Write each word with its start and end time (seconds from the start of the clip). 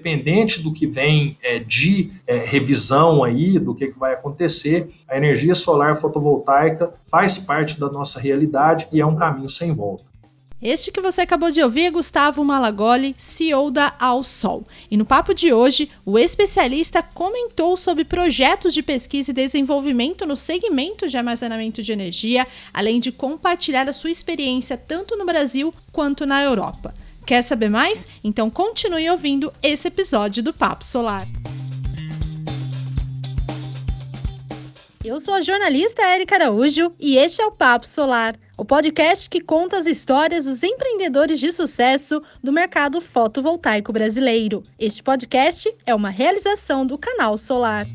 independente 0.00 0.62
do 0.62 0.72
que 0.72 0.86
vem 0.86 1.36
é, 1.42 1.58
de 1.58 2.10
é, 2.26 2.38
revisão 2.38 3.22
aí, 3.22 3.58
do 3.58 3.74
que, 3.74 3.88
que 3.88 3.98
vai 3.98 4.14
acontecer, 4.14 4.90
a 5.08 5.16
energia 5.16 5.54
solar 5.54 5.96
fotovoltaica 5.96 6.94
faz 7.10 7.38
parte 7.38 7.78
da 7.78 7.90
nossa 7.90 8.18
realidade 8.18 8.88
e 8.90 9.00
é 9.00 9.06
um 9.06 9.16
caminho 9.16 9.48
sem 9.48 9.72
volta. 9.72 10.10
Este 10.62 10.92
que 10.92 11.00
você 11.00 11.22
acabou 11.22 11.50
de 11.50 11.62
ouvir 11.62 11.86
é 11.86 11.90
Gustavo 11.90 12.44
Malagoli, 12.44 13.14
CEO 13.16 13.70
da 13.70 13.94
Ao 13.98 14.22
Sol. 14.22 14.62
E 14.90 14.96
no 14.96 15.06
papo 15.06 15.32
de 15.32 15.54
hoje, 15.54 15.90
o 16.04 16.18
especialista 16.18 17.02
comentou 17.02 17.78
sobre 17.78 18.04
projetos 18.04 18.74
de 18.74 18.82
pesquisa 18.82 19.30
e 19.30 19.34
desenvolvimento 19.34 20.26
no 20.26 20.36
segmento 20.36 21.08
de 21.08 21.16
armazenamento 21.16 21.82
de 21.82 21.92
energia, 21.92 22.46
além 22.74 23.00
de 23.00 23.10
compartilhar 23.10 23.88
a 23.88 23.92
sua 23.92 24.10
experiência 24.10 24.76
tanto 24.76 25.16
no 25.16 25.24
Brasil 25.24 25.72
quanto 25.90 26.26
na 26.26 26.42
Europa. 26.42 26.92
Quer 27.26 27.42
saber 27.42 27.68
mais? 27.68 28.06
Então 28.24 28.50
continue 28.50 29.08
ouvindo 29.10 29.52
esse 29.62 29.88
episódio 29.88 30.42
do 30.42 30.52
Papo 30.52 30.84
Solar. 30.84 31.26
Eu 35.02 35.18
sou 35.18 35.32
a 35.32 35.40
jornalista 35.40 36.02
Érica 36.02 36.34
Araújo 36.34 36.92
e 37.00 37.16
este 37.16 37.40
é 37.40 37.46
o 37.46 37.52
Papo 37.52 37.86
Solar, 37.86 38.36
o 38.54 38.66
podcast 38.66 39.30
que 39.30 39.40
conta 39.40 39.78
as 39.78 39.86
histórias 39.86 40.44
dos 40.44 40.62
empreendedores 40.62 41.40
de 41.40 41.50
sucesso 41.52 42.22
do 42.44 42.52
mercado 42.52 43.00
fotovoltaico 43.00 43.94
brasileiro. 43.94 44.62
Este 44.78 45.02
podcast 45.02 45.74
é 45.86 45.94
uma 45.94 46.10
realização 46.10 46.84
do 46.84 46.98
canal 46.98 47.38
Solar. 47.38 47.86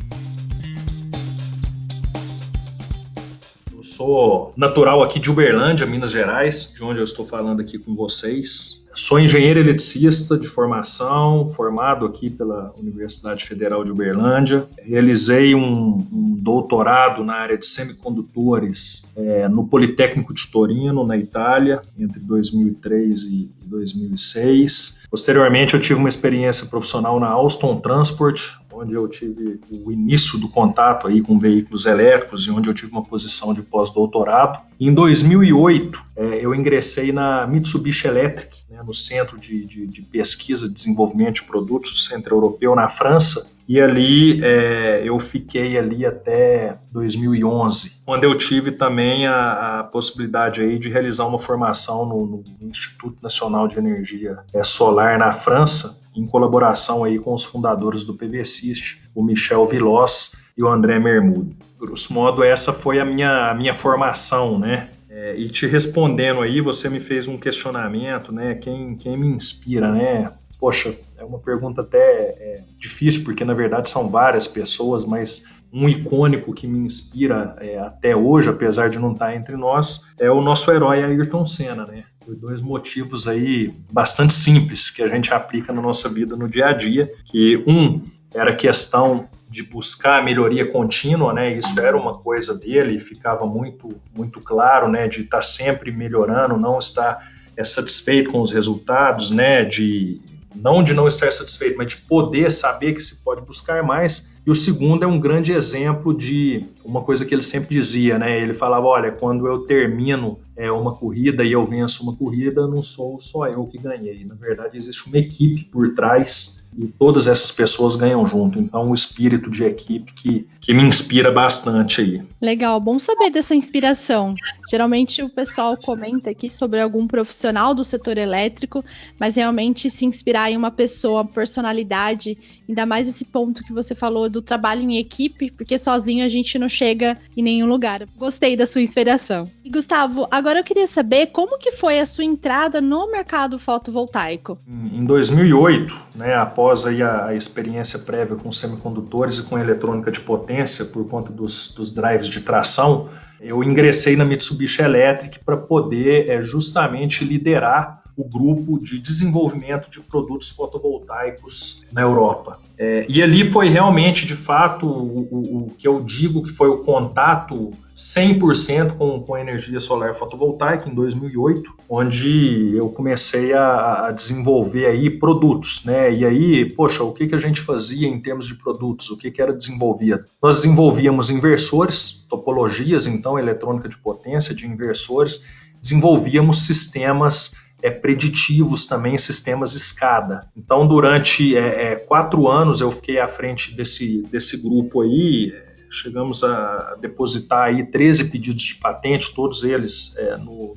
Sou 3.96 4.54
natural 4.58 5.02
aqui 5.02 5.20
de 5.20 5.32
Uberlândia, 5.32 5.86
Minas 5.86 6.12
Gerais, 6.12 6.74
de 6.76 6.84
onde 6.84 7.00
eu 7.00 7.04
estou 7.04 7.24
falando 7.24 7.62
aqui 7.62 7.78
com 7.78 7.96
vocês. 7.96 8.86
Sou 8.94 9.20
engenheiro 9.20 9.60
eletricista 9.60 10.38
de 10.38 10.48
formação, 10.48 11.52
formado 11.54 12.06
aqui 12.06 12.30
pela 12.30 12.74
Universidade 12.78 13.46
Federal 13.46 13.84
de 13.84 13.92
Uberlândia. 13.92 14.68
Realizei 14.82 15.54
um, 15.54 16.06
um 16.12 16.38
doutorado 16.40 17.24
na 17.24 17.36
área 17.36 17.58
de 17.58 17.66
semicondutores 17.66 19.12
é, 19.16 19.50
no 19.50 19.68
Politécnico 19.68 20.34
de 20.34 20.48
Torino, 20.48 21.06
na 21.06 21.18
Itália, 21.18 21.82
entre 22.00 22.22
2003 22.22 23.24
e 23.24 23.52
2006. 23.66 25.06
Posteriormente, 25.10 25.74
eu 25.74 25.82
tive 25.82 26.00
uma 26.00 26.10
experiência 26.10 26.68
profissional 26.68 27.20
na 27.20 27.28
Alstom 27.28 27.80
Transport, 27.80 28.54
onde 28.76 28.94
eu 28.94 29.08
tive 29.08 29.60
o 29.72 29.92
início 29.92 30.38
do 30.38 30.50
contato 30.50 31.08
aí 31.08 31.22
com 31.22 31.40
veículos 31.40 31.86
elétricos 31.86 32.46
e 32.46 32.52
onde 32.52 32.70
eu 32.70 32.74
tive 32.74 32.92
uma 32.92 33.04
posição 33.04 33.54
de 33.54 33.62
pós-doutorado. 33.62 34.60
Em 34.80 34.94
2008, 34.94 36.04
é, 36.18 36.46
eu 36.46 36.54
ingressei 36.54 37.12
na 37.12 37.48
Mitsubishi 37.48 38.08
Electric, 38.08 38.64
né, 38.70 38.82
no 38.84 38.94
Centro 38.94 39.38
de, 39.38 39.66
de, 39.66 39.88
de, 39.88 40.02
Pesquisa 40.02 40.66
e 40.66 40.70
Desenvolvimento 40.70 41.36
de 41.36 41.44
Produtos, 41.44 42.06
Centro 42.06 42.36
Europeu, 42.36 42.76
na 42.76 42.90
França, 42.90 43.56
e 43.68 43.82
ali 43.82 44.44
é, 44.44 45.02
eu 45.04 45.18
fiquei 45.18 45.78
ali 45.78 46.06
até 46.06 46.78
2011, 46.92 48.04
quando 48.06 48.24
eu 48.24 48.38
tive 48.38 48.72
também 48.72 49.26
a, 49.26 49.80
a 49.80 49.84
possibilidade 49.84 50.62
aí 50.62 50.78
de 50.78 50.88
realizar 50.88 51.26
uma 51.26 51.40
formação 51.40 52.06
no, 52.06 52.26
no 52.26 52.44
Instituto 52.70 53.18
Nacional 53.24 53.68
de 53.68 53.78
Energia 53.78 54.38
é, 54.54 54.64
Solar 54.64 55.18
na 55.18 55.34
França, 55.34 56.05
em 56.16 56.26
colaboração 56.26 57.04
aí 57.04 57.20
com 57.20 57.34
os 57.34 57.44
fundadores 57.44 58.04
do 58.04 58.14
PVSIST, 58.14 59.02
o 59.14 59.24
Michel 59.24 59.66
Vilós 59.66 60.36
e 60.58 60.64
o 60.64 60.68
André 60.68 61.00
Mermudo. 61.00 61.56
Grosso 61.80 62.14
modo, 62.14 62.44
essa 62.44 62.72
foi 62.72 63.00
a 63.00 63.06
minha, 63.06 63.52
a 63.52 63.54
minha 63.54 63.74
formação, 63.74 64.58
né? 64.58 64.90
É, 65.10 65.36
e 65.38 65.50
te 65.50 65.66
respondendo 65.66 66.42
aí, 66.42 66.62
você 66.62 66.90
me 66.90 67.00
fez 67.00 67.28
um 67.28 67.38
questionamento, 67.38 68.32
né? 68.32 68.56
Quem, 68.56 68.96
quem 68.96 69.18
me 69.18 69.28
inspira, 69.28 69.92
né? 69.92 70.32
Poxa, 70.60 70.96
é 71.18 71.24
uma 71.24 71.40
pergunta 71.40 71.82
até 71.82 71.98
é, 71.98 72.64
difícil, 72.78 73.24
porque 73.24 73.44
na 73.44 73.54
verdade 73.54 73.90
são 73.90 74.10
várias 74.10 74.48
pessoas, 74.48 75.06
mas 75.06 75.48
um 75.76 75.90
icônico 75.90 76.54
que 76.54 76.66
me 76.66 76.80
inspira 76.80 77.56
é, 77.60 77.78
até 77.78 78.16
hoje, 78.16 78.50
apesar 78.50 78.90
de 78.90 78.98
não 78.98 79.12
estar 79.12 79.36
entre 79.36 79.58
nós, 79.58 80.06
é 80.18 80.32
o 80.32 80.42
nosso 80.42 80.72
herói 80.72 81.04
Ayrton 81.04 81.46
Senna, 81.46 81.86
né? 81.86 82.06
por 82.26 82.36
dois 82.36 82.62
motivos 82.62 83.28
aí 83.28 83.72
bastante 83.92 84.34
simples 84.34 84.90
que 84.90 85.04
a 85.04 85.08
gente 85.08 85.32
aplica 85.32 85.72
na 85.72 85.82
nossa 85.82 86.10
vida 86.10 86.36
no 86.36 86.50
dia 86.50 86.68
a 86.68 86.74
dia, 86.74 87.12
que 87.26 87.64
um 87.68 88.02
era 88.34 88.56
questão 88.56 89.30
de 89.48 89.62
buscar 89.64 90.26
melhoria 90.26 90.70
contínua, 90.70 91.32
né? 91.32 91.56
Isso 91.56 91.80
era 91.80 91.96
uma 91.96 92.18
coisa 92.18 92.58
dele, 92.58 93.00
ficava 93.00 93.46
muito 93.46 93.96
muito 94.14 94.42
claro, 94.42 94.90
né, 94.90 95.08
de 95.08 95.22
estar 95.22 95.42
sempre 95.42 95.92
melhorando, 95.92 96.58
não 96.58 96.80
estar 96.80 97.32
é, 97.56 97.64
satisfeito 97.64 98.32
com 98.32 98.42
os 98.42 98.52
resultados, 98.52 99.30
né, 99.30 99.64
de 99.64 100.20
não 100.54 100.84
de 100.84 100.94
não 100.94 101.08
estar 101.08 101.32
satisfeito, 101.32 101.78
mas 101.78 101.92
de 101.92 101.98
poder 101.98 102.52
saber 102.52 102.94
que 102.94 103.02
se 103.02 103.24
pode 103.24 103.42
buscar 103.44 103.84
mais. 103.84 104.35
E 104.46 104.52
o 104.52 104.56
segundo 104.56 105.04
é 105.04 105.08
um 105.08 105.20
grande 105.20 105.52
exemplo 105.52 106.16
de 106.16 106.66
uma 106.84 107.02
coisa 107.02 107.26
que 107.26 107.34
ele 107.34 107.42
sempre 107.42 107.76
dizia, 107.76 108.20
né? 108.20 108.40
Ele 108.40 108.54
falava: 108.54 108.86
olha, 108.86 109.12
quando 109.12 109.48
eu 109.48 109.60
termino 109.60 110.40
é, 110.56 110.72
uma 110.72 110.94
corrida 110.94 111.44
e 111.44 111.52
eu 111.52 111.64
venço 111.64 112.04
uma 112.04 112.16
corrida, 112.16 112.68
não 112.68 112.82
sou 112.82 113.20
só 113.20 113.48
eu 113.48 113.66
que 113.66 113.80
ganhei. 113.80 114.24
Na 114.24 114.36
verdade, 114.36 114.78
existe 114.78 115.08
uma 115.08 115.18
equipe 115.18 115.64
por 115.64 115.96
trás 115.96 116.65
e 116.78 116.88
todas 116.88 117.28
essas 117.28 117.52
pessoas 117.52 117.96
ganham 117.96 118.26
junto. 118.26 118.60
Então, 118.60 118.90
o 118.90 118.94
espírito 118.94 119.50
de 119.50 119.64
equipe 119.64 120.14
que, 120.14 120.48
que 120.60 120.74
me 120.74 120.84
inspira 120.84 121.32
bastante 121.32 122.02
aí. 122.02 122.24
Legal, 122.42 122.80
bom 122.80 123.00
saber 123.00 123.30
dessa 123.30 123.56
inspiração. 123.56 124.36
Geralmente 124.70 125.22
o 125.22 125.30
pessoal 125.30 125.78
comenta 125.78 126.30
aqui 126.30 126.52
sobre 126.52 126.82
algum 126.82 127.08
profissional 127.08 127.74
do 127.74 127.84
setor 127.84 128.18
elétrico, 128.18 128.84
mas 129.20 129.36
realmente 129.36 129.90
se 129.90 130.06
inspirar 130.06 130.52
em 130.52 130.58
uma 130.58 130.72
pessoa, 130.72 131.24
personalidade, 131.24 132.38
ainda 132.68 132.86
mais 132.86 133.08
esse 133.08 133.24
ponto 133.24 133.64
que 133.64 133.74
você 133.74 133.94
falou 133.94 134.30
do 134.30 134.42
trabalho 134.42 134.82
em 134.82 134.98
equipe, 134.98 135.52
porque 135.52 135.78
sozinho 135.78 136.26
a 136.26 136.30
gente 136.30 136.58
não 136.58 136.68
chega 136.68 137.18
em 137.38 137.44
nenhum 137.44 137.68
lugar. 137.68 138.08
Gostei 138.18 138.58
da 138.58 138.66
sua 138.66 138.82
inspiração. 138.82 139.50
E 139.64 139.70
Gustavo, 139.70 140.28
agora 140.32 140.60
eu 140.60 140.64
queria 140.64 140.88
saber 140.88 141.28
como 141.28 141.58
que 141.58 141.72
foi 141.72 142.00
a 142.00 142.06
sua 142.06 142.24
entrada 142.24 142.82
no 142.82 143.12
mercado 143.12 143.60
fotovoltaico. 143.60 144.58
Em 144.68 145.06
2008, 145.06 145.96
né, 146.16 146.36
após 146.36 146.65
aí 146.86 147.02
a, 147.02 147.28
a 147.28 147.36
experiência 147.36 148.00
prévia 148.00 148.36
com 148.36 148.52
semicondutores 148.52 149.40
e 149.40 149.44
com 149.44 149.58
eletrônica 149.58 150.12
de 150.12 150.20
potência 150.20 150.86
por 150.86 151.08
conta 151.08 151.32
dos, 151.32 151.74
dos 151.74 151.94
drives 151.94 152.28
de 152.28 152.42
tração, 152.42 153.10
eu 153.40 153.64
ingressei 153.64 154.16
na 154.16 154.26
Mitsubishi 154.26 154.82
Electric 154.82 155.40
para 155.40 155.58
poder 155.58 156.30
é, 156.30 156.42
justamente 156.42 157.24
liderar 157.24 158.05
o 158.18 158.24
grupo 158.24 158.80
de 158.80 159.00
desenvolvimento 159.00 159.90
de 159.90 160.00
produtos 160.00 160.50
fotovoltaicos 160.50 161.86
na 161.92 162.02
Europa. 162.02 162.60
É, 162.78 163.06
e 163.10 163.22
ali 163.22 163.50
foi 163.50 163.70
realmente, 163.70 164.26
de 164.26 164.36
fato, 164.36 164.86
o, 164.86 165.28
o, 165.32 165.58
o, 165.58 165.72
que 165.78 165.88
eu 165.88 166.02
digo 166.02 166.44
que 166.44 166.50
foi 166.50 166.70
o 166.70 166.80
contato 166.80 167.72
100% 167.96 168.98
com, 168.98 169.22
com 169.22 169.38
energia 169.38 169.80
solar 169.80 170.14
fotovoltaica 170.14 170.90
em 170.90 170.94
2008, 170.94 171.74
onde 171.88 172.76
eu 172.76 172.90
comecei 172.90 173.54
a, 173.54 174.08
a, 174.08 174.12
desenvolver 174.12 174.86
aí 174.86 175.10
produtos, 175.10 175.86
né? 175.86 176.14
E 176.14 176.26
aí, 176.26 176.66
poxa, 176.66 177.04
o 177.04 177.14
que, 177.14 177.28
que 177.28 177.36
a 177.36 177.40
gente 177.40 177.62
fazia 177.62 178.08
em 178.08 178.20
termos 178.20 178.48
de 178.48 178.56
produtos? 178.56 179.10
O 179.10 179.18
que, 179.18 179.32
que 179.32 179.42
era 179.42 179.54
desenvolvido? 179.54 180.26
Nós 180.42 180.58
desenvolvíamos 180.58 181.30
inversores, 181.30 182.26
topologias, 182.30 183.08
então, 183.08 183.40
eletrônica 183.40 183.88
de 183.88 183.98
potência 183.98 184.54
de 184.54 184.68
inversores, 184.68 185.46
desenvolvíamos 185.82 186.66
sistemas 186.66 187.54
é, 187.86 187.92
preditivos 187.92 188.88
também, 188.88 189.16
sistemas 189.16 189.76
escada. 189.76 190.48
Então, 190.58 190.88
durante 190.88 191.56
é, 191.56 191.92
é, 191.92 191.96
quatro 191.96 192.48
anos 192.48 192.82
eu 192.82 192.92
fiquei 192.92 193.20
à 193.20 193.28
frente 193.28 193.76
desse, 193.76 194.24
desse 194.24 194.58
grupo 194.58 195.02
aí, 195.02 195.54
chegamos 195.92 196.44
a 196.44 196.96
depositar 197.00 197.66
aí 197.66 197.86
13 197.86 198.32
pedidos 198.32 198.64
de 198.64 198.76
patente, 198.76 199.36
todos 199.36 199.64
eles 199.64 200.18
é, 200.18 200.36
no, 200.36 200.76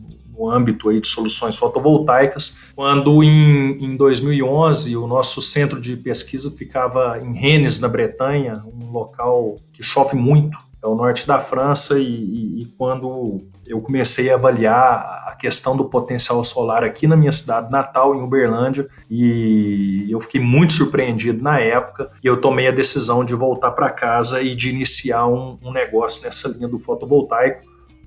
âmbito 0.50 0.88
aí 0.88 1.00
de 1.00 1.08
soluções 1.08 1.56
fotovoltaicas, 1.56 2.58
quando 2.76 3.24
em, 3.24 3.84
em 3.84 3.96
2011 3.96 4.96
o 4.96 5.04
nosso 5.06 5.42
centro 5.42 5.80
de 5.80 5.96
pesquisa 5.96 6.48
ficava 6.48 7.18
em 7.20 7.32
Rennes, 7.34 7.80
na 7.80 7.88
Bretanha, 7.88 8.62
um 8.72 8.92
local 8.92 9.56
que 9.72 9.82
chove 9.82 10.14
muito, 10.14 10.56
é 10.82 10.86
o 10.86 10.94
norte 10.94 11.26
da 11.26 11.38
França, 11.38 11.98
e, 11.98 12.04
e, 12.04 12.62
e 12.62 12.66
quando 12.76 13.40
eu 13.66 13.80
comecei 13.80 14.30
a 14.30 14.34
avaliar 14.34 15.24
a 15.26 15.36
questão 15.38 15.76
do 15.76 15.84
potencial 15.84 16.42
solar 16.44 16.84
aqui 16.84 17.06
na 17.06 17.16
minha 17.16 17.32
cidade 17.32 17.70
natal, 17.70 18.14
em 18.14 18.22
Uberlândia, 18.22 18.88
e 19.10 20.06
eu 20.08 20.20
fiquei 20.20 20.40
muito 20.40 20.72
surpreendido 20.72 21.42
na 21.42 21.60
época, 21.60 22.10
e 22.22 22.26
eu 22.26 22.40
tomei 22.40 22.68
a 22.68 22.72
decisão 22.72 23.24
de 23.24 23.34
voltar 23.34 23.72
para 23.72 23.90
casa 23.90 24.40
e 24.40 24.54
de 24.54 24.70
iniciar 24.70 25.26
um, 25.26 25.58
um 25.62 25.72
negócio 25.72 26.24
nessa 26.24 26.48
linha 26.48 26.68
do 26.68 26.78
fotovoltaico, 26.78 27.66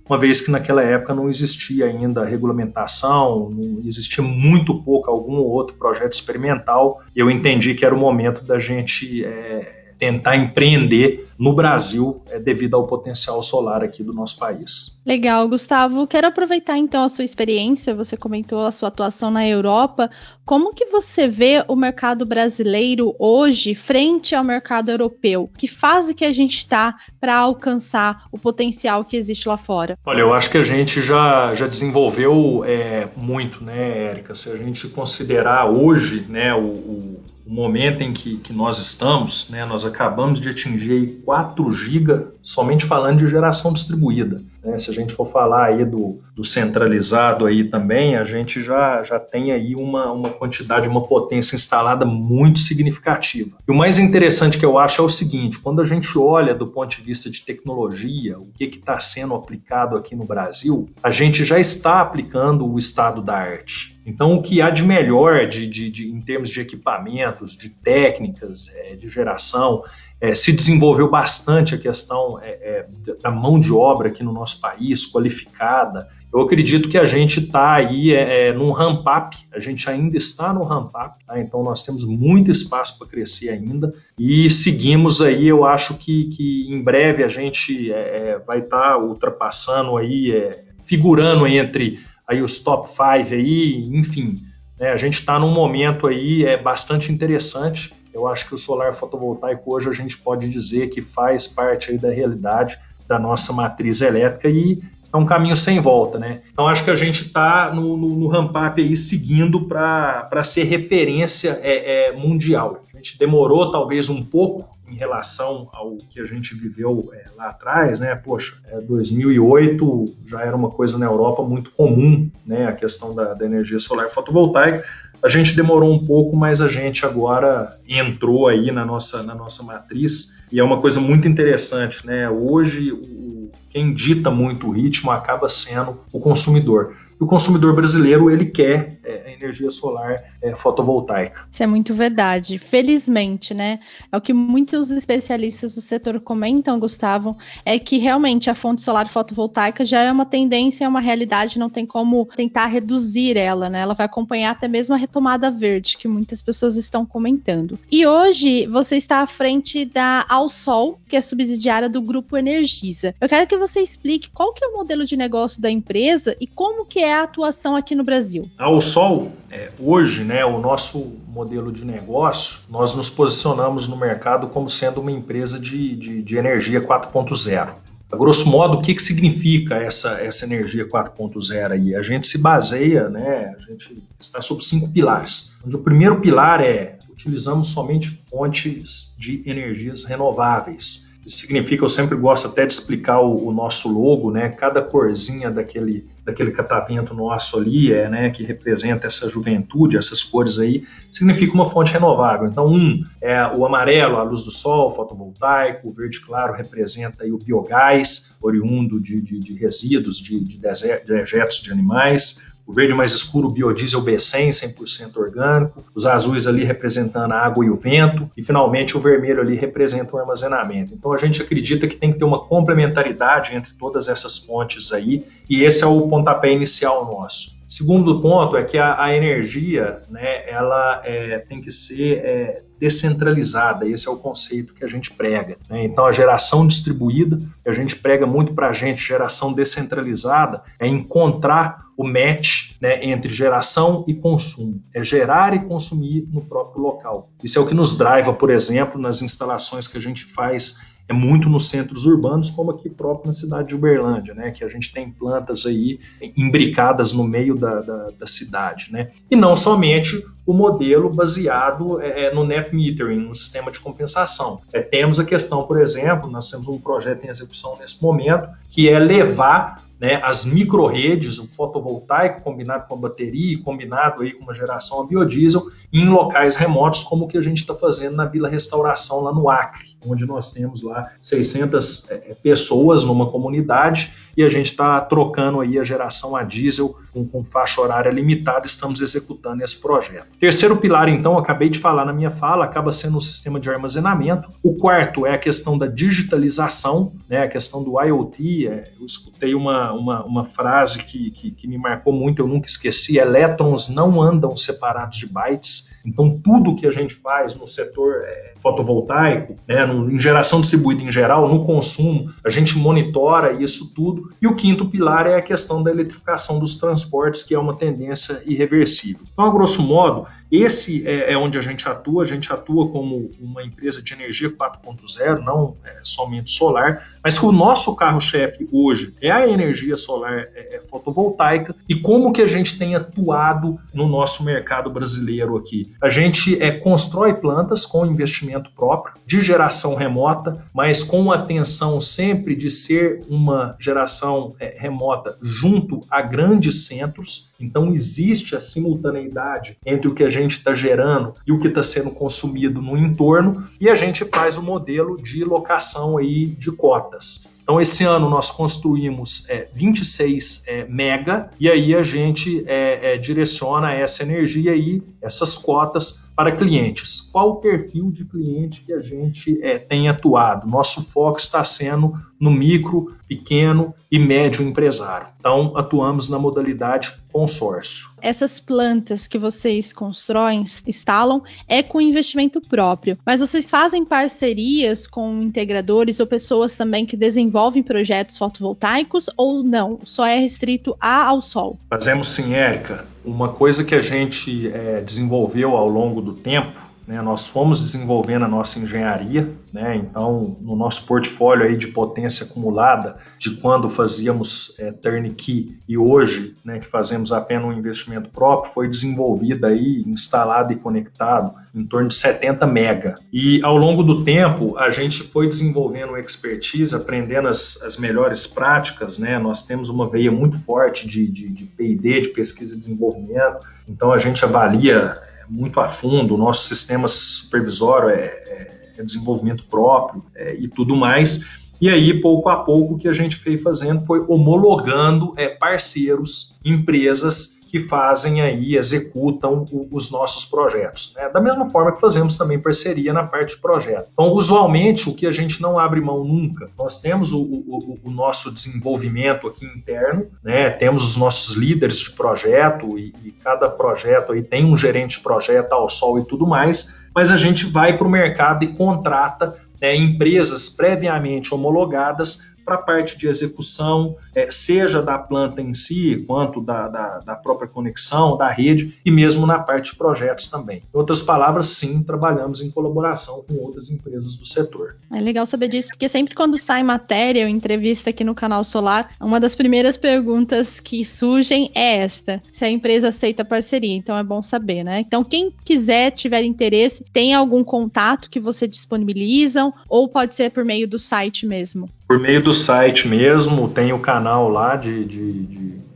uma 0.09 0.17
vez 0.17 0.41
que 0.41 0.51
naquela 0.51 0.81
época 0.81 1.13
não 1.13 1.29
existia 1.29 1.85
ainda 1.85 2.25
regulamentação, 2.25 3.49
não 3.49 3.81
existia 3.85 4.23
muito 4.23 4.81
pouco 4.83 5.09
algum 5.09 5.35
ou 5.35 5.47
outro 5.47 5.75
projeto 5.75 6.13
experimental, 6.13 7.01
e 7.15 7.19
eu 7.19 7.29
entendi 7.29 7.73
que 7.75 7.85
era 7.85 7.95
o 7.95 7.97
momento 7.97 8.43
da 8.43 8.59
gente 8.59 9.23
é, 9.23 9.93
tentar 9.97 10.35
empreender 10.35 11.27
no 11.41 11.53
Brasil 11.53 12.21
é, 12.27 12.37
devido 12.37 12.75
ao 12.75 12.85
potencial 12.85 13.41
solar 13.41 13.83
aqui 13.83 14.03
do 14.03 14.13
nosso 14.13 14.37
país. 14.37 15.01
Legal, 15.03 15.49
Gustavo. 15.49 16.05
Quero 16.05 16.27
aproveitar 16.27 16.77
então 16.77 17.03
a 17.03 17.09
sua 17.09 17.25
experiência. 17.25 17.95
Você 17.95 18.15
comentou 18.15 18.59
a 18.59 18.71
sua 18.71 18.89
atuação 18.89 19.31
na 19.31 19.47
Europa. 19.47 20.07
Como 20.45 20.71
que 20.71 20.85
você 20.85 21.27
vê 21.27 21.65
o 21.67 21.75
mercado 21.75 22.27
brasileiro 22.27 23.15
hoje 23.17 23.73
frente 23.73 24.35
ao 24.35 24.43
mercado 24.43 24.91
europeu? 24.91 25.49
Que 25.57 25.67
fase 25.67 26.13
que 26.13 26.25
a 26.25 26.31
gente 26.31 26.57
está 26.57 26.95
para 27.19 27.35
alcançar 27.35 28.27
o 28.31 28.37
potencial 28.37 29.03
que 29.03 29.17
existe 29.17 29.49
lá 29.49 29.57
fora? 29.57 29.97
Olha, 30.05 30.19
eu 30.19 30.35
acho 30.35 30.51
que 30.51 30.59
a 30.59 30.63
gente 30.63 31.01
já, 31.01 31.55
já 31.55 31.65
desenvolveu 31.65 32.63
é, 32.67 33.07
muito, 33.17 33.63
né, 33.63 34.09
Érica? 34.09 34.35
Se 34.35 34.51
a 34.51 34.57
gente 34.57 34.87
considerar 34.89 35.67
hoje 35.71 36.23
né, 36.29 36.53
o, 36.53 36.67
o 36.67 37.31
o 37.51 37.53
momento 37.53 38.01
em 38.01 38.13
que, 38.13 38.37
que 38.37 38.53
nós 38.53 38.79
estamos, 38.79 39.49
né, 39.49 39.65
nós 39.65 39.85
acabamos 39.85 40.39
de 40.39 40.47
atingir 40.47 41.21
4 41.25 41.69
GB 41.73 42.27
somente 42.41 42.85
falando 42.85 43.19
de 43.19 43.27
geração 43.27 43.73
distribuída. 43.73 44.41
Né? 44.63 44.79
Se 44.79 44.89
a 44.89 44.93
gente 44.93 45.13
for 45.13 45.25
falar 45.25 45.65
aí 45.65 45.83
do, 45.83 46.21
do, 46.33 46.45
centralizado 46.45 47.45
aí 47.45 47.65
também, 47.65 48.15
a 48.15 48.23
gente 48.23 48.61
já, 48.61 49.03
já 49.03 49.19
tem 49.19 49.51
aí 49.51 49.75
uma, 49.75 50.13
uma 50.13 50.29
quantidade, 50.29 50.87
uma 50.87 51.01
potência 51.01 51.55
instalada 51.55 52.05
muito 52.05 52.59
significativa. 52.59 53.57
E 53.67 53.71
o 53.71 53.75
mais 53.75 53.99
interessante 53.99 54.57
que 54.57 54.65
eu 54.65 54.77
acho 54.77 55.01
é 55.01 55.03
o 55.03 55.09
seguinte, 55.09 55.59
quando 55.59 55.81
a 55.81 55.85
gente 55.85 56.17
olha 56.17 56.55
do 56.55 56.67
ponto 56.67 56.95
de 56.95 57.01
vista 57.01 57.29
de 57.29 57.41
tecnologia, 57.43 58.39
o 58.39 58.47
que 58.53 58.63
está 58.63 58.97
sendo 58.97 59.35
aplicado 59.35 59.97
aqui 59.97 60.15
no 60.15 60.23
Brasil, 60.23 60.89
a 61.03 61.09
gente 61.09 61.43
já 61.43 61.59
está 61.59 61.99
aplicando 61.99 62.65
o 62.65 62.77
estado 62.77 63.21
da 63.21 63.35
arte. 63.35 63.99
Então, 64.05 64.33
o 64.33 64.41
que 64.41 64.61
há 64.61 64.69
de 64.69 64.83
melhor 64.83 65.47
de, 65.47 65.67
de, 65.67 65.89
de 65.89 66.09
em 66.09 66.21
termos 66.21 66.49
de 66.49 66.59
equipamentos, 66.59 67.55
de 67.55 67.69
técnicas, 67.69 68.73
é, 68.75 68.95
de 68.95 69.07
geração, 69.07 69.83
é, 70.21 70.35
se 70.35 70.53
desenvolveu 70.53 71.09
bastante 71.09 71.73
a 71.73 71.77
questão 71.79 72.39
é, 72.41 72.49
é, 72.49 72.85
da 73.21 73.31
mão 73.31 73.59
de 73.59 73.73
obra 73.73 74.09
aqui 74.09 74.23
no 74.23 74.31
nosso 74.31 74.61
país, 74.61 75.05
qualificada. 75.05 76.07
Eu 76.31 76.41
acredito 76.41 76.87
que 76.87 76.97
a 76.97 77.05
gente 77.05 77.39
está 77.39 77.73
aí 77.73 78.13
é, 78.13 78.49
é, 78.49 78.53
num 78.53 78.71
ramp-up, 78.71 79.35
a 79.51 79.59
gente 79.59 79.89
ainda 79.89 80.15
está 80.15 80.53
no 80.53 80.63
ramp-up, 80.63 81.25
tá? 81.25 81.39
então 81.39 81.63
nós 81.63 81.83
temos 81.83 82.05
muito 82.05 82.51
espaço 82.51 82.97
para 82.99 83.07
crescer 83.07 83.49
ainda 83.49 83.93
e 84.17 84.49
seguimos 84.49 85.21
aí, 85.21 85.47
eu 85.47 85.65
acho 85.65 85.97
que, 85.97 86.25
que 86.25 86.67
em 86.69 86.81
breve 86.81 87.23
a 87.23 87.27
gente 87.27 87.91
é, 87.91 88.39
vai 88.45 88.59
estar 88.59 88.93
tá 88.93 88.97
ultrapassando 88.97 89.97
aí, 89.97 90.55
figurando 90.85 91.47
entre 91.47 91.99
aí 92.31 92.41
os 92.41 92.59
top 92.59 92.89
5 92.89 93.33
aí, 93.33 93.89
enfim, 93.93 94.41
né, 94.79 94.89
a 94.91 94.97
gente 94.97 95.19
está 95.19 95.39
num 95.39 95.53
momento 95.53 96.07
aí 96.07 96.45
é 96.45 96.57
bastante 96.57 97.11
interessante 97.11 97.93
eu 98.13 98.27
acho 98.27 98.47
que 98.47 98.53
o 98.53 98.57
solar 98.57 98.93
fotovoltaico 98.93 99.73
hoje 99.73 99.89
a 99.89 99.93
gente 99.93 100.17
pode 100.17 100.47
dizer 100.47 100.89
que 100.89 101.01
faz 101.01 101.47
parte 101.47 101.91
aí 101.91 101.97
da 101.97 102.11
realidade 102.11 102.77
da 103.07 103.17
nossa 103.17 103.53
matriz 103.53 104.01
elétrica 104.01 104.49
e 104.49 104.81
é 105.13 105.17
um 105.17 105.25
caminho 105.25 105.55
sem 105.55 105.79
volta, 105.79 106.17
né? 106.17 106.41
Então 106.51 106.67
acho 106.67 106.83
que 106.85 106.89
a 106.89 106.95
gente 106.95 107.25
está 107.25 107.73
no, 107.73 107.97
no, 107.97 108.15
no 108.15 108.27
ramp-up 108.27 108.81
aí 108.81 108.95
seguindo 108.95 109.67
para 109.67 110.43
ser 110.43 110.63
referência 110.63 111.59
é, 111.61 112.09
é, 112.09 112.11
mundial. 112.13 112.85
A 112.93 112.97
gente 112.97 113.17
demorou 113.17 113.71
talvez 113.71 114.09
um 114.09 114.23
pouco 114.23 114.70
em 114.91 114.95
relação 114.95 115.69
ao 115.71 115.97
que 116.09 116.19
a 116.19 116.25
gente 116.25 116.53
viveu 116.53 117.11
é, 117.13 117.25
lá 117.37 117.49
atrás, 117.49 117.99
né? 117.99 118.13
Poxa, 118.15 118.53
é, 118.67 118.81
2008 118.81 120.15
já 120.27 120.41
era 120.41 120.55
uma 120.55 120.69
coisa 120.69 120.97
na 120.97 121.05
Europa 121.05 121.41
muito 121.43 121.71
comum, 121.71 122.29
né? 122.45 122.67
A 122.67 122.73
questão 122.73 123.15
da, 123.15 123.33
da 123.33 123.45
energia 123.45 123.79
solar 123.79 124.09
fotovoltaica. 124.09 124.83
A 125.23 125.29
gente 125.29 125.55
demorou 125.55 125.93
um 125.93 126.05
pouco, 126.05 126.35
mas 126.35 126.61
a 126.61 126.67
gente 126.67 127.05
agora 127.05 127.77
entrou 127.87 128.47
aí 128.47 128.71
na 128.71 128.85
nossa, 128.85 129.23
na 129.23 129.35
nossa 129.35 129.63
matriz 129.63 130.41
e 130.51 130.59
é 130.59 130.63
uma 130.63 130.81
coisa 130.81 130.99
muito 130.99 131.27
interessante, 131.27 132.05
né? 132.05 132.29
Hoje, 132.29 132.91
o, 132.91 133.49
quem 133.69 133.93
dita 133.93 134.29
muito 134.29 134.67
o 134.67 134.71
ritmo 134.71 135.11
acaba 135.11 135.47
sendo 135.47 136.01
o 136.11 136.19
consumidor 136.19 136.95
o 137.21 137.27
consumidor 137.27 137.75
brasileiro 137.75 138.31
ele 138.31 138.47
quer 138.47 138.99
é, 139.03 139.33
energia 139.33 139.69
solar 139.69 140.23
é, 140.41 140.55
fotovoltaica. 140.55 141.47
Isso 141.51 141.61
é 141.61 141.67
muito 141.67 141.93
verdade. 141.93 142.57
Felizmente, 142.57 143.53
né? 143.53 143.79
É 144.11 144.17
o 144.17 144.21
que 144.21 144.33
muitos 144.33 144.89
especialistas 144.89 145.75
do 145.75 145.81
setor 145.81 146.19
comentam, 146.19 146.79
Gustavo, 146.79 147.37
é 147.63 147.77
que 147.77 147.99
realmente 147.99 148.49
a 148.49 148.55
fonte 148.55 148.81
solar 148.81 149.07
fotovoltaica 149.07 149.85
já 149.85 150.01
é 150.01 150.11
uma 150.11 150.25
tendência, 150.25 150.83
é 150.83 150.87
uma 150.87 150.99
realidade, 150.99 151.59
não 151.59 151.69
tem 151.69 151.85
como 151.85 152.27
tentar 152.35 152.65
reduzir 152.65 153.37
ela, 153.37 153.69
né? 153.69 153.81
Ela 153.81 153.93
vai 153.93 154.07
acompanhar 154.07 154.51
até 154.51 154.67
mesmo 154.67 154.95
a 154.95 154.97
retomada 154.97 155.51
verde, 155.51 155.97
que 155.97 156.07
muitas 156.07 156.41
pessoas 156.41 156.75
estão 156.75 157.05
comentando. 157.05 157.77
E 157.91 158.03
hoje 158.03 158.65
você 158.65 158.97
está 158.97 159.19
à 159.19 159.27
frente 159.27 159.85
da 159.85 160.25
Alsol, 160.27 160.99
que 161.07 161.15
é 161.15 161.21
subsidiária 161.21 161.87
do 161.87 162.01
Grupo 162.01 162.35
Energisa. 162.35 163.13
Eu 163.21 163.29
quero 163.29 163.45
que 163.45 163.57
você 163.57 163.79
explique 163.79 164.31
qual 164.31 164.53
que 164.53 164.65
é 164.65 164.67
o 164.67 164.73
modelo 164.73 165.05
de 165.05 165.15
negócio 165.15 165.61
da 165.61 165.69
empresa 165.69 166.35
e 166.39 166.47
como 166.47 166.83
que 166.83 166.99
é 166.99 167.10
é 167.11 167.15
a 167.15 167.23
atuação 167.23 167.75
aqui 167.75 167.93
no 167.93 168.03
Brasil? 168.03 168.49
Ao 168.57 168.79
Sol, 168.79 169.31
é, 169.49 169.69
hoje, 169.79 170.23
né, 170.23 170.43
o 170.45 170.59
nosso 170.59 171.17
modelo 171.27 171.71
de 171.71 171.85
negócio, 171.85 172.59
nós 172.69 172.95
nos 172.95 173.09
posicionamos 173.09 173.87
no 173.87 173.97
mercado 173.97 174.47
como 174.47 174.69
sendo 174.69 175.01
uma 175.01 175.11
empresa 175.11 175.59
de, 175.59 175.95
de, 175.95 176.21
de 176.21 176.37
energia 176.37 176.81
4.0. 176.81 177.69
A 178.11 178.17
grosso 178.17 178.49
modo, 178.49 178.77
o 178.77 178.81
que, 178.81 178.93
que 178.93 179.01
significa 179.01 179.75
essa, 179.75 180.21
essa 180.21 180.45
energia 180.45 180.87
4.0 180.87 181.71
aí? 181.71 181.95
A 181.95 182.01
gente 182.01 182.27
se 182.27 182.39
baseia, 182.39 183.07
né, 183.07 183.55
a 183.57 183.71
gente 183.71 184.03
está 184.19 184.41
sobre 184.41 184.63
cinco 184.63 184.91
pilares. 184.91 185.55
Onde 185.65 185.75
o 185.75 185.79
primeiro 185.79 186.19
pilar 186.19 186.61
é 186.61 186.97
utilizamos 187.09 187.67
somente 187.67 188.09
fontes 188.29 189.15
de 189.17 189.43
energias 189.45 190.03
renováveis. 190.03 191.10
Isso 191.25 191.37
significa, 191.37 191.85
eu 191.85 191.89
sempre 191.89 192.17
gosto 192.17 192.47
até 192.47 192.65
de 192.65 192.73
explicar 192.73 193.19
o, 193.19 193.47
o, 193.47 193.51
nosso 193.51 193.87
logo, 193.89 194.31
né? 194.31 194.49
Cada 194.49 194.81
corzinha 194.81 195.51
daquele, 195.51 196.07
daquele 196.25 196.51
catavento 196.51 197.13
nosso 197.13 197.57
ali, 197.57 197.93
é, 197.93 198.09
né, 198.09 198.29
que 198.31 198.43
representa 198.43 199.05
essa 199.05 199.29
juventude, 199.29 199.97
essas 199.97 200.23
cores 200.23 200.57
aí, 200.57 200.83
significa 201.11 201.53
uma 201.53 201.69
fonte 201.69 201.93
renovável. 201.93 202.47
Então, 202.47 202.65
um 202.65 203.05
é 203.21 203.45
o 203.45 203.65
amarelo, 203.65 204.17
a 204.17 204.23
luz 204.23 204.41
do 204.41 204.49
sol, 204.49 204.89
fotovoltaico, 204.89 205.89
o 205.89 205.93
verde 205.93 206.19
claro 206.19 206.53
representa 206.53 207.23
aí 207.23 207.31
o 207.31 207.37
biogás, 207.37 208.35
oriundo 208.41 208.99
de, 208.99 209.21
de, 209.21 209.39
de 209.39 209.53
resíduos 209.53 210.17
de, 210.17 210.39
de 210.39 210.59
dejetos 211.05 211.61
de 211.61 211.71
animais, 211.71 212.50
o 212.71 212.73
verde 212.73 212.93
mais 212.93 213.11
escuro, 213.11 213.49
o 213.49 213.51
biodiesel 213.51 214.01
B100, 214.01 214.75
100% 214.77 215.17
orgânico, 215.17 215.83
os 215.93 216.05
azuis 216.05 216.47
ali 216.47 216.63
representando 216.63 217.33
a 217.33 217.39
água 217.39 217.65
e 217.65 217.69
o 217.69 217.75
vento, 217.75 218.31
e 218.37 218.41
finalmente 218.41 218.95
o 218.95 218.99
vermelho 219.01 219.41
ali 219.41 219.57
representa 219.57 220.15
o 220.15 220.19
armazenamento. 220.19 220.93
Então 220.93 221.11
a 221.11 221.17
gente 221.17 221.41
acredita 221.41 221.85
que 221.85 221.97
tem 221.97 222.13
que 222.13 222.19
ter 222.19 222.23
uma 222.23 222.39
complementaridade 222.39 223.53
entre 223.53 223.73
todas 223.73 224.07
essas 224.07 224.37
fontes 224.37 224.93
aí, 224.93 225.25
e 225.49 225.63
esse 225.63 225.83
é 225.83 225.87
o 225.87 226.07
pontapé 226.07 226.53
inicial 226.53 227.05
nosso. 227.05 227.59
Segundo 227.67 228.21
ponto 228.21 228.55
é 228.55 228.63
que 228.63 228.77
a, 228.77 229.01
a 229.01 229.15
energia, 229.15 230.01
né, 230.09 230.49
ela 230.49 231.01
é, 231.03 231.39
tem 231.39 231.61
que 231.61 231.71
ser 231.71 232.19
é, 232.19 232.61
descentralizada. 232.77 233.87
Esse 233.87 234.09
é 234.09 234.11
o 234.11 234.17
conceito 234.17 234.73
que 234.73 234.83
a 234.83 234.87
gente 234.87 235.13
prega. 235.13 235.55
Né? 235.69 235.85
Então, 235.85 236.05
a 236.05 236.11
geração 236.11 236.67
distribuída, 236.67 237.39
que 237.63 237.69
a 237.69 237.73
gente 237.73 237.95
prega 237.95 238.25
muito 238.25 238.53
para 238.53 238.69
a 238.69 238.73
gente, 238.73 239.01
geração 239.01 239.53
descentralizada, 239.53 240.63
é 240.79 240.87
encontrar 240.87 241.90
o 242.01 242.03
match 242.03 242.71
né, 242.81 243.05
entre 243.05 243.31
geração 243.31 244.03
e 244.07 244.13
consumo. 244.13 244.81
É 244.93 245.03
gerar 245.03 245.53
e 245.53 245.59
consumir 245.59 246.27
no 246.31 246.41
próprio 246.41 246.81
local. 246.81 247.29
Isso 247.43 247.59
é 247.59 247.61
o 247.61 247.67
que 247.67 247.75
nos 247.75 247.95
driva, 247.95 248.33
por 248.33 248.49
exemplo, 248.49 248.99
nas 248.99 249.21
instalações 249.21 249.87
que 249.87 249.97
a 249.97 250.01
gente 250.01 250.25
faz 250.25 250.79
é 251.07 251.13
muito 251.13 251.49
nos 251.49 251.67
centros 251.67 252.05
urbanos, 252.05 252.49
como 252.49 252.71
aqui 252.71 252.89
próprio 252.89 253.27
na 253.27 253.33
cidade 253.33 253.69
de 253.69 253.75
Uberlândia, 253.75 254.33
né, 254.33 254.51
que 254.51 254.63
a 254.63 254.69
gente 254.69 254.93
tem 254.93 255.11
plantas 255.11 255.65
aí 255.65 255.99
imbricadas 256.37 257.11
no 257.11 257.25
meio 257.25 257.53
da, 257.53 257.81
da, 257.81 258.11
da 258.11 258.25
cidade, 258.25 258.93
né, 258.93 259.11
e 259.29 259.35
não 259.35 259.57
somente 259.57 260.23
o 260.45 260.53
modelo 260.53 261.09
baseado 261.09 261.99
é, 261.99 262.27
é, 262.27 262.33
no 262.33 262.45
net 262.45 262.73
metering, 262.73 263.19
no 263.19 263.35
sistema 263.35 263.69
de 263.71 263.79
compensação. 263.81 264.61
É, 264.71 264.79
temos 264.79 265.19
a 265.19 265.25
questão, 265.25 265.63
por 265.63 265.81
exemplo, 265.81 266.29
nós 266.29 266.49
temos 266.49 266.67
um 266.69 266.79
projeto 266.79 267.25
em 267.25 267.29
execução 267.29 267.77
nesse 267.77 268.01
momento, 268.01 268.47
que 268.69 268.87
é 268.87 268.97
levar 268.97 269.83
né, 270.01 270.19
as 270.23 270.45
microredes, 270.45 271.37
o 271.37 271.47
fotovoltaico 271.47 272.41
combinado 272.41 272.87
com 272.87 272.95
a 272.95 272.97
bateria 272.97 273.53
e 273.53 273.57
combinado 273.57 274.23
aí 274.23 274.33
com 274.33 274.41
uma 274.41 274.53
geração 274.55 275.03
a 275.03 275.05
biodiesel 275.05 275.67
em 275.93 276.09
locais 276.09 276.55
remotos, 276.55 277.03
como 277.03 277.25
o 277.25 277.27
que 277.27 277.37
a 277.37 277.41
gente 277.41 277.59
está 277.59 277.75
fazendo 277.75 278.15
na 278.15 278.25
Vila 278.25 278.49
Restauração, 278.49 279.21
lá 279.21 279.31
no 279.31 279.47
Acre, 279.47 279.95
onde 280.03 280.25
nós 280.25 280.51
temos 280.51 280.81
lá 280.81 281.11
600 281.21 282.09
é, 282.09 282.15
pessoas 282.41 283.03
numa 283.03 283.29
comunidade 283.29 284.11
e 284.35 284.41
a 284.41 284.49
gente 284.49 284.71
está 284.71 284.99
trocando 285.01 285.59
aí 285.59 285.77
a 285.77 285.83
geração 285.83 286.35
a 286.35 286.41
diesel 286.41 286.95
com, 287.13 287.25
com 287.27 287.43
faixa 287.43 287.81
horária 287.81 288.09
limitada, 288.09 288.65
estamos 288.65 289.01
executando 289.01 289.63
esse 289.63 289.79
projeto. 289.79 290.27
Terceiro 290.39 290.77
pilar, 290.77 291.09
então, 291.09 291.37
acabei 291.37 291.69
de 291.69 291.79
falar 291.79 292.05
na 292.05 292.13
minha 292.13 292.31
fala, 292.31 292.65
acaba 292.65 292.91
sendo 292.91 293.17
o 293.17 293.21
sistema 293.21 293.59
de 293.59 293.69
armazenamento. 293.69 294.49
O 294.63 294.75
quarto 294.75 295.25
é 295.25 295.33
a 295.33 295.37
questão 295.37 295.77
da 295.77 295.87
digitalização, 295.87 297.13
né, 297.29 297.43
a 297.43 297.47
questão 297.47 297.83
do 297.83 298.01
IoT. 298.01 298.67
É, 298.67 298.91
eu 298.99 299.05
escutei 299.05 299.53
uma, 299.53 299.91
uma, 299.93 300.23
uma 300.23 300.45
frase 300.45 301.03
que, 301.03 301.31
que, 301.31 301.51
que 301.51 301.67
me 301.67 301.77
marcou 301.77 302.13
muito, 302.13 302.41
eu 302.41 302.47
nunca 302.47 302.67
esqueci: 302.67 303.17
elétrons 303.17 303.89
não 303.89 304.21
andam 304.21 304.55
separados 304.55 305.17
de 305.17 305.27
bytes. 305.27 305.95
Então, 306.05 306.39
tudo 306.43 306.75
que 306.75 306.87
a 306.87 306.91
gente 306.91 307.13
faz 307.13 307.55
no 307.55 307.67
setor 307.67 308.23
é, 308.25 308.53
fotovoltaico, 308.61 309.55
né, 309.67 309.85
em 309.85 310.19
geração 310.19 310.61
distribuída 310.61 311.03
em 311.03 311.11
geral, 311.11 311.49
no 311.49 311.65
consumo, 311.65 312.31
a 312.45 312.49
gente 312.49 312.77
monitora 312.77 313.61
isso 313.61 313.93
tudo. 313.93 314.31
E 314.41 314.47
o 314.47 314.55
quinto 314.55 314.85
pilar 314.85 315.27
é 315.27 315.35
a 315.35 315.41
questão 315.41 315.81
da 315.81 315.91
eletrificação 315.91 316.59
dos 316.59 316.75
transportes, 316.75 317.43
que 317.43 317.55
é 317.55 317.59
uma 317.59 317.75
tendência 317.75 318.41
irreversível. 318.45 319.25
Então, 319.33 319.45
a 319.45 319.51
grosso 319.51 319.81
modo, 319.81 320.27
esse 320.51 321.07
é, 321.07 321.31
é, 321.31 321.37
onde 321.37 321.57
a 321.57 321.61
gente 321.61 321.87
atua. 321.87 322.23
A 322.23 322.27
gente 322.27 322.51
atua 322.51 322.89
como 322.89 323.31
uma 323.39 323.63
empresa 323.63 324.01
de 324.01 324.13
energia 324.13 324.49
4.0, 324.49 325.43
não 325.43 325.77
é, 325.83 325.99
somente 326.03 326.51
solar, 326.51 327.07
mas 327.23 327.39
que 327.39 327.45
o 327.45 327.51
nosso 327.51 327.95
carro-chefe 327.95 328.67
hoje 328.71 329.15
é 329.21 329.31
a 329.31 329.47
energia 329.47 329.95
solar 329.95 330.39
é, 330.53 330.75
é, 330.75 330.81
fotovoltaica 330.89 331.75
e 331.87 331.95
como 331.95 332.33
que 332.33 332.41
a 332.41 332.47
gente 332.47 332.77
tem 332.77 332.95
atuado 332.95 333.79
no 333.93 334.07
nosso 334.07 334.43
mercado 334.43 334.89
brasileiro 334.89 335.55
aqui. 335.55 335.93
A 336.01 336.09
gente 336.09 336.61
é, 336.61 336.71
constrói 336.71 337.33
plantas 337.35 337.85
com 337.85 338.05
investimento 338.05 338.71
próprio, 338.75 339.13
de 339.25 339.39
geração 339.41 339.95
remota, 339.95 340.65
mas 340.73 341.03
com 341.03 341.31
atenção 341.31 342.01
sempre 342.01 342.55
de 342.55 342.69
ser 342.69 343.23
uma 343.29 343.75
geração 343.79 344.55
é, 344.59 344.75
remota 344.77 345.37
junto 345.41 346.03
a 346.09 346.21
grandes 346.21 346.87
centros. 346.87 347.51
Então 347.59 347.93
existe 347.93 348.55
a 348.55 348.59
simultaneidade 348.59 349.77
entre 349.85 350.07
o 350.07 350.13
que 350.13 350.23
a 350.23 350.29
gente 350.29 350.40
gente 350.41 350.57
está 350.57 350.73
gerando 350.73 351.35
e 351.45 351.51
o 351.51 351.59
que 351.59 351.67
está 351.67 351.83
sendo 351.83 352.11
consumido 352.11 352.81
no 352.81 352.97
entorno, 352.97 353.67
e 353.79 353.89
a 353.89 353.95
gente 353.95 354.25
faz 354.25 354.57
o 354.57 354.61
modelo 354.61 355.21
de 355.21 355.43
locação 355.43 356.17
aí 356.17 356.47
de 356.47 356.71
cotas. 356.71 357.49
Então, 357.63 357.79
esse 357.79 358.03
ano 358.03 358.29
nós 358.29 358.51
construímos 358.51 359.49
é, 359.49 359.67
26 359.73 360.65
é, 360.67 360.85
mega 360.85 361.51
e 361.59 361.69
aí 361.69 361.95
a 361.95 362.03
gente 362.03 362.63
é, 362.67 363.13
é, 363.13 363.17
direciona 363.17 363.93
essa 363.93 364.23
energia 364.23 364.75
e 364.75 365.01
essas 365.21 365.57
cotas 365.57 366.21
para 366.35 366.51
clientes. 366.51 367.21
Qual 367.21 367.51
o 367.51 367.55
perfil 367.57 368.11
de 368.11 368.25
cliente 368.25 368.81
que 368.81 368.93
a 368.93 369.01
gente 369.01 369.61
é, 369.61 369.77
tem 369.77 370.09
atuado? 370.09 370.67
Nosso 370.67 371.03
foco 371.03 371.39
está 371.39 371.63
sendo 371.63 372.17
no 372.39 372.49
micro, 372.49 373.15
pequeno 373.27 373.93
e 374.11 374.17
médio 374.17 374.67
empresário. 374.67 375.27
Então, 375.39 375.77
atuamos 375.77 376.27
na 376.27 376.39
modalidade 376.39 377.13
consórcio. 377.31 378.09
Essas 378.21 378.59
plantas 378.59 379.27
que 379.27 379.37
vocês 379.37 379.93
constroem, 379.93 380.63
instalam, 380.85 381.41
é 381.67 381.81
com 381.81 382.01
investimento 382.01 382.59
próprio, 382.59 383.17
mas 383.25 383.39
vocês 383.39 383.69
fazem 383.69 384.03
parcerias 384.03 385.07
com 385.07 385.41
integradores 385.41 386.19
ou 386.19 386.27
pessoas 386.27 386.75
também 386.75 387.05
que 387.05 387.15
desenvolvem 387.15 387.81
projetos 387.81 388.37
fotovoltaicos 388.37 389.29
ou 389.37 389.63
não? 389.63 389.99
Só 390.03 390.25
é 390.25 390.35
restrito 390.35 390.95
a, 390.99 391.25
ao 391.25 391.41
sol? 391.41 391.79
Fazemos 391.89 392.27
sim, 392.27 392.53
Érica. 392.53 393.05
Uma 393.23 393.49
coisa 393.53 393.83
que 393.83 393.93
a 393.93 394.01
gente 394.01 394.67
é, 394.71 395.01
desenvolveu 395.01 395.75
ao 395.75 395.87
longo 395.87 396.21
do 396.21 396.33
tempo 396.33 396.80
né? 397.11 397.21
Nós 397.21 397.45
fomos 397.45 397.81
desenvolvendo 397.81 398.45
a 398.45 398.47
nossa 398.47 398.79
engenharia, 398.79 399.51
né? 399.73 399.97
então 399.97 400.55
no 400.61 400.77
nosso 400.77 401.05
portfólio 401.05 401.65
aí 401.65 401.75
de 401.75 401.87
potência 401.87 402.45
acumulada, 402.45 403.17
de 403.37 403.57
quando 403.57 403.89
fazíamos 403.89 404.79
é, 404.79 404.93
turnkey 404.93 405.77
e 405.85 405.97
hoje, 405.97 406.55
né, 406.63 406.79
que 406.79 406.87
fazemos 406.87 407.33
apenas 407.33 407.65
um 407.65 407.73
investimento 407.73 408.29
próprio, 408.29 408.71
foi 408.71 408.87
desenvolvida 408.87 409.67
aí, 409.67 410.05
instalado 410.07 410.71
e 410.71 410.77
conectado 410.77 411.53
em 411.75 411.85
torno 411.85 412.07
de 412.07 412.13
70 412.13 412.65
mega. 412.65 413.19
E 413.31 413.61
ao 413.61 413.75
longo 413.75 414.03
do 414.03 414.23
tempo 414.23 414.77
a 414.77 414.89
gente 414.89 415.21
foi 415.21 415.47
desenvolvendo 415.47 416.15
expertise, 416.15 416.95
aprendendo 416.95 417.49
as, 417.49 417.83
as 417.83 417.97
melhores 417.97 418.47
práticas, 418.47 419.19
né? 419.19 419.37
Nós 419.37 419.65
temos 419.65 419.89
uma 419.89 420.09
veia 420.09 420.31
muito 420.31 420.57
forte 420.59 421.05
de, 421.05 421.27
de, 421.27 421.49
de 421.49 421.65
P&D, 421.65 422.21
de 422.21 422.29
pesquisa 422.29 422.73
e 422.73 422.79
desenvolvimento, 422.79 423.59
então 423.85 424.13
a 424.13 424.17
gente 424.17 424.45
avalia 424.45 425.19
muito 425.51 425.79
a 425.81 425.87
fundo, 425.87 426.35
o 426.35 426.37
nosso 426.37 426.67
sistema 426.67 427.07
supervisório 427.09 428.09
é, 428.09 428.25
é, 428.25 428.93
é 428.97 429.03
desenvolvimento 429.03 429.65
próprio 429.69 430.23
é, 430.33 430.55
e 430.55 430.67
tudo 430.69 430.95
mais. 430.95 431.45
E 431.79 431.89
aí, 431.89 432.21
pouco 432.21 432.47
a 432.47 432.57
pouco, 432.57 432.93
o 432.93 432.97
que 432.97 433.07
a 433.07 433.13
gente 433.13 433.35
fez 433.35 433.61
fazendo 433.61 434.05
foi 434.05 434.23
homologando 434.27 435.33
é, 435.35 435.49
parceiros, 435.49 436.59
empresas 436.63 437.60
que 437.71 437.79
fazem 437.79 438.41
aí, 438.41 438.75
executam 438.75 439.65
o, 439.71 439.87
os 439.93 440.11
nossos 440.11 440.43
projetos. 440.43 441.13
Né? 441.15 441.29
Da 441.29 441.39
mesma 441.39 441.67
forma 441.67 441.93
que 441.93 442.01
fazemos 442.01 442.35
também 442.35 442.59
parceria 442.59 443.13
na 443.13 443.23
parte 443.23 443.55
de 443.55 443.61
projeto. 443.61 444.09
Então, 444.11 444.33
usualmente, 444.33 445.07
o 445.07 445.15
que 445.15 445.25
a 445.25 445.31
gente 445.31 445.61
não 445.61 445.79
abre 445.79 446.01
mão 446.01 446.21
nunca, 446.21 446.69
nós 446.77 446.99
temos 446.99 447.31
o, 447.31 447.41
o, 447.41 447.97
o 448.03 448.11
nosso 448.11 448.53
desenvolvimento 448.53 449.47
aqui 449.47 449.65
interno, 449.65 450.27
né? 450.43 450.69
temos 450.71 451.01
os 451.01 451.15
nossos 451.15 451.55
líderes 451.55 451.99
de 451.99 452.11
projeto 452.11 452.99
e, 452.99 453.13
e 453.23 453.31
cada 453.31 453.69
projeto 453.69 454.33
aí 454.33 454.43
tem 454.43 454.65
um 454.65 454.75
gerente 454.75 455.17
de 455.17 455.23
projeto 455.23 455.71
ao 455.71 455.89
sol 455.89 456.19
e 456.19 456.25
tudo 456.25 456.45
mais, 456.45 456.99
mas 457.15 457.31
a 457.31 457.37
gente 457.37 457.65
vai 457.65 457.97
para 457.97 458.05
o 458.05 458.11
mercado 458.11 458.65
e 458.65 458.75
contrata 458.75 459.57
né, 459.81 459.95
empresas 459.95 460.69
previamente 460.69 461.53
homologadas 461.53 462.50
para 462.65 462.75
a 462.75 462.77
parte 462.77 463.17
de 463.17 463.27
execução, 463.27 464.15
é, 464.33 464.49
seja 464.49 465.01
da 465.01 465.17
planta 465.17 465.61
em 465.61 465.73
si, 465.73 466.23
quanto 466.27 466.61
da, 466.61 466.87
da, 466.87 467.19
da, 467.19 467.35
própria 467.35 467.67
conexão, 467.67 468.37
da 468.37 468.49
rede, 468.49 468.95
e 469.05 469.11
mesmo 469.11 469.45
na 469.45 469.59
parte 469.59 469.91
de 469.91 469.97
projetos 469.97 470.47
também. 470.47 470.83
Em 470.93 470.97
outras 470.97 471.21
palavras, 471.21 471.67
sim, 471.67 472.03
trabalhamos 472.03 472.61
em 472.61 472.71
colaboração 472.71 473.43
com 473.47 473.55
outras 473.55 473.89
empresas 473.89 474.35
do 474.35 474.45
setor. 474.45 474.95
É 475.11 475.19
legal 475.19 475.45
saber 475.45 475.67
disso, 475.67 475.89
porque 475.89 476.09
sempre 476.09 476.35
quando 476.35 476.57
sai 476.57 476.83
matéria 476.83 477.43
ou 477.43 477.49
entrevista 477.49 478.09
aqui 478.09 478.23
no 478.23 478.35
canal 478.35 478.63
Solar, 478.63 479.11
uma 479.19 479.39
das 479.39 479.55
primeiras 479.55 479.97
perguntas 479.97 480.79
que 480.79 481.03
surgem 481.03 481.71
é 481.75 481.97
esta: 481.97 482.41
se 482.51 482.63
a 482.65 482.69
empresa 482.69 483.09
aceita 483.09 483.43
parceria. 483.43 483.95
Então 483.95 484.17
é 484.17 484.23
bom 484.23 484.41
saber, 484.41 484.83
né? 484.83 485.01
Então, 485.01 485.23
quem 485.23 485.53
quiser, 485.63 486.11
tiver 486.11 486.43
interesse, 486.43 487.03
tem 487.13 487.33
algum 487.33 487.63
contato 487.63 488.29
que 488.29 488.39
você 488.39 488.67
disponibilizam, 488.67 489.73
ou 489.89 490.07
pode 490.07 490.35
ser 490.35 490.51
por 490.51 490.63
meio 490.63 490.87
do 490.87 490.97
site 490.97 491.45
mesmo? 491.45 491.89
Por 492.11 492.19
meio 492.19 492.43
do 492.43 492.53
site 492.53 493.07
mesmo, 493.07 493.69
tem 493.69 493.93
o 493.93 493.99
canal 493.99 494.49
lá 494.49 494.75
de, 494.75 495.05
de, 495.05 495.43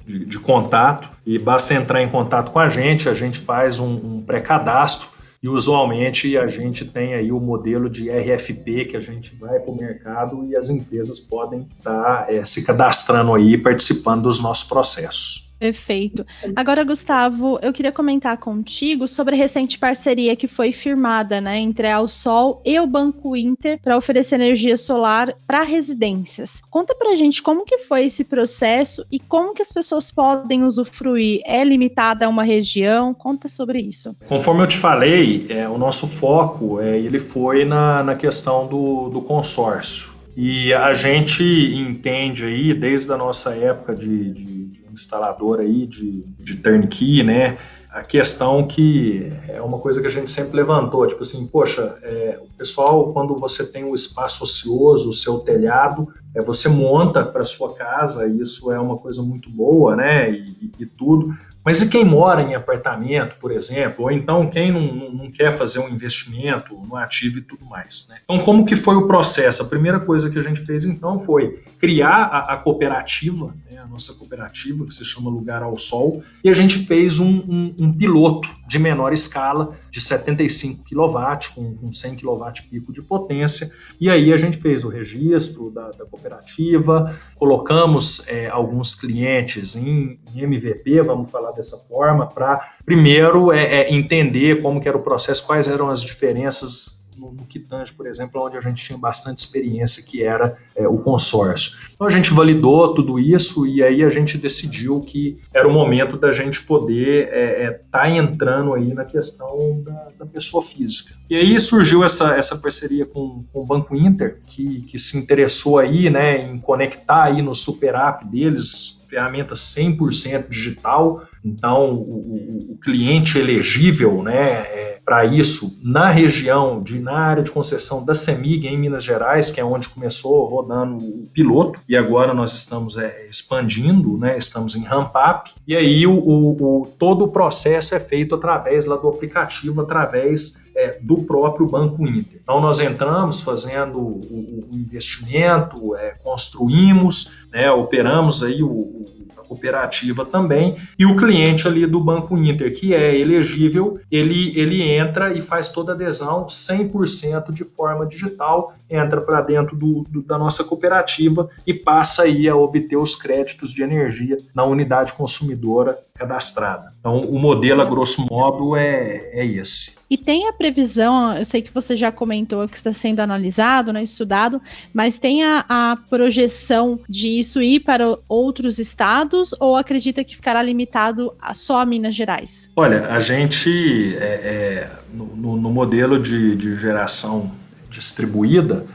de, 0.06 0.26
de 0.26 0.40
contato 0.40 1.10
e 1.26 1.38
basta 1.38 1.74
entrar 1.74 2.02
em 2.02 2.08
contato 2.08 2.52
com 2.52 2.60
a 2.60 2.70
gente, 2.70 3.10
a 3.10 3.14
gente 3.14 3.38
faz 3.38 3.80
um, 3.80 3.96
um 3.96 4.24
pré-cadastro 4.26 5.10
e 5.44 5.50
usualmente 5.50 6.38
a 6.38 6.48
gente 6.48 6.86
tem 6.86 7.16
aí 7.16 7.34
o 7.34 7.40
modelo 7.42 7.90
de 7.90 8.10
RFP 8.10 8.86
que 8.86 8.96
a 8.96 9.02
gente 9.02 9.36
vai 9.36 9.60
para 9.60 9.70
o 9.70 9.76
mercado 9.76 10.46
e 10.46 10.56
as 10.56 10.70
empresas 10.70 11.20
podem 11.20 11.68
estar 11.78 12.26
tá, 12.26 12.28
é, 12.30 12.46
se 12.46 12.66
cadastrando 12.66 13.34
aí, 13.34 13.58
participando 13.58 14.22
dos 14.22 14.42
nossos 14.42 14.64
processos. 14.70 15.45
Perfeito. 15.60 16.26
Agora, 16.56 16.84
Gustavo, 16.84 17.58
eu 17.62 17.72
queria 17.72 17.92
comentar 17.92 18.38
contigo 18.38 19.08
sobre 19.08 19.36
a 19.36 19.38
recente 19.38 19.80
parceria 19.80 20.36
que 20.36 20.48
foi 20.48 20.72
firmada 20.72 21.40
né, 21.40 21.60
entre 21.60 21.88
a 21.88 22.06
Sol 22.08 22.62
e 22.66 22.80
o 22.80 22.86
Banco 22.86 23.36
Inter 23.36 23.80
para 23.82 23.98
oferecer 23.98 24.36
energia 24.36 24.78
solar 24.78 25.34
para 25.48 25.64
residências. 25.64 26.62
Conta 26.70 26.94
pra 26.96 27.16
gente 27.16 27.42
como 27.42 27.66
que 27.66 27.80
foi 27.80 28.06
esse 28.06 28.24
processo 28.24 29.06
e 29.12 29.20
como 29.20 29.54
que 29.54 29.62
as 29.62 29.72
pessoas 29.72 30.12
podem 30.12 30.64
usufruir. 30.64 31.42
É 31.46 31.64
limitada 31.64 32.26
a 32.26 32.30
uma 32.30 32.44
região? 32.44 33.14
Conta 33.14 33.48
sobre 33.48 33.80
isso. 33.80 34.16
Conforme 34.28 34.64
eu 34.64 34.68
te 34.68 34.78
falei, 34.78 35.46
é, 35.50 35.68
o 35.68 35.78
nosso 35.78 36.08
foco 36.08 36.82
é, 36.82 37.00
ele 37.00 37.20
foi 37.20 37.66
na, 37.66 38.04
na 38.04 38.16
questão 38.16 38.68
do, 38.68 39.10
do 39.10 39.22
consórcio. 39.22 40.14
E 40.36 40.74
a 40.74 40.94
gente 40.94 41.44
entende 41.44 42.44
aí, 42.44 42.74
desde 42.74 43.12
a 43.14 43.18
nossa 43.18 43.56
época 43.56 43.96
de, 43.96 44.34
de 44.34 44.85
instalador 44.96 45.60
aí, 45.60 45.86
de, 45.86 46.24
de 46.40 46.58
turnkey, 46.58 47.24
né, 47.24 47.58
a 47.96 48.04
questão 48.04 48.68
que 48.68 49.32
é 49.48 49.62
uma 49.62 49.80
coisa 49.80 50.02
que 50.02 50.08
a 50.08 50.12
gente 50.12 50.30
sempre 50.30 50.58
levantou, 50.58 51.08
tipo 51.08 51.22
assim, 51.22 51.48
poxa, 51.48 51.98
é, 52.04 52.38
o 52.42 52.58
pessoal, 52.58 53.14
quando 53.14 53.38
você 53.38 53.72
tem 53.72 53.86
um 53.86 53.96
espaço 53.96 54.44
ocioso, 54.44 55.10
o 55.10 55.14
seu 55.14 55.40
telhado, 55.40 56.08
é, 56.36 56.42
você 56.42 56.68
monta 56.68 57.24
para 57.24 57.46
sua 57.46 57.74
casa, 57.74 58.28
e 58.28 58.42
isso 58.42 58.70
é 58.70 58.78
uma 58.78 58.98
coisa 58.98 59.22
muito 59.22 59.50
boa, 59.50 59.96
né, 59.96 60.30
e, 60.30 60.72
e 60.78 60.86
tudo, 60.86 61.34
mas 61.66 61.82
e 61.82 61.90
quem 61.90 62.06
mora 62.06 62.44
em 62.44 62.54
apartamento, 62.54 63.38
por 63.38 63.52
exemplo, 63.52 64.06
ou 64.06 64.12
então 64.12 64.48
quem 64.48 64.72
não, 64.72 65.10
não, 65.12 65.32
quer 65.32 65.58
fazer 65.58 65.80
um 65.80 65.90
investimento 65.90 66.76
no 66.76 66.96
ativo 66.96 67.40
e 67.40 67.42
tudo 67.42 67.66
mais? 67.66 68.08
Né? 68.08 68.18
Então, 68.24 68.38
como 68.46 68.66
que 68.66 68.76
foi 68.76 68.96
o 68.96 69.08
processo? 69.08 69.64
A 69.64 69.66
primeira 69.66 70.00
coisa 70.00 70.30
que 70.30 70.38
a 70.38 70.44
gente 70.44 70.62
fez 70.62 70.86
então 70.86 71.18
foi 71.18 71.64
criar 71.80 72.26
a, 72.26 72.54
a 72.54 72.58
cooperativa, 72.58 73.56
né, 73.70 73.80
a 73.80 73.88
nossa 73.88 74.14
cooperativa, 74.14 74.86
que 74.86 74.94
se 74.94 75.04
chama 75.04 75.30
Lugar 75.30 75.64
ao 75.64 75.76
Sol, 75.76 76.24
e 76.44 76.50
a 76.50 76.54
gente 76.54 76.86
fez 76.86 77.20
um, 77.20 77.40
um, 77.40 77.76
um 77.80 77.94
piloto 77.94 78.48
de 78.68 78.80
menor 78.80 79.14
escala, 79.14 79.78
de 79.92 80.02
75 80.02 80.84
kW, 80.84 81.54
com, 81.54 81.76
com 81.76 81.92
100 81.92 82.16
kW 82.16 82.46
pico 82.70 82.92
de 82.92 83.02
potência. 83.02 83.70
E 84.00 84.10
aí 84.10 84.34
a 84.34 84.38
gente 84.38 84.58
fez 84.58 84.84
o 84.84 84.90
registro 84.90 85.70
da, 85.70 85.92
da 85.92 86.06
cooperativa, 86.06 87.18
colocamos 87.36 88.28
é, 88.28 88.48
alguns 88.48 88.96
clientes 88.96 89.76
em, 89.76 90.20
em, 90.34 90.44
MVP, 90.44 91.02
vamos 91.02 91.30
falar 91.30 91.52
dessa 91.52 91.78
forma, 91.78 92.28
para 92.28 92.74
primeiro 92.86 93.52
é, 93.52 93.82
é, 93.82 93.94
entender 93.94 94.62
como 94.62 94.82
que 94.82 94.88
era 94.88 94.98
o 94.98 95.04
processo, 95.04 95.46
quais 95.46 95.68
eram 95.68 95.90
as 95.90 96.02
diferenças 96.02 96.95
no, 97.18 97.32
no 97.32 97.46
Quitange, 97.46 97.94
por 97.94 98.08
exemplo, 98.08 98.46
onde 98.46 98.58
a 98.58 98.62
gente 98.62 98.84
tinha 98.84 98.98
bastante 98.98 99.40
experiência, 99.40 100.04
que 100.04 100.24
era 100.24 100.58
é, 100.76 100.88
o 100.88 100.98
consórcio. 100.98 101.78
Então 101.94 102.08
a 102.08 102.10
gente 102.10 102.34
validou 102.34 102.94
tudo 102.94 103.20
isso 103.20 103.66
e 103.66 103.84
aí 103.84 104.04
a 104.04 104.10
gente 104.10 104.38
decidiu 104.38 105.02
que 105.02 105.40
era 105.54 105.68
o 105.68 105.72
momento 105.72 106.18
da 106.18 106.32
gente 106.32 106.62
poder 106.64 107.26
estar 107.26 107.38
é, 107.38 107.64
é, 107.64 107.72
tá 107.92 108.10
entrando 108.10 108.74
aí 108.74 108.94
na 108.94 109.06
questão 109.06 109.82
da, 109.84 110.10
da, 110.20 110.26
pessoa 110.26 110.64
física. 110.64 111.16
E 111.30 111.36
aí 111.36 111.60
surgiu 111.60 112.04
essa, 112.04 112.36
essa 112.36 112.58
parceria 112.58 113.06
com, 113.06 113.44
com 113.52 113.62
o 113.62 113.66
Banco 113.66 113.96
Inter, 113.96 114.40
que, 114.48 114.82
que 114.82 115.00
se 115.00 115.18
interessou 115.18 115.80
aí 115.80 116.10
né, 116.10 116.50
em 116.50 116.58
conectar 116.60 117.24
aí 117.24 117.42
no 117.42 117.54
super 117.54 117.96
app 117.96 118.26
deles 118.26 119.06
ferramenta 119.08 119.54
100% 119.54 120.50
digital, 120.50 121.24
então 121.46 121.94
o, 121.94 122.72
o, 122.74 122.78
cliente 122.82 123.38
elegível 123.38 124.24
né, 124.24 124.34
é, 124.34 125.00
para 125.06 125.26
isso 125.26 125.80
na 125.84 126.10
região, 126.10 126.82
de, 126.82 127.00
na 127.00 127.18
área 127.18 127.44
de 127.44 127.52
concessão 127.52 128.04
da 128.04 128.16
CEMIG 128.16 128.68
em 128.68 128.78
Minas 128.78 129.04
Gerais, 129.04 129.52
que 129.52 129.62
é 129.62 129.64
onde 129.64 129.88
começou 129.88 130.46
rodando 130.46 130.98
o 130.98 131.28
piloto, 131.32 131.80
e 131.88 131.96
agora 131.96 132.34
nós 132.34 132.56
estamos 132.56 132.98
é, 132.98 133.28
expandindo, 133.30 134.18
né, 134.18 134.36
estamos 134.38 134.76
em 134.76 134.84
ramp-up, 134.84 135.52
e 135.68 135.76
aí 135.76 136.08
o, 136.08 136.18
o, 136.18 136.88
todo 136.98 137.26
o 137.26 137.28
processo 137.28 137.94
é 137.94 138.00
feito 138.00 138.34
através 138.34 138.86
lá 138.86 138.96
do 138.96 139.08
aplicativo, 139.08 139.82
através 139.82 140.72
é, 140.76 140.98
do 141.00 141.18
próprio 141.18 141.68
Banco 141.68 142.06
Inter. 142.08 142.40
Então 142.42 142.60
nós 142.60 142.80
entramos 142.80 143.40
fazendo 143.40 144.00
o, 144.00 144.68
investimento, 144.72 145.96
é, 145.96 146.16
construímos, 146.24 147.38
né, 147.52 147.70
operamos 147.72 148.42
aí 148.42 148.64
o 148.64 149.06
cooperativa 149.48 150.26
também, 150.26 150.76
e 150.98 151.06
o 151.06 151.16
cliente 151.16 151.35
ali 151.68 151.86
do 151.86 152.00
Banco 152.00 152.38
Inter, 152.38 152.74
que 152.74 152.94
é 152.94 153.18
elegível, 153.18 154.00
ele, 154.12 154.58
ele 154.60 154.82
entra 154.82 155.36
e 155.36 155.42
faz 155.42 155.70
toda 155.70 155.92
a 155.92 155.96
adesão 155.96 156.46
100% 156.46 157.52
de 157.52 157.64
forma 157.64 158.06
digital, 158.06 158.74
entra 158.90 159.22
para 159.22 159.42
dentro 159.42 159.76
do, 159.76 160.06
do, 160.10 160.22
da 160.22 160.38
nossa 160.38 160.64
cooperativa 160.64 161.50
e 161.66 161.74
passa 161.74 162.24
aí 162.24 162.48
a 162.48 162.56
obter 162.56 162.98
os 162.98 163.16
créditos 163.16 163.72
de 163.72 163.84
energia 163.84 164.38
na 164.54 164.64
unidade 164.64 165.14
consumidora 165.14 165.98
cadastrada. 166.18 166.94
Então, 166.98 167.20
o 167.20 167.38
modelo, 167.38 167.82
a 167.82 167.86
grosso 167.86 168.26
modo, 168.32 168.76
é, 168.76 169.30
é 169.34 169.46
esse. 169.46 169.96
E 170.10 170.18
tem 170.18 170.48
a 170.48 170.54
previsão, 170.54 171.36
eu 171.36 171.44
sei 171.44 171.62
que 171.62 171.74
você 171.74 171.98
já 171.98 172.10
comentou 172.10 172.68
que 172.70 172.78
está 172.78 172.94
sendo 172.94 173.20
analisado, 173.20 173.92
né, 173.92 174.02
estudado, 174.02 174.62
mas 174.94 175.20
tem 175.20 175.44
a, 175.44 175.66
a 175.68 175.98
projeção 176.10 176.98
de 177.10 177.40
isso 177.40 177.62
ir 177.62 177.82
para 177.82 178.18
outros 178.30 178.80
estados 178.80 179.54
ou 179.60 179.76
acredita 179.76 180.24
que 180.24 180.38
ficará 180.38 180.64
limitado 180.64 181.34
a 181.42 181.54
só 181.54 181.80
a 181.80 181.86
Minas 181.86 182.16
Gerais? 182.16 182.72
Olha, 182.78 183.08
a 183.08 183.20
gente, 183.20 184.16
é, 184.16 184.24
é, 184.24 184.92
no, 185.14 185.58
no, 185.58 185.70
modelo 185.70 186.18
de, 186.18 186.56
de 186.56 186.78
geração 186.78 187.52
distribuída, 187.90 188.86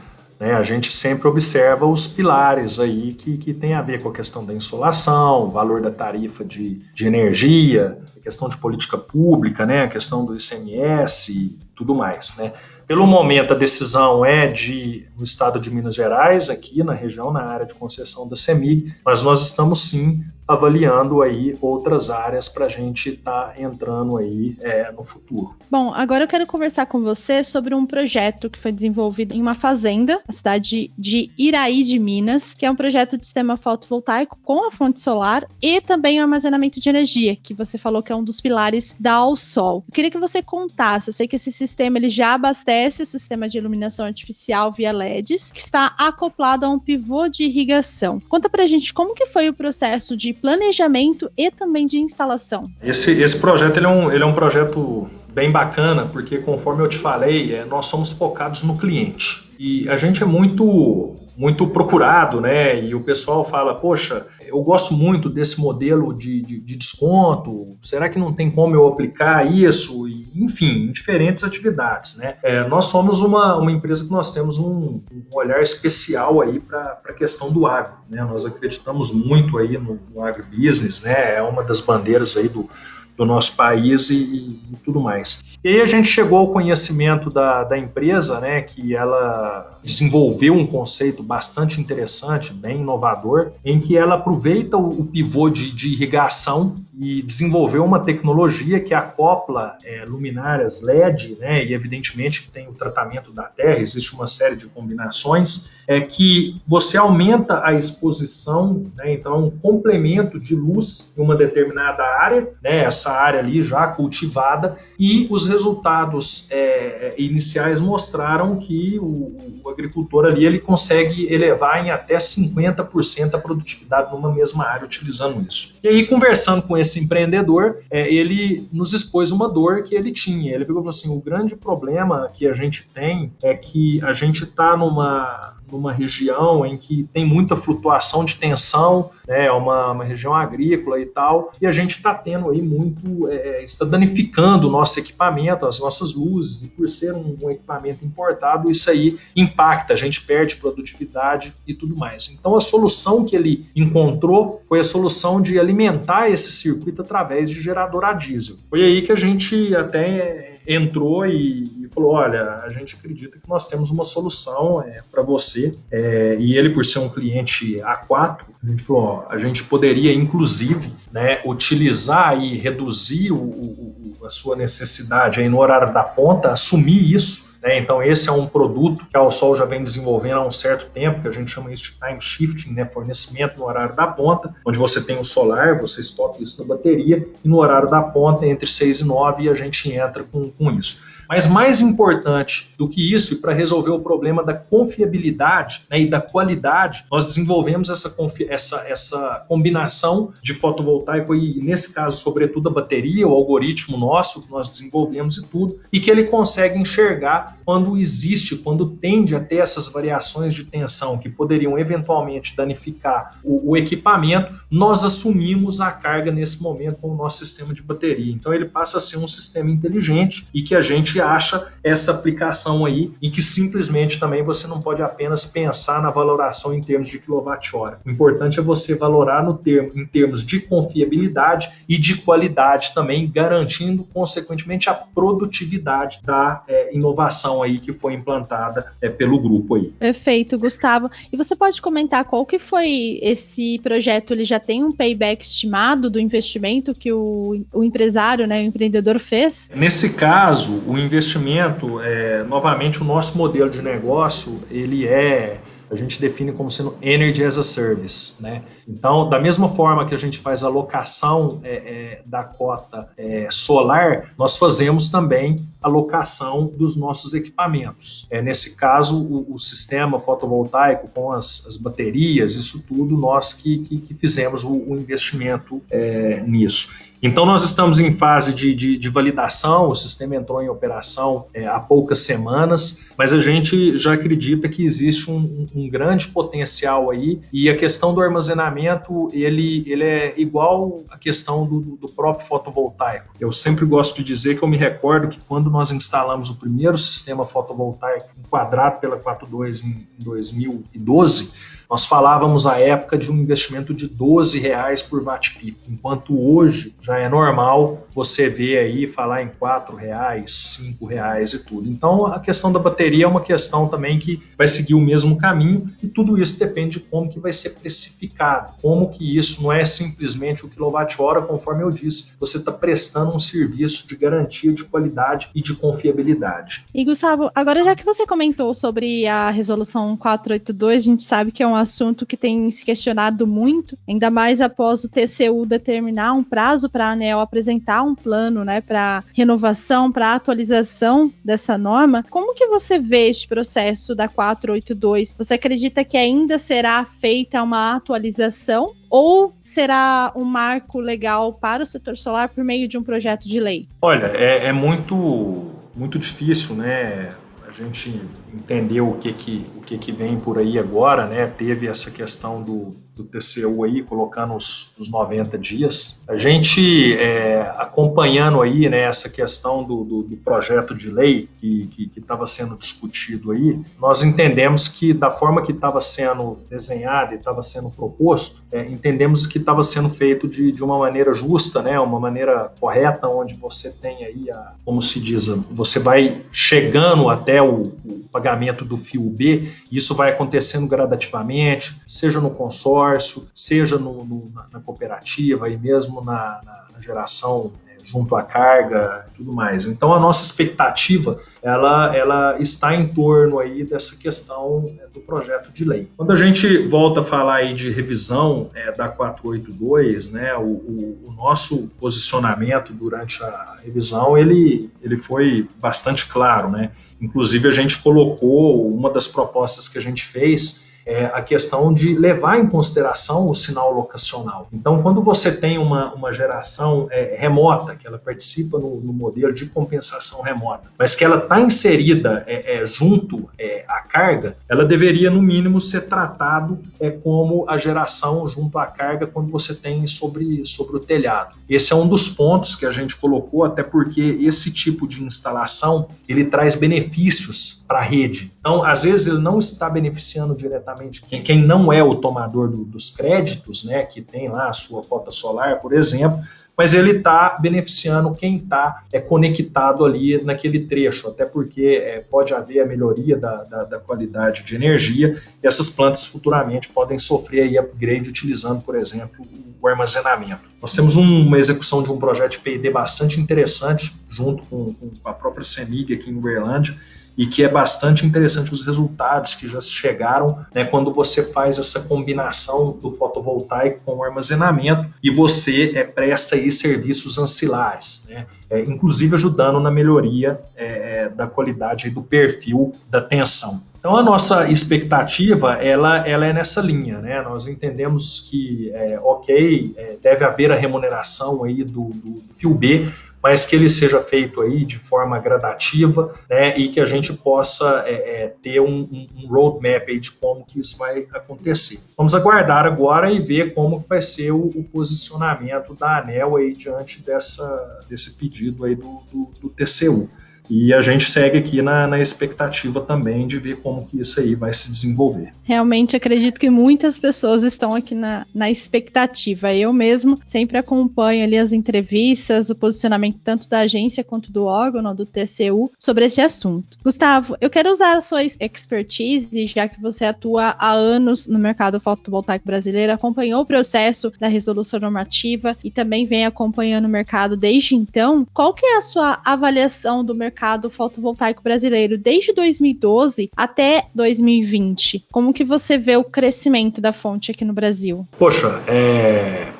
né, 0.41 0.55
a 0.55 0.63
gente 0.63 0.91
sempre 0.91 1.27
observa 1.27 1.85
os 1.85 2.07
pilares 2.07 2.79
aí 2.79 3.13
que, 3.13 3.37
que 3.37 3.53
tem 3.53 3.75
a 3.75 3.81
ver 3.83 4.01
com 4.01 4.09
a 4.09 4.11
questão 4.11 4.43
da 4.43 4.51
insolação, 4.51 5.51
valor 5.51 5.83
da 5.83 5.91
tarifa 5.91 6.43
de, 6.43 6.81
de 6.95 7.05
energia, 7.05 7.99
questão 8.23 8.49
de 8.49 8.57
política 8.57 8.97
pública, 8.97 9.67
né, 9.67 9.83
a 9.83 9.87
questão 9.87 10.25
do 10.25 10.35
ICMS 10.35 11.31
e 11.31 11.59
tudo 11.75 11.93
mais. 11.93 12.35
Né. 12.37 12.53
Pelo 12.87 13.05
momento, 13.05 13.53
a 13.53 13.55
decisão 13.55 14.25
é 14.25 14.47
de 14.47 15.07
no 15.15 15.23
estado 15.23 15.59
de 15.59 15.69
Minas 15.69 15.93
Gerais, 15.93 16.49
aqui 16.49 16.83
na 16.83 16.93
região, 16.93 17.31
na 17.31 17.43
área 17.43 17.67
de 17.67 17.75
concessão 17.75 18.27
da 18.27 18.35
CEMIG, 18.35 18.95
mas 19.05 19.21
nós 19.21 19.43
estamos 19.43 19.91
sim 19.91 20.23
avaliando 20.51 21.21
aí 21.21 21.57
outras 21.61 22.09
áreas 22.09 22.49
para 22.49 22.65
a 22.65 22.69
gente 22.69 23.11
estar 23.11 23.53
tá 23.53 23.61
entrando 23.61 24.17
aí 24.17 24.57
é, 24.59 24.91
no 24.91 25.03
futuro. 25.03 25.55
Bom, 25.69 25.93
agora 25.93 26.25
eu 26.25 26.27
quero 26.27 26.45
conversar 26.45 26.85
com 26.87 27.01
você 27.01 27.41
sobre 27.41 27.73
um 27.73 27.85
projeto 27.85 28.49
que 28.49 28.59
foi 28.59 28.73
desenvolvido 28.73 29.33
em 29.33 29.41
uma 29.41 29.55
fazenda, 29.55 30.21
na 30.27 30.33
cidade 30.33 30.91
de 30.97 31.31
Iraí 31.37 31.83
de 31.83 31.97
Minas, 31.97 32.53
que 32.53 32.65
é 32.65 32.71
um 32.71 32.75
projeto 32.75 33.17
de 33.17 33.25
sistema 33.25 33.55
fotovoltaico 33.55 34.37
com 34.43 34.67
a 34.67 34.71
fonte 34.71 34.99
solar 34.99 35.45
e 35.61 35.79
também 35.79 36.19
o 36.19 36.23
armazenamento 36.23 36.81
de 36.81 36.89
energia, 36.89 37.35
que 37.35 37.53
você 37.53 37.77
falou 37.77 38.03
que 38.03 38.11
é 38.11 38.15
um 38.15 38.23
dos 38.23 38.41
pilares 38.41 38.93
da 38.99 39.13
Ao 39.13 39.37
Sol. 39.37 39.85
Eu 39.87 39.93
queria 39.93 40.11
que 40.11 40.17
você 40.17 40.41
contasse, 40.41 41.09
eu 41.09 41.13
sei 41.13 41.27
que 41.27 41.37
esse 41.37 41.51
sistema 41.51 41.97
ele 41.97 42.09
já 42.09 42.33
abastece 42.33 43.03
o 43.03 43.05
sistema 43.05 43.47
de 43.47 43.57
iluminação 43.57 44.05
artificial 44.05 44.71
via 44.73 44.91
LEDs, 44.91 45.49
que 45.51 45.61
está 45.61 45.95
acoplado 45.97 46.65
a 46.65 46.69
um 46.69 46.79
pivô 46.79 47.29
de 47.29 47.43
irrigação. 47.43 48.19
Conta 48.27 48.49
pra 48.49 48.67
gente 48.67 48.93
como 48.93 49.15
que 49.15 49.27
foi 49.27 49.47
o 49.47 49.53
processo 49.53 50.17
de 50.17 50.40
planejamento 50.41 51.31
e 51.37 51.51
também 51.51 51.85
de 51.87 51.99
instalação. 51.99 52.69
Esse, 52.81 53.11
esse 53.11 53.39
projeto 53.39 53.77
ele 53.77 53.85
é, 53.85 53.89
um, 53.89 54.11
ele 54.11 54.23
é 54.23 54.25
um 54.25 54.33
projeto 54.33 55.09
bem 55.33 55.51
bacana, 55.51 56.05
porque 56.05 56.39
conforme 56.39 56.83
eu 56.83 56.89
te 56.89 56.97
falei, 56.97 57.53
é, 57.53 57.65
nós 57.65 57.85
somos 57.85 58.11
focados 58.11 58.63
no 58.63 58.77
cliente. 58.77 59.49
E 59.57 59.87
a 59.87 59.95
gente 59.95 60.23
é 60.23 60.25
muito 60.25 61.15
muito 61.41 61.65
procurado, 61.65 62.39
né? 62.39 62.85
E 62.85 62.93
o 62.93 63.03
pessoal 63.03 63.43
fala, 63.43 63.73
poxa, 63.73 64.27
eu 64.45 64.61
gosto 64.61 64.93
muito 64.93 65.27
desse 65.27 65.59
modelo 65.59 66.13
de, 66.13 66.39
de, 66.39 66.59
de 66.59 66.75
desconto. 66.75 67.79
Será 67.81 68.07
que 68.09 68.19
não 68.19 68.31
tem 68.31 68.51
como 68.51 68.75
eu 68.75 68.87
aplicar 68.87 69.51
isso? 69.51 70.07
E, 70.07 70.29
enfim, 70.35 70.83
em 70.83 70.91
diferentes 70.91 71.43
atividades, 71.43 72.15
né? 72.15 72.35
É, 72.43 72.67
nós 72.67 72.85
somos 72.85 73.21
uma, 73.21 73.57
uma 73.57 73.71
empresa 73.71 74.05
que 74.05 74.11
nós 74.11 74.31
temos 74.31 74.59
um, 74.59 75.01
um 75.11 75.23
olhar 75.31 75.59
especial 75.61 76.41
aí 76.41 76.59
para 76.59 77.01
a 77.05 77.13
questão 77.13 77.51
do 77.51 77.65
agro, 77.65 77.95
né? 78.07 78.23
Nós 78.23 78.45
acreditamos 78.45 79.11
muito 79.11 79.57
aí 79.57 79.79
no, 79.79 79.99
no 80.13 80.23
agribusiness, 80.23 81.01
né? 81.01 81.37
É 81.37 81.41
uma 81.41 81.63
das 81.63 81.81
bandeiras 81.81 82.37
aí 82.37 82.49
do 82.49 82.69
do 83.17 83.25
nosso 83.25 83.55
país 83.55 84.09
e, 84.09 84.15
e, 84.15 84.75
tudo 84.83 84.99
mais. 84.99 85.43
E 85.63 85.69
aí 85.69 85.81
a 85.81 85.85
gente 85.85 86.07
chegou 86.07 86.39
ao 86.39 86.51
conhecimento 86.51 87.29
da, 87.29 87.63
da 87.63 87.77
empresa, 87.77 88.39
né, 88.39 88.61
que 88.61 88.95
ela 88.95 89.79
desenvolveu 89.83 90.53
um 90.53 90.65
conceito 90.65 91.21
bastante 91.21 91.79
interessante, 91.79 92.53
bem 92.53 92.81
inovador, 92.81 93.51
em 93.63 93.79
que 93.79 93.97
ela 93.97 94.15
aproveita 94.15 94.77
o, 94.77 95.01
o 95.01 95.05
pivô 95.05 95.49
de, 95.49 95.71
de, 95.71 95.89
irrigação 95.89 96.77
e 96.97 97.21
desenvolveu 97.21 97.83
uma 97.83 97.99
tecnologia 97.99 98.79
que 98.79 98.93
acopla 98.93 99.77
é, 99.83 100.03
luminárias 100.05 100.81
LED, 100.81 101.37
né, 101.39 101.63
e 101.63 101.73
evidentemente 101.73 102.43
que 102.43 102.51
tem 102.51 102.67
o 102.67 102.73
tratamento 102.73 103.31
da 103.31 103.43
terra, 103.43 103.79
existe 103.79 104.13
uma 104.13 104.27
série 104.27 104.55
de 104.55 104.67
combinações, 104.67 105.69
é 105.87 105.99
que 105.99 106.61
você 106.67 106.97
aumenta 106.97 107.61
a 107.63 107.73
exposição, 107.73 108.91
né, 108.95 109.13
então 109.13 109.33
é 109.33 109.37
um 109.37 109.49
complemento 109.49 110.39
de 110.39 110.55
luz 110.55 111.13
em 111.17 111.21
uma 111.21 111.35
determinada 111.35 112.03
área, 112.03 112.49
né, 112.63 112.85
essa 113.01 113.11
área 113.11 113.39
ali 113.39 113.61
já 113.61 113.87
cultivada, 113.87 114.77
e 114.99 115.27
os 115.29 115.47
resultados 115.47 116.47
é, 116.51 117.15
iniciais 117.17 117.79
mostraram 117.79 118.57
que 118.57 118.99
o, 118.99 119.61
o, 119.63 119.69
agricultor 119.69 120.25
ali 120.25 120.45
ele 120.45 120.59
consegue 120.59 121.31
elevar 121.33 121.83
em 121.83 121.89
até 121.89 122.17
50% 122.17 123.33
a 123.33 123.37
produtividade 123.37 124.11
numa 124.11 124.31
mesma 124.31 124.65
área 124.65 124.85
utilizando 124.85 125.45
isso. 125.47 125.79
E 125.83 125.87
aí, 125.87 126.05
conversando 126.05 126.61
com 126.61 126.77
esse 126.77 126.99
empreendedor, 126.99 127.79
é, 127.89 128.13
ele 128.13 128.67
nos 128.71 128.93
expôs 128.93 129.31
uma 129.31 129.49
dor 129.49 129.83
que 129.83 129.95
ele 129.95 130.11
tinha. 130.11 130.53
Ele 130.53 130.65
falou 130.65 130.87
assim: 130.87 131.09
o 131.09 131.19
grande 131.19 131.55
problema 131.55 132.29
que 132.33 132.47
a 132.47 132.53
gente 132.53 132.87
tem 132.93 133.33
é 133.41 133.55
que 133.55 134.03
a 134.03 134.13
gente 134.13 134.43
está 134.43 134.77
numa 134.77 135.55
numa 135.71 135.93
região 135.93 136.65
em 136.65 136.77
que 136.77 137.07
tem 137.13 137.25
muita 137.25 137.55
flutuação 137.55 138.25
de 138.25 138.35
tensão, 138.35 139.11
né, 139.27 139.45
é 139.45 139.51
uma, 139.51 139.91
uma 139.91 140.03
região 140.03 140.33
agrícola 140.33 140.99
e 140.99 141.05
tal, 141.05 141.53
e 141.61 141.65
a 141.65 141.71
gente 141.71 141.97
está 141.97 142.13
tendo 142.13 142.49
aí 142.49 142.61
muito, 142.61 143.29
é, 143.29 143.35
é, 143.35 143.63
está 143.63 143.85
danificando 143.85 144.67
o 144.67 144.71
nosso 144.71 144.99
equipamento, 144.99 145.65
as 145.65 145.79
nossas 145.79 146.13
luzes, 146.13 146.63
e 146.63 146.67
por 146.67 146.87
ser 146.87 147.13
um, 147.13 147.37
um, 147.41 147.49
equipamento 147.49 148.05
importado, 148.05 148.69
isso 148.69 148.89
aí 148.89 149.17
impacta, 149.35 149.93
a 149.93 149.97
gente 149.97 150.21
perde 150.21 150.57
produtividade 150.57 151.53
e 151.67 151.73
tudo 151.73 151.95
mais. 151.95 152.29
Então 152.37 152.55
a 152.55 152.61
solução 152.61 153.25
que 153.25 153.35
ele 153.35 153.67
encontrou 153.75 154.61
foi 154.67 154.79
a 154.79 154.83
solução 154.83 155.41
de 155.41 155.59
alimentar 155.59 156.29
esse 156.29 156.51
circuito 156.51 157.01
através 157.01 157.49
de 157.49 157.61
gerador 157.61 158.03
a 158.03 158.13
diesel. 158.13 158.57
Foi 158.69 158.83
aí 158.83 159.01
que 159.01 159.11
a 159.11 159.15
gente 159.15 159.75
até 159.75 160.50
entrou 160.67 161.25
e, 161.25 161.83
e, 161.83 161.89
falou: 161.89 162.13
olha, 162.13 162.61
a 162.63 162.69
gente 162.69 162.95
acredita 162.95 163.37
que 163.39 163.49
nós 163.49 163.67
temos 163.67 163.89
uma 163.89 164.03
solução 164.03 164.81
é, 164.81 165.01
para 165.11 165.21
você. 165.21 165.77
É, 165.91 166.37
e 166.39 166.57
ele, 166.57 166.69
por 166.69 166.85
ser 166.85 166.99
um 166.99 167.09
cliente 167.09 167.77
A4, 167.79 168.39
a 168.63 168.67
gente 168.67 168.83
falou: 168.83 169.03
ó, 169.03 169.25
a 169.29 169.37
gente 169.37 169.63
poderia, 169.63 170.13
inclusive, 170.13 170.93
né, 171.11 171.41
utilizar 171.45 172.41
e 172.41 172.57
reduzir 172.57 173.31
o, 173.31 173.37
o, 173.37 174.17
a 174.25 174.29
sua 174.29 174.55
necessidade 174.55 175.39
aí 175.39 175.49
no 175.49 175.59
horário 175.59 175.93
da 175.93 176.03
ponta, 176.03 176.51
assumir 176.51 177.13
isso 177.13 177.50
Né? 177.61 177.79
Então, 177.79 178.01
esse 178.01 178.27
é 178.27 178.31
um 178.31 178.47
produto 178.47 179.05
que 179.05 179.15
a 179.15 179.19
Alsol 179.19 179.55
já 179.55 179.65
vem 179.65 179.83
desenvolvendo 179.83 180.39
há 180.39 180.45
um 180.45 180.51
certo 180.51 180.89
tempo, 180.91 181.21
que 181.21 181.27
a 181.27 181.31
gente 181.31 181.51
chama 181.51 181.71
isso 181.71 181.83
de 181.83 181.91
time 181.91 182.19
shifting, 182.19 182.73
né? 182.73 182.85
fornecimento 182.85 183.57
no 183.57 183.65
horário 183.65 183.95
da 183.95 184.07
ponta, 184.07 184.53
onde 184.65 184.79
você 184.79 185.01
tem 185.01 185.19
o 185.19 185.23
solar, 185.23 185.79
você 185.79 186.01
estoca 186.01 186.41
isso 186.41 186.61
na 186.61 186.75
bateria, 186.75 187.27
e 187.43 187.47
no 187.47 187.57
horário 187.57 187.89
da 187.89 188.01
ponta, 188.01 188.45
entre 188.45 188.67
6 188.67 189.01
e 189.01 189.05
9, 189.05 189.49
a 189.49 189.53
gente 189.53 189.91
entra 189.91 190.23
com, 190.23 190.49
com 190.49 190.71
isso. 190.71 191.03
Mas 191.31 191.47
mais 191.47 191.79
importante 191.79 192.67
do 192.77 192.89
que 192.89 193.13
isso, 193.13 193.35
e 193.35 193.37
para 193.37 193.53
resolver 193.53 193.91
o 193.91 194.01
problema 194.01 194.43
da 194.43 194.53
confiabilidade 194.53 195.81
né, 195.89 196.01
e 196.01 196.09
da 196.09 196.19
qualidade, 196.19 197.05
nós 197.09 197.23
desenvolvemos 197.23 197.89
essa, 197.89 198.13
essa, 198.49 198.85
essa 198.85 199.45
combinação 199.47 200.33
de 200.43 200.53
fotovoltaico 200.53 201.33
e, 201.33 201.61
nesse 201.63 201.93
caso, 201.93 202.17
sobretudo 202.17 202.67
a 202.67 202.73
bateria, 202.73 203.25
o 203.25 203.31
algoritmo 203.31 203.97
nosso 203.97 204.45
que 204.45 204.51
nós 204.51 204.67
desenvolvemos 204.67 205.37
e 205.37 205.47
tudo, 205.47 205.79
e 205.89 206.01
que 206.01 206.11
ele 206.11 206.25
consegue 206.25 206.77
enxergar 206.77 207.57
quando 207.71 207.97
existe, 207.97 208.57
quando 208.57 208.85
tende 208.85 209.33
a 209.33 209.39
ter 209.39 209.59
essas 209.59 209.87
variações 209.87 210.53
de 210.53 210.65
tensão 210.65 211.17
que 211.17 211.29
poderiam 211.29 211.79
eventualmente 211.79 212.53
danificar 212.53 213.39
o, 213.41 213.71
o 213.71 213.77
equipamento, 213.77 214.53
nós 214.69 215.05
assumimos 215.05 215.79
a 215.79 215.89
carga 215.89 216.33
nesse 216.33 216.61
momento 216.61 216.97
com 216.97 217.11
o 217.11 217.15
nosso 217.15 217.45
sistema 217.45 217.73
de 217.73 217.81
bateria. 217.81 218.33
Então 218.33 218.53
ele 218.53 218.65
passa 218.65 218.97
a 218.97 218.99
ser 218.99 219.15
um 219.19 219.27
sistema 219.27 219.69
inteligente 219.69 220.45
e 220.53 220.61
que 220.61 220.75
a 220.75 220.81
gente 220.81 221.21
acha 221.21 221.71
essa 221.81 222.11
aplicação 222.11 222.85
aí 222.85 223.13
em 223.21 223.31
que 223.31 223.41
simplesmente 223.41 224.19
também 224.19 224.43
você 224.43 224.67
não 224.67 224.81
pode 224.81 225.01
apenas 225.01 225.45
pensar 225.45 226.01
na 226.01 226.09
valoração 226.09 226.73
em 226.73 226.83
termos 226.83 227.07
de 227.07 227.19
quilowatt-hora. 227.19 228.01
O 228.05 228.11
importante 228.11 228.59
é 228.59 228.61
você 228.61 228.95
valorar 228.95 229.45
no 229.45 229.53
termo, 229.53 229.93
em 229.95 230.05
termos 230.05 230.45
de 230.45 230.59
confiabilidade 230.59 231.71
e 231.87 231.97
de 231.97 232.17
qualidade 232.17 232.93
também, 232.93 233.31
garantindo, 233.31 234.03
consequentemente, 234.13 234.89
a 234.89 234.93
produtividade 234.93 236.19
da 236.21 236.63
é, 236.67 236.93
inovação 236.93 237.60
aí 237.61 237.79
que 237.79 237.93
foi 237.93 238.13
implantada 238.13 238.91
é, 239.01 239.09
pelo 239.09 239.39
grupo 239.39 239.75
aí. 239.75 239.93
Perfeito, 239.99 240.57
Gustavo. 240.57 241.09
E 241.31 241.37
você 241.37 241.55
pode 241.55 241.81
comentar 241.81 242.25
qual 242.25 242.45
que 242.45 242.59
foi 242.59 243.19
esse 243.21 243.79
projeto? 243.79 244.33
Ele 244.33 244.45
já 244.45 244.59
tem 244.59 244.83
um 244.83 244.91
payback 244.91 245.43
estimado 245.43 246.09
do 246.09 246.19
investimento 246.19 246.93
que 246.93 247.11
o, 247.11 247.63
o 247.73 247.83
empresário, 247.83 248.47
né, 248.47 248.61
o 248.61 248.65
empreendedor 248.65 249.19
fez? 249.19 249.69
Nesse 249.75 250.15
caso, 250.15 250.83
o 250.87 250.97
investimento, 250.97 251.99
é, 252.01 252.43
novamente, 252.43 253.01
o 253.01 253.05
nosso 253.05 253.37
modelo 253.37 253.69
de 253.69 253.81
negócio, 253.81 254.61
ele 254.69 255.07
é 255.07 255.59
a 255.91 255.95
gente 255.95 256.21
define 256.21 256.53
como 256.53 256.71
sendo 256.71 256.97
Energy 257.01 257.43
as 257.43 257.57
a 257.57 257.63
Service. 257.65 258.41
Né? 258.41 258.63
Então, 258.87 259.29
da 259.29 259.37
mesma 259.37 259.67
forma 259.67 260.05
que 260.05 260.15
a 260.15 260.17
gente 260.17 260.39
faz 260.39 260.63
a 260.63 260.69
locação 260.69 261.59
é, 261.63 261.69
é, 261.69 262.21
da 262.25 262.43
cota 262.43 263.09
é, 263.17 263.47
solar, 263.51 264.31
nós 264.37 264.55
fazemos 264.55 265.09
também 265.09 265.67
a 265.81 265.87
locação 265.87 266.65
dos 266.65 266.95
nossos 266.95 267.33
equipamentos. 267.33 268.27
É, 268.29 268.41
nesse 268.41 268.75
caso, 268.75 269.17
o, 269.17 269.53
o 269.53 269.57
sistema 269.57 270.19
fotovoltaico 270.19 271.07
com 271.07 271.31
as, 271.31 271.65
as, 271.65 271.77
baterias, 271.77 272.55
isso 272.55 272.85
tudo, 272.87 273.17
nós 273.17 273.53
que, 273.53 273.79
que, 273.79 273.97
que 273.99 274.13
fizemos 274.13 274.63
o, 274.63 274.71
o 274.71 274.97
investimento 274.97 275.81
é, 275.89 276.43
nisso. 276.45 276.93
Então, 277.23 277.45
nós 277.45 277.63
estamos 277.63 277.99
em 277.99 278.11
fase 278.11 278.53
de, 278.53 278.73
de, 278.73 278.97
de 278.97 279.09
validação, 279.09 279.89
o 279.89 279.95
sistema 279.95 280.35
entrou 280.35 280.61
em 280.61 280.69
operação 280.69 281.45
é, 281.53 281.67
há 281.67 281.79
poucas 281.79 282.17
semanas, 282.19 283.05
mas 283.15 283.31
a 283.31 283.37
gente 283.37 283.95
já 283.99 284.13
acredita 284.13 284.67
que 284.67 284.83
existe 284.83 285.29
um, 285.29 285.67
um, 285.75 285.87
grande 285.87 286.27
potencial 286.29 287.11
aí 287.11 287.39
e 287.53 287.69
a 287.69 287.77
questão 287.77 288.11
do 288.11 288.21
armazenamento, 288.21 289.29
ele, 289.31 289.83
ele 289.85 290.03
é 290.03 290.33
igual 290.35 291.03
à 291.11 291.17
questão 291.17 291.63
do, 291.63 291.95
do 291.95 292.09
próprio 292.09 292.47
fotovoltaico. 292.47 293.35
Eu 293.39 293.51
sempre 293.51 293.85
gosto 293.85 294.15
de 294.15 294.23
dizer 294.23 294.57
que 294.57 294.63
eu 294.63 294.67
me 294.67 294.77
recordo 294.77 295.27
que 295.27 295.39
quando 295.47 295.69
nós 295.71 295.91
instalamos 295.91 296.49
o 296.49 296.55
primeiro 296.55 296.97
sistema 296.97 297.45
fotovoltaico 297.45 298.29
enquadrado 298.37 298.99
pela 298.99 299.17
42 299.17 299.83
em 299.83 300.07
2012, 300.19 301.53
nós 301.91 302.05
falávamos 302.05 302.65
à 302.65 302.79
época 302.79 303.17
de 303.17 303.29
um 303.29 303.35
investimento 303.35 303.93
de 303.93 304.07
12 304.07 304.57
reais 304.59 305.01
por 305.01 305.21
watt-pico, 305.21 305.77
enquanto 305.89 306.39
hoje 306.39 306.95
já 307.01 307.17
é 307.17 307.27
normal 307.27 308.07
você 308.15 308.49
ver 308.49 308.77
aí 308.77 309.07
falar 309.07 309.43
em 309.43 309.49
4 309.59 309.93
reais, 309.97 310.53
5 310.77 311.05
reais 311.05 311.53
e 311.53 311.65
tudo. 311.65 311.89
Então 311.89 312.25
a 312.27 312.39
questão 312.39 312.71
da 312.71 312.79
bateria 312.79 313.25
é 313.25 313.27
uma 313.27 313.41
questão 313.41 313.89
também 313.89 314.19
que 314.19 314.41
vai 314.57 314.69
seguir 314.69 314.93
o 314.93 315.01
mesmo 315.01 315.37
caminho 315.37 315.89
e 316.01 316.07
tudo 316.07 316.41
isso 316.41 316.57
depende 316.57 316.99
de 316.99 316.99
como 317.01 317.29
que 317.29 317.41
vai 317.41 317.51
ser 317.51 317.71
precificado, 317.71 318.73
como 318.81 319.09
que 319.09 319.37
isso 319.37 319.61
não 319.61 319.71
é 319.71 319.83
simplesmente 319.83 320.65
o 320.65 320.69
quilowatt-hora, 320.69 321.41
conforme 321.41 321.83
eu 321.83 321.91
disse, 321.91 322.31
você 322.39 322.57
está 322.57 322.71
prestando 322.71 323.35
um 323.35 323.39
serviço 323.39 324.07
de 324.07 324.15
garantia 324.15 324.71
de 324.71 324.85
qualidade 324.85 325.49
e 325.53 325.61
de 325.61 325.73
confiabilidade. 325.73 326.85
E 326.93 327.03
Gustavo, 327.03 327.51
agora 327.53 327.83
já 327.83 327.95
que 327.97 328.05
você 328.05 328.25
comentou 328.25 328.73
sobre 328.73 329.27
a 329.27 329.49
resolução 329.49 330.15
482, 330.15 330.97
a 330.97 330.99
gente 330.99 331.23
sabe 331.23 331.51
que 331.51 331.61
é 331.61 331.67
um 331.67 331.80
assunto 331.81 332.25
que 332.25 332.37
tem 332.37 332.69
se 332.69 332.85
questionado 332.85 333.45
muito, 333.45 333.97
ainda 334.07 334.31
mais 334.31 334.61
após 334.61 335.03
o 335.03 335.09
TCU 335.09 335.65
determinar 335.65 336.33
um 336.33 336.43
prazo 336.43 336.89
para 336.89 337.07
a 337.07 337.11
ANEL 337.11 337.39
apresentar 337.39 338.03
um 338.03 338.15
plano 338.15 338.63
né, 338.63 338.79
para 338.79 339.23
renovação, 339.33 340.11
para 340.11 340.33
atualização 340.33 341.33
dessa 341.43 341.77
norma. 341.77 342.23
Como 342.29 342.55
que 342.55 342.67
você 342.67 342.97
vê 342.97 343.29
este 343.29 343.47
processo 343.47 344.15
da 344.15 344.27
482? 344.27 345.35
Você 345.37 345.55
acredita 345.55 346.05
que 346.05 346.17
ainda 346.17 346.57
será 346.57 347.05
feita 347.19 347.61
uma 347.61 347.95
atualização 347.95 348.93
ou 349.09 349.53
será 349.61 350.31
um 350.35 350.45
marco 350.45 350.99
legal 350.99 351.53
para 351.53 351.83
o 351.83 351.85
setor 351.85 352.17
solar 352.17 352.47
por 352.49 352.63
meio 352.63 352.87
de 352.87 352.97
um 352.97 353.03
projeto 353.03 353.47
de 353.47 353.59
lei? 353.59 353.87
Olha, 354.01 354.27
é, 354.27 354.67
é 354.67 354.71
muito 354.71 355.71
muito 355.95 356.17
difícil, 356.17 356.75
né? 356.75 357.33
A 357.67 357.71
gente 357.71 358.21
entender 358.53 359.01
o 359.01 359.13
que 359.13 359.33
que, 359.33 359.65
o 359.77 359.81
que 359.81 359.97
que 359.97 360.11
vem 360.11 360.39
por 360.39 360.57
aí 360.57 360.77
agora, 360.77 361.25
né? 361.25 361.47
Teve 361.47 361.87
essa 361.87 362.11
questão 362.11 362.61
do, 362.61 362.95
do 363.15 363.23
TCU 363.23 363.83
aí, 363.83 364.01
colocando 364.01 364.55
os, 364.55 364.95
os 364.97 365.09
90 365.09 365.57
dias. 365.57 366.23
A 366.27 366.37
gente, 366.37 367.13
é, 367.15 367.61
acompanhando 367.77 368.61
aí, 368.61 368.89
né, 368.89 369.01
essa 369.01 369.29
questão 369.29 369.83
do, 369.83 370.03
do, 370.03 370.23
do 370.23 370.37
projeto 370.37 370.95
de 370.95 371.09
lei 371.09 371.47
que 371.59 372.11
estava 372.15 372.47
sendo 372.47 372.77
discutido 372.77 373.51
aí, 373.51 373.79
nós 373.99 374.23
entendemos 374.23 374.87
que, 374.87 375.13
da 375.13 375.29
forma 375.29 375.61
que 375.61 375.71
estava 375.71 375.99
sendo 376.01 376.57
desenhado 376.69 377.33
e 377.33 377.37
estava 377.37 377.61
sendo 377.61 377.89
proposto, 377.89 378.61
é, 378.71 378.85
entendemos 378.85 379.45
que 379.45 379.57
estava 379.57 379.83
sendo 379.83 380.09
feito 380.09 380.47
de, 380.47 380.71
de 380.71 380.83
uma 380.83 380.97
maneira 380.97 381.33
justa, 381.33 381.81
né, 381.81 381.99
uma 381.99 382.19
maneira 382.19 382.71
correta, 382.79 383.27
onde 383.27 383.53
você 383.53 383.91
tem 383.91 384.23
aí, 384.23 384.49
a, 384.49 384.73
como 384.85 385.01
se 385.01 385.19
diz, 385.19 385.47
você 385.69 385.99
vai 385.99 386.41
chegando 386.51 387.29
até 387.29 387.61
o, 387.61 387.91
o 388.05 388.23
pagamento 388.41 388.83
do 388.83 388.97
fio 388.97 389.29
B, 389.29 389.71
isso 389.91 390.15
vai 390.15 390.31
acontecendo 390.31 390.87
gradativamente, 390.87 391.95
seja 392.07 392.41
no 392.41 392.49
consórcio, 392.49 393.47
seja 393.53 393.99
no, 393.99 394.25
no, 394.25 394.51
na, 394.51 394.65
na, 394.73 394.79
cooperativa 394.79 395.69
e 395.69 395.77
mesmo 395.77 396.21
na, 396.21 396.59
na, 396.65 396.85
na 396.91 396.99
geração 396.99 397.71
é, 397.87 398.03
junto 398.03 398.35
à 398.35 398.41
carga 398.41 399.27
e 399.29 399.37
tudo 399.37 399.53
mais. 399.53 399.85
Então 399.85 400.11
a 400.11 400.19
nossa 400.19 400.43
expectativa 400.43 401.39
ela, 401.61 402.15
ela 402.15 402.59
está 402.59 402.95
em 402.95 403.09
torno 403.09 403.59
aí 403.59 403.83
dessa 403.83 404.17
questão 404.17 404.91
é, 404.99 405.07
do 405.13 405.19
projeto 405.19 405.71
de 405.71 405.85
lei. 405.85 406.09
Quando 406.17 406.31
a 406.31 406.35
gente 406.35 406.87
volta 406.87 407.19
a 407.19 407.23
falar 407.23 407.57
aí 407.57 407.75
de 407.75 407.91
revisão 407.91 408.71
é, 408.73 408.91
da 408.91 409.07
482, 409.07 410.31
né, 410.31 410.55
o, 410.55 410.61
o, 410.61 411.25
o, 411.27 411.31
nosso 411.31 411.91
posicionamento 411.99 412.91
durante 412.91 413.43
a 413.43 413.77
revisão 413.83 414.35
ele, 414.35 414.89
ele 415.01 415.17
foi 415.17 415.67
bastante 415.79 416.27
claro, 416.27 416.69
né? 416.69 416.91
Inclusive, 417.21 417.67
a 417.67 417.71
gente 417.71 418.01
colocou 418.01 418.91
uma 418.91 419.11
das 419.11 419.27
propostas 419.27 419.87
que 419.87 419.97
a 419.97 420.01
gente 420.01 420.23
fez 420.23 420.90
é 421.05 421.25
a 421.25 421.41
questão 421.41 421.93
de 421.93 422.15
levar 422.15 422.59
em 422.59 422.67
consideração 422.67 423.49
o 423.49 423.53
sinal 423.53 423.91
locacional. 423.91 424.67
Então, 424.71 425.01
quando 425.01 425.21
você 425.21 425.51
tem 425.51 425.77
uma, 425.77 426.13
uma 426.13 426.33
geração 426.33 427.07
é, 427.11 427.35
remota, 427.39 427.95
que 427.95 428.07
ela 428.07 428.17
participa 428.17 428.77
no, 428.77 429.01
no, 429.01 429.13
modelo 429.13 429.53
de 429.53 429.65
compensação 429.65 430.41
remota, 430.41 430.89
mas 430.97 431.15
que 431.15 431.23
ela 431.23 431.37
está 431.37 431.59
inserida 431.59 432.43
é, 432.47 432.77
é, 432.77 432.85
junto 432.85 433.49
é, 433.57 433.83
à 433.87 434.01
carga, 434.01 434.57
ela 434.69 434.85
deveria, 434.85 435.29
no 435.29 435.41
mínimo, 435.41 435.79
ser 435.79 436.07
tratado 436.07 436.79
é, 436.99 437.09
como 437.09 437.69
a 437.69 437.77
geração 437.77 438.47
junto 438.47 438.77
à 438.77 438.85
carga 438.85 439.27
quando 439.27 439.51
você 439.51 439.73
tem 439.73 440.05
sobre, 440.07 440.65
sobre 440.65 440.97
o 440.97 440.99
telhado. 440.99 441.55
Esse 441.69 441.93
é 441.93 441.95
um 441.95 442.07
dos 442.07 442.29
pontos 442.29 442.75
que 442.75 442.85
a 442.85 442.91
gente 442.91 443.15
colocou, 443.15 443.63
até 443.63 443.83
porque 443.83 444.21
esse 444.41 444.71
tipo 444.71 445.07
de 445.07 445.23
instalação 445.23 446.09
ele 446.27 446.45
traz 446.45 446.75
benefícios 446.75 447.80
para 447.91 447.99
a 447.99 448.03
rede. 448.03 448.49
Então, 448.57 448.85
às 448.85 449.03
vezes, 449.03 449.27
ele 449.27 449.39
não 449.39 449.59
está 449.59 449.89
beneficiando 449.89 450.55
diretamente 450.55 451.21
quem, 451.25 451.43
quem 451.43 451.61
não 451.61 451.91
é 451.91 452.01
o 452.01 452.15
tomador 452.15 452.69
do, 452.69 452.85
dos 452.85 453.09
créditos, 453.09 453.83
né, 453.83 454.03
que 454.03 454.21
tem 454.21 454.47
lá 454.47 454.69
a 454.69 454.73
sua 454.73 455.03
cota 455.03 455.29
solar, 455.29 455.81
por 455.81 455.91
exemplo, 455.91 456.39
mas 456.77 456.93
ele 456.93 457.17
está 457.17 457.57
beneficiando 457.61 458.33
quem 458.33 458.55
está 458.55 459.03
é, 459.11 459.19
conectado 459.19 460.05
ali 460.05 460.41
naquele 460.41 460.85
trecho, 460.85 461.27
até 461.27 461.45
porque 461.45 462.01
é, 462.01 462.21
pode 462.21 462.53
haver 462.53 462.79
a 462.79 462.85
melhoria 462.85 463.35
da, 463.35 463.65
da, 463.65 463.83
da, 463.83 463.99
qualidade 463.99 464.63
de 464.63 464.73
energia 464.73 465.37
e 465.61 465.67
essas 465.67 465.89
plantas 465.89 466.25
futuramente 466.25 466.87
podem 466.87 467.19
sofrer 467.19 467.63
aí 467.63 467.77
upgrade 467.77 468.29
utilizando, 468.29 468.81
por 468.81 468.95
exemplo, 468.95 469.45
o 469.81 469.85
armazenamento. 469.85 470.63
Nós 470.81 470.93
temos 470.93 471.17
um, 471.17 471.45
uma 471.45 471.59
execução 471.59 472.01
de 472.01 472.09
um 472.09 472.17
projeto 472.17 472.61
P&D 472.61 472.89
bastante 472.89 473.37
interessante 473.37 474.15
junto 474.29 474.63
com, 474.63 474.93
com 474.93 475.11
a 475.25 475.33
própria 475.33 475.65
CEMIG 475.65 476.13
aqui 476.13 476.29
em 476.29 476.37
Uberlândia, 476.37 476.95
e 477.41 477.47
que 477.47 477.63
é 477.63 477.67
bastante 477.67 478.23
interessante 478.23 478.71
os 478.71 478.85
resultados 478.85 479.55
que 479.55 479.67
já 479.67 479.81
chegaram 479.81 480.63
né, 480.71 480.85
quando 480.85 481.11
você 481.11 481.41
faz 481.41 481.79
essa 481.79 482.01
combinação 482.01 482.91
do 483.01 483.09
fotovoltaico 483.15 484.01
com 484.05 484.17
o 484.17 484.23
armazenamento 484.23 485.11
e 485.23 485.31
você 485.31 485.91
é, 485.95 486.03
presta 486.03 486.55
aí 486.55 486.71
serviços 486.71 487.39
ancilares, 487.39 488.27
né, 488.29 488.45
é, 488.69 488.81
inclusive 488.81 489.33
ajudando 489.33 489.79
na 489.79 489.89
melhoria 489.89 490.61
é, 490.75 491.23
é 491.23 491.29
da 491.29 491.47
qualidade 491.47 492.11
do 492.11 492.21
perfil 492.21 492.93
da 493.09 493.19
tensão. 493.19 493.81
Então 493.97 494.15
a 494.15 494.21
nossa 494.21 494.69
expectativa 494.69 495.73
ela, 495.73 496.27
ela 496.27 496.45
é 496.45 496.53
nessa 496.53 496.81
linha, 496.81 497.19
né? 497.19 497.39
Nós 497.43 497.67
entendemos 497.67 498.39
que 498.39 498.91
é, 498.95 499.19
ok 499.21 499.93
é, 499.95 500.17
deve 500.21 500.43
haver 500.43 500.71
a 500.71 500.75
remuneração 500.75 501.63
aí 501.63 501.83
do, 501.83 502.05
do, 502.09 502.41
do 502.41 502.53
fio 502.53 502.73
B, 502.73 503.11
mas 503.41 503.65
que 503.65 503.75
ele 503.75 503.89
seja 503.89 504.21
feito 504.21 504.61
aí 504.61 504.85
de 504.85 504.97
forma 504.97 505.39
gradativa, 505.39 506.35
né? 506.49 506.77
E 506.77 506.89
que 506.89 506.99
a 506.99 507.05
gente 507.05 507.33
possa 507.33 508.03
é, 508.05 508.43
é, 508.43 508.53
ter 508.61 508.79
um, 508.79 509.27
um, 509.35 509.47
roadmap 509.47 510.07
aí 510.07 510.19
de 510.19 510.31
como 510.31 510.65
que 510.65 510.79
isso 510.79 510.97
vai 510.97 511.25
acontecer. 511.33 511.99
Vamos 512.15 512.35
aguardar 512.35 512.85
agora 512.85 513.31
e 513.31 513.39
ver 513.39 513.73
como 513.73 514.03
vai 514.07 514.21
ser 514.21 514.51
o, 514.51 514.65
o 514.65 514.83
posicionamento 514.83 515.95
da 515.95 516.19
ANEL 516.19 516.55
aí 516.55 516.73
diante 516.73 517.21
dessa, 517.21 518.05
desse 518.07 518.37
pedido 518.37 518.85
aí 518.85 518.95
do, 518.95 519.21
do, 519.31 519.51
do 519.61 519.69
TCU. 519.69 520.29
E 520.69 520.93
a 520.93 521.01
gente 521.01 521.29
segue 521.29 521.57
aqui 521.57 521.81
na, 521.81 522.07
na, 522.07 522.19
expectativa 522.19 523.01
também 523.01 523.47
de 523.47 523.57
ver 523.57 523.77
como 523.77 524.05
que 524.05 524.21
isso 524.21 524.39
aí 524.39 524.55
vai 524.55 524.73
se 524.73 524.91
desenvolver. 524.91 525.53
Realmente 525.63 526.15
acredito 526.15 526.59
que 526.59 526.69
muitas 526.69 527.17
pessoas 527.17 527.63
estão 527.63 527.93
aqui 527.93 528.15
na, 528.15 528.45
na 528.53 528.69
expectativa. 528.71 529.73
Eu 529.73 529.91
mesmo 529.91 530.39
sempre 530.45 530.77
acompanho 530.77 531.43
ali 531.43 531.57
as 531.57 531.73
entrevistas, 531.73 532.69
o 532.69 532.75
posicionamento 532.75 533.39
tanto 533.43 533.67
da 533.67 533.79
agência 533.79 534.23
quanto 534.23 534.51
do 534.51 534.63
órgão, 534.65 535.01
do 535.13 535.25
TCU, 535.25 535.91
sobre 535.97 536.25
esse 536.25 536.39
assunto. 536.39 536.97
Gustavo, 537.03 537.57
eu 537.59 537.69
quero 537.69 537.91
usar 537.91 538.15
a 538.15 538.21
sua 538.21 538.43
expertise, 538.43 539.67
já 539.67 539.87
que 539.87 540.01
você 540.01 540.25
atua 540.25 540.75
há 540.77 540.91
anos 540.91 541.47
no 541.47 541.59
mercado 541.59 541.99
fotovoltaico 541.99 542.65
brasileiro, 542.65 543.11
acompanhou 543.11 543.61
o 543.61 543.65
processo 543.65 544.31
da 544.39 544.47
resolução 544.47 544.99
normativa 544.99 545.75
e 545.83 545.91
também 545.91 546.25
vem 546.25 546.45
acompanhando 546.45 547.05
o 547.05 547.09
mercado 547.09 547.57
desde 547.57 547.95
então. 547.95 548.47
Qual 548.53 548.73
que 548.73 548.85
é 548.85 548.97
a 548.97 549.01
sua 549.01 549.41
avaliação 549.43 550.23
do 550.23 550.35
mercado 550.35 550.50
mercado 550.51 550.89
fotovoltaico 550.89 551.63
brasileiro 551.63 552.17
desde 552.17 552.53
2012 552.53 553.49
até 553.55 554.07
2020. 554.13 555.25
Como 555.31 555.53
que 555.53 555.63
você 555.63 555.97
vê 555.97 556.17
o 556.17 556.23
crescimento 556.23 556.99
da 556.99 557.13
fonte 557.13 557.51
aqui 557.51 557.63
no 557.63 557.73
Brasil? 557.73 558.27
Poxa, 558.37 558.81
é... 558.87 559.71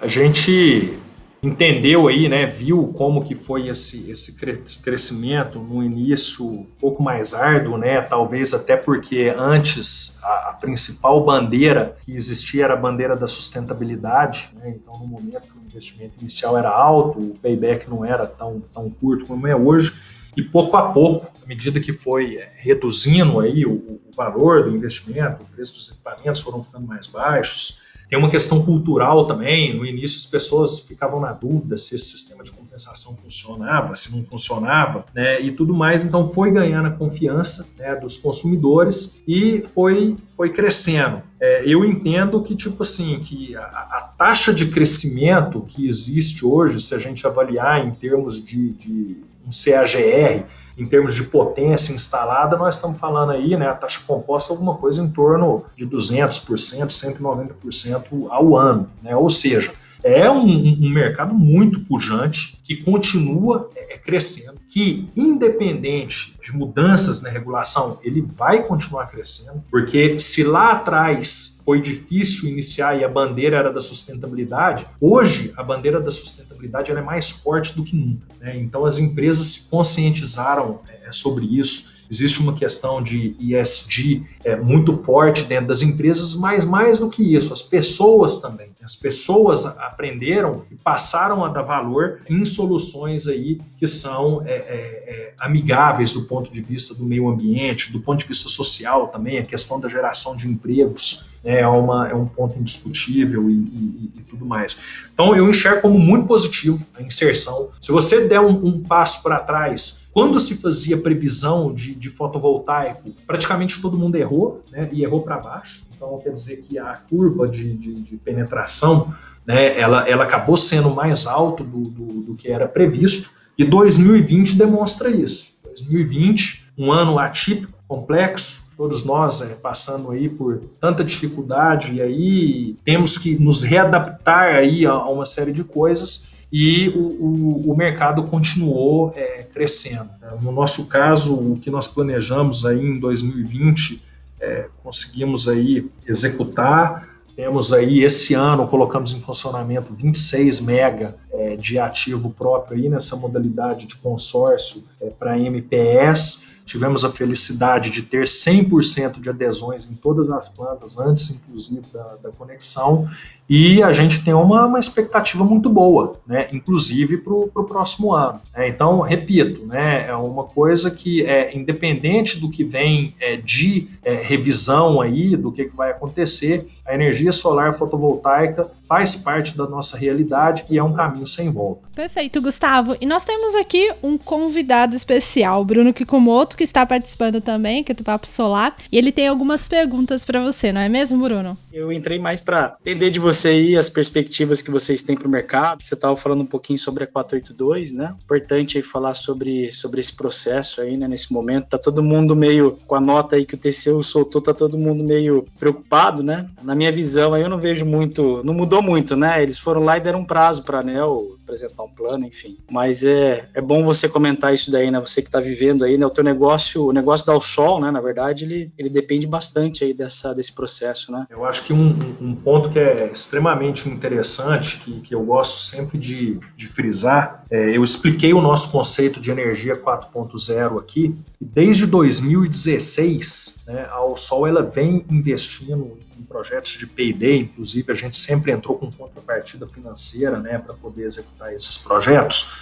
a 0.00 0.06
gente 0.06 0.98
entendeu 1.40 2.08
aí, 2.08 2.28
né, 2.28 2.46
viu 2.46 2.92
como 2.96 3.24
que 3.24 3.34
foi 3.34 3.68
esse, 3.68 4.10
esse 4.10 4.36
crescimento 4.82 5.60
no 5.60 5.84
início 5.84 6.44
um 6.44 6.66
pouco 6.80 7.00
mais 7.00 7.32
árduo, 7.32 7.78
né, 7.78 8.00
talvez 8.00 8.52
até 8.52 8.76
porque 8.76 9.32
antes 9.38 10.20
a, 10.24 10.50
a 10.50 10.52
principal 10.54 11.24
bandeira 11.24 11.96
que 12.00 12.12
existia 12.12 12.64
era 12.64 12.74
a 12.74 12.76
bandeira 12.76 13.14
da 13.14 13.28
sustentabilidade, 13.28 14.50
né, 14.54 14.74
então 14.74 14.98
no 14.98 15.06
momento 15.06 15.44
o 15.54 15.64
investimento 15.64 16.14
inicial 16.20 16.58
era 16.58 16.70
alto, 16.70 17.20
o 17.20 17.38
payback 17.40 17.88
não 17.88 18.04
era 18.04 18.26
tão, 18.26 18.60
tão 18.74 18.90
curto 18.90 19.24
como 19.26 19.46
é 19.46 19.54
hoje, 19.54 19.94
e 20.36 20.42
pouco 20.42 20.76
a 20.76 20.92
pouco, 20.92 21.30
à 21.42 21.46
medida 21.46 21.80
que 21.80 21.92
foi 21.92 22.36
é, 22.36 22.52
reduzindo 22.56 23.40
aí 23.40 23.64
o, 23.64 23.72
o 23.72 24.12
valor 24.14 24.64
do 24.64 24.76
investimento, 24.76 25.42
o 25.42 25.46
preço 25.46 25.74
dos 25.74 25.90
equipamentos 25.90 26.40
foram 26.40 26.62
ficando 26.62 26.86
mais 26.86 27.06
baixos. 27.06 27.82
Tem 28.08 28.18
uma 28.18 28.30
questão 28.30 28.64
cultural 28.64 29.26
também. 29.26 29.76
No 29.76 29.84
início, 29.84 30.16
as 30.16 30.24
pessoas 30.26 30.80
ficavam 30.80 31.20
na 31.20 31.32
dúvida 31.32 31.76
se 31.76 31.94
esse 31.94 32.06
sistema 32.06 32.42
de 32.42 32.50
compensação 32.50 33.14
funcionava, 33.16 33.94
se 33.94 34.16
não 34.16 34.24
funcionava, 34.24 35.04
né, 35.14 35.40
e 35.40 35.52
tudo 35.52 35.74
mais. 35.74 36.04
Então, 36.04 36.30
foi 36.30 36.50
ganhando 36.50 36.88
a 36.88 36.90
confiança 36.90 37.68
né, 37.78 37.94
dos 37.96 38.16
consumidores 38.16 39.22
e 39.28 39.62
foi, 39.74 40.16
foi 40.36 40.50
crescendo. 40.52 41.22
É, 41.40 41.62
eu 41.66 41.84
entendo 41.84 42.42
que, 42.42 42.56
tipo 42.56 42.82
assim, 42.82 43.20
que 43.20 43.54
a, 43.54 43.62
a, 43.62 44.12
taxa 44.16 44.52
de 44.52 44.66
crescimento 44.66 45.60
que 45.68 45.86
existe 45.86 46.44
hoje, 46.44 46.80
se 46.80 46.94
a 46.94 46.98
gente 46.98 47.26
avaliar 47.26 47.86
em 47.86 47.90
termos 47.92 48.44
de, 48.44 48.70
de 48.70 49.16
um 49.46 49.50
CAGR, 49.50 50.46
em 50.78 50.86
termos 50.86 51.14
de 51.14 51.24
potência 51.24 51.92
instalada, 51.92 52.56
nós 52.56 52.76
estamos 52.76 52.98
falando 52.98 53.32
aí, 53.32 53.56
né, 53.56 53.68
a 53.68 53.74
taxa 53.74 54.00
composta 54.06 54.52
alguma 54.52 54.76
coisa 54.76 55.02
em 55.02 55.10
torno 55.10 55.64
de 55.76 55.84
200%, 55.84 56.86
190% 56.86 58.26
ao 58.30 58.56
ano, 58.56 58.88
né? 59.02 59.16
Ou 59.16 59.28
seja, 59.28 59.72
é 60.02 60.30
um, 60.30 60.46
um, 60.46 60.90
mercado 60.90 61.34
muito 61.34 61.80
pujante 61.80 62.58
que 62.62 62.76
continua 62.76 63.70
é, 63.74 63.94
é, 63.94 63.98
crescendo, 63.98 64.58
que 64.68 65.08
independente 65.16 66.34
de 66.42 66.56
mudanças 66.56 67.20
na 67.20 67.28
regulação, 67.28 67.98
ele 68.02 68.20
vai 68.20 68.62
continuar 68.62 69.06
crescendo, 69.06 69.64
porque 69.70 70.18
se 70.18 70.44
lá 70.44 70.72
atrás 70.72 71.47
foi 71.68 71.82
difícil 71.82 72.48
iniciar 72.48 72.98
e 72.98 73.04
a 73.04 73.08
bandeira 73.10 73.58
era 73.58 73.70
da 73.70 73.82
sustentabilidade, 73.82 74.86
hoje 74.98 75.52
a 75.54 75.62
bandeira 75.62 76.00
da 76.00 76.10
sustentabilidade 76.10 76.90
é 76.90 77.02
mais 77.02 77.28
forte 77.28 77.76
do 77.76 77.84
que 77.84 77.94
nunca. 77.94 78.26
Né? 78.40 78.56
Então 78.56 78.86
as 78.86 78.96
empresas 78.96 79.48
se 79.48 79.68
conscientizaram 79.68 80.80
é, 80.88 81.12
sobre 81.12 81.44
isso 81.44 81.98
Existe 82.10 82.40
uma 82.40 82.54
questão 82.54 83.02
de 83.02 83.36
ESG 83.38 84.24
é, 84.42 84.56
muito 84.56 84.96
forte 85.02 85.44
dentro 85.44 85.66
das 85.66 85.82
empresas, 85.82 86.34
mas 86.34 86.64
mais 86.64 86.98
do 86.98 87.10
que 87.10 87.22
isso, 87.34 87.52
as 87.52 87.60
pessoas 87.60 88.40
também. 88.40 88.70
As 88.82 88.96
pessoas 88.96 89.66
aprenderam 89.66 90.64
e 90.70 90.74
passaram 90.74 91.44
a 91.44 91.48
dar 91.48 91.62
valor 91.62 92.22
em 92.28 92.42
soluções 92.46 93.26
aí 93.26 93.60
que 93.76 93.86
são 93.86 94.42
é, 94.46 94.52
é, 94.52 94.54
é, 94.56 95.34
amigáveis 95.38 96.10
do 96.10 96.22
ponto 96.22 96.50
de 96.50 96.62
vista 96.62 96.94
do 96.94 97.04
meio 97.04 97.28
ambiente, 97.28 97.92
do 97.92 98.00
ponto 98.00 98.20
de 98.20 98.26
vista 98.26 98.48
social 98.48 99.08
também, 99.08 99.38
a 99.38 99.44
questão 99.44 99.78
da 99.78 99.88
geração 99.88 100.34
de 100.34 100.48
empregos 100.48 101.28
é, 101.44 101.66
uma, 101.66 102.08
é 102.08 102.14
um 102.14 102.26
ponto 102.26 102.58
indiscutível 102.58 103.48
e, 103.48 103.54
e, 103.54 104.12
e, 104.16 104.20
tudo 104.22 104.44
mais. 104.44 104.78
Então 105.12 105.34
eu 105.34 105.48
enxergo 105.48 105.82
como 105.82 105.98
muito 105.98 106.26
positivo 106.26 106.84
a 106.94 107.02
inserção. 107.02 107.70
Se 107.80 107.92
você 107.92 108.26
der 108.26 108.40
um, 108.40 108.66
um 108.66 108.82
passo 108.82 109.22
para 109.22 109.38
trás 109.38 110.08
quando 110.12 110.40
se 110.40 110.56
fazia 110.56 110.96
previsão 110.96 111.72
de, 111.72 111.94
de 111.94 112.10
fotovoltaico, 112.10 113.10
praticamente 113.26 113.80
todo 113.80 113.96
mundo 113.96 114.16
errou, 114.16 114.64
né, 114.70 114.88
e 114.90 115.04
errou 115.04 115.22
para 115.22 115.38
baixo. 115.38 115.84
Então, 115.94 116.18
quer 116.18 116.32
dizer 116.32 116.62
que 116.62 116.78
a 116.78 116.94
curva 117.08 117.46
de, 117.46 117.74
de, 117.74 117.94
de 118.00 118.16
penetração, 118.16 119.14
né, 119.46 119.78
ela, 119.78 120.08
ela 120.08 120.24
acabou 120.24 120.56
sendo 120.56 120.90
mais 120.90 121.26
alta 121.26 121.62
do, 121.62 121.84
do, 121.84 122.06
do 122.22 122.34
que 122.34 122.50
era 122.50 122.66
previsto, 122.66 123.30
e 123.56 123.64
2020 123.64 124.56
demonstra 124.56 125.08
isso. 125.08 125.56
2020, 125.64 126.64
um 126.76 126.90
ano 126.90 127.18
atípico, 127.18 127.72
complexo, 127.86 128.67
todos 128.78 129.04
nós 129.04 129.42
é, 129.42 129.56
passando 129.56 130.12
aí 130.12 130.28
por 130.28 130.62
tanta 130.80 131.02
dificuldade 131.02 131.94
e 131.94 132.00
aí 132.00 132.76
temos 132.84 133.18
que 133.18 133.36
nos 133.36 133.60
readaptar 133.60 134.54
aí 134.54 134.86
a, 134.86 134.92
a 134.92 135.10
uma 135.10 135.24
série 135.24 135.52
de 135.52 135.64
coisas 135.64 136.30
e 136.50 136.88
o, 136.90 137.00
o, 137.00 137.72
o 137.72 137.76
mercado 137.76 138.22
continuou 138.22 139.12
é, 139.16 139.42
crescendo. 139.42 140.08
No 140.40 140.52
nosso 140.52 140.86
caso, 140.86 141.34
o 141.34 141.58
que 141.58 141.70
nós 141.70 141.88
planejamos 141.88 142.64
aí 142.64 142.80
em 142.80 142.98
2020, 142.98 144.00
é, 144.40 144.68
conseguimos 144.82 145.48
aí 145.48 145.90
executar. 146.06 147.06
Temos 147.36 147.72
aí 147.72 148.02
esse 148.02 148.32
ano 148.34 148.66
colocamos 148.66 149.12
em 149.12 149.20
funcionamento 149.20 149.92
26 149.92 150.60
mega 150.60 151.16
é, 151.32 151.56
de 151.56 151.78
ativo 151.78 152.30
próprio 152.30 152.78
aí 152.78 152.88
nessa 152.88 153.14
modalidade 153.14 153.86
de 153.86 153.96
consórcio 153.96 154.84
é, 155.00 155.10
para 155.10 155.38
MPS. 155.38 156.47
Tivemos 156.68 157.02
a 157.02 157.10
felicidade 157.10 157.88
de 157.88 158.02
ter 158.02 158.24
100% 158.24 159.20
de 159.20 159.30
adesões 159.30 159.90
em 159.90 159.94
todas 159.94 160.30
as 160.30 160.50
plantas, 160.50 160.98
antes 160.98 161.30
inclusive 161.30 161.86
da, 161.90 162.16
da 162.22 162.30
conexão, 162.30 163.08
e 163.48 163.82
a 163.82 163.90
gente 163.90 164.22
tem 164.22 164.34
uma, 164.34 164.66
uma 164.66 164.78
expectativa 164.78 165.42
muito 165.42 165.70
boa, 165.70 166.20
né, 166.26 166.48
inclusive 166.52 167.16
para 167.16 167.32
o 167.32 167.64
próximo 167.64 168.12
ano. 168.12 168.38
Né? 168.54 168.68
Então, 168.68 169.00
repito, 169.00 169.64
né, 169.64 170.06
é 170.06 170.14
uma 170.14 170.44
coisa 170.44 170.90
que 170.90 171.24
é 171.24 171.56
independente 171.56 172.38
do 172.38 172.50
que 172.50 172.62
vem 172.62 173.14
é, 173.18 173.36
de 173.36 173.88
é, 174.04 174.12
revisão 174.12 175.00
aí, 175.00 175.34
do 175.34 175.50
que, 175.50 175.64
que 175.64 175.74
vai 175.74 175.90
acontecer, 175.90 176.68
a 176.84 176.94
energia 176.94 177.32
solar 177.32 177.72
fotovoltaica 177.72 178.70
faz 178.88 179.14
parte 179.14 179.56
da 179.56 179.66
nossa 179.66 179.96
realidade 179.96 180.64
e 180.68 180.78
é 180.78 180.82
um 180.82 180.92
caminho 180.92 181.26
sem 181.26 181.50
volta. 181.50 181.82
Perfeito, 181.94 182.40
Gustavo. 182.40 182.96
E 183.00 183.06
nós 183.06 183.24
temos 183.24 183.54
aqui 183.54 183.92
um 184.02 184.16
convidado 184.16 184.96
especial, 184.96 185.64
Bruno 185.64 185.92
Kikumoto, 185.92 186.56
que 186.56 186.64
está 186.64 186.84
participando 186.84 187.40
também, 187.40 187.84
que 187.84 187.92
é 187.92 187.94
do 187.94 188.04
Papo 188.04 188.26
Solar, 188.26 188.76
e 188.90 188.98
ele 188.98 189.12
tem 189.12 189.28
algumas 189.28 189.68
perguntas 189.68 190.24
para 190.24 190.42
você, 190.42 190.72
não 190.72 190.80
é 190.80 190.88
mesmo, 190.88 191.22
Bruno? 191.22 191.56
Eu 191.72 191.92
entrei 191.92 192.18
mais 192.18 192.40
para 192.40 192.76
entender 192.84 193.10
de 193.10 193.18
você 193.18 193.28
você 193.28 193.48
aí 193.48 193.76
as 193.76 193.88
perspectivas 193.88 194.60
que 194.62 194.70
vocês 194.70 195.02
têm 195.02 195.16
para 195.16 195.28
o 195.28 195.30
mercado. 195.30 195.82
Você 195.84 195.94
estava 195.94 196.16
falando 196.16 196.42
um 196.42 196.46
pouquinho 196.46 196.78
sobre 196.78 197.04
a 197.04 197.06
482, 197.06 197.92
né? 197.92 198.14
Importante 198.24 198.76
aí 198.76 198.82
falar 198.82 199.14
sobre, 199.14 199.70
sobre 199.72 200.00
esse 200.00 200.14
processo 200.14 200.80
aí, 200.80 200.96
né? 200.96 201.06
Nesse 201.06 201.32
momento, 201.32 201.68
tá 201.68 201.78
todo 201.78 202.02
mundo 202.02 202.34
meio 202.34 202.78
com 202.86 202.94
a 202.94 203.00
nota 203.00 203.36
aí 203.36 203.44
que 203.44 203.54
o 203.54 203.58
TCU 203.58 204.02
soltou, 204.02 204.40
tá 204.40 204.54
todo 204.54 204.78
mundo 204.78 205.04
meio 205.04 205.46
preocupado, 205.58 206.22
né? 206.22 206.46
Na 206.62 206.74
minha 206.74 206.90
visão, 206.90 207.34
aí 207.34 207.42
eu 207.42 207.48
não 207.48 207.58
vejo 207.58 207.84
muito, 207.84 208.42
não 208.44 208.54
mudou 208.54 208.77
muito, 208.82 209.16
né? 209.16 209.42
Eles 209.42 209.58
foram 209.58 209.84
lá 209.84 209.96
e 209.96 210.00
deram 210.00 210.20
um 210.20 210.24
prazo 210.24 210.62
para 210.62 210.78
a 210.78 210.80
ANEL 210.80 211.36
apresentar 211.42 211.82
um 211.82 211.88
plano, 211.88 212.26
enfim. 212.26 212.58
Mas 212.70 213.04
é, 213.04 213.48
é 213.54 213.60
bom 213.60 213.82
você 213.82 214.08
comentar 214.08 214.52
isso 214.52 214.70
daí, 214.70 214.90
né? 214.90 215.00
Você 215.00 215.22
que 215.22 215.28
está 215.28 215.40
vivendo 215.40 215.84
aí, 215.84 215.96
né? 215.96 216.04
O 216.04 216.10
teu 216.10 216.24
negócio, 216.24 216.86
o 216.86 216.92
negócio 216.92 217.26
da 217.26 217.38
Sol, 217.40 217.80
né? 217.80 217.90
Na 217.90 218.00
verdade, 218.00 218.44
ele, 218.44 218.72
ele 218.76 218.90
depende 218.90 219.26
bastante 219.26 219.84
aí 219.84 219.94
dessa, 219.94 220.34
desse 220.34 220.54
processo, 220.54 221.10
né? 221.10 221.26
Eu 221.30 221.44
acho 221.44 221.64
que 221.64 221.72
um, 221.72 222.14
um 222.20 222.34
ponto 222.34 222.70
que 222.70 222.78
é 222.78 223.10
extremamente 223.12 223.88
interessante, 223.88 224.78
que, 224.78 225.00
que 225.00 225.14
eu 225.14 225.22
gosto 225.22 225.60
sempre 225.60 225.98
de, 225.98 226.38
de 226.56 226.66
frisar, 226.66 227.44
é, 227.50 227.76
eu 227.76 227.82
expliquei 227.82 228.32
o 228.34 228.40
nosso 228.40 228.70
conceito 228.70 229.20
de 229.20 229.30
energia 229.30 229.76
4.0 229.76 230.78
aqui, 230.78 231.14
e 231.40 231.44
desde 231.44 231.86
2016, 231.86 233.64
né, 233.66 233.88
a 233.90 234.16
Sol 234.16 234.46
ela 234.46 234.62
vem 234.62 235.04
investindo 235.10 235.98
em 236.18 236.22
projetos 236.24 236.72
de 236.72 236.86
P&D, 236.86 237.36
inclusive 237.36 237.92
a 237.92 237.94
gente 237.94 238.16
sempre 238.16 238.52
entrou 238.52 238.76
com 238.76 238.90
contrapartida 238.90 239.66
financeira, 239.66 240.38
né, 240.38 240.58
para 240.58 240.74
poder 240.74 241.04
executar 241.04 241.54
esses 241.54 241.78
projetos, 241.78 242.52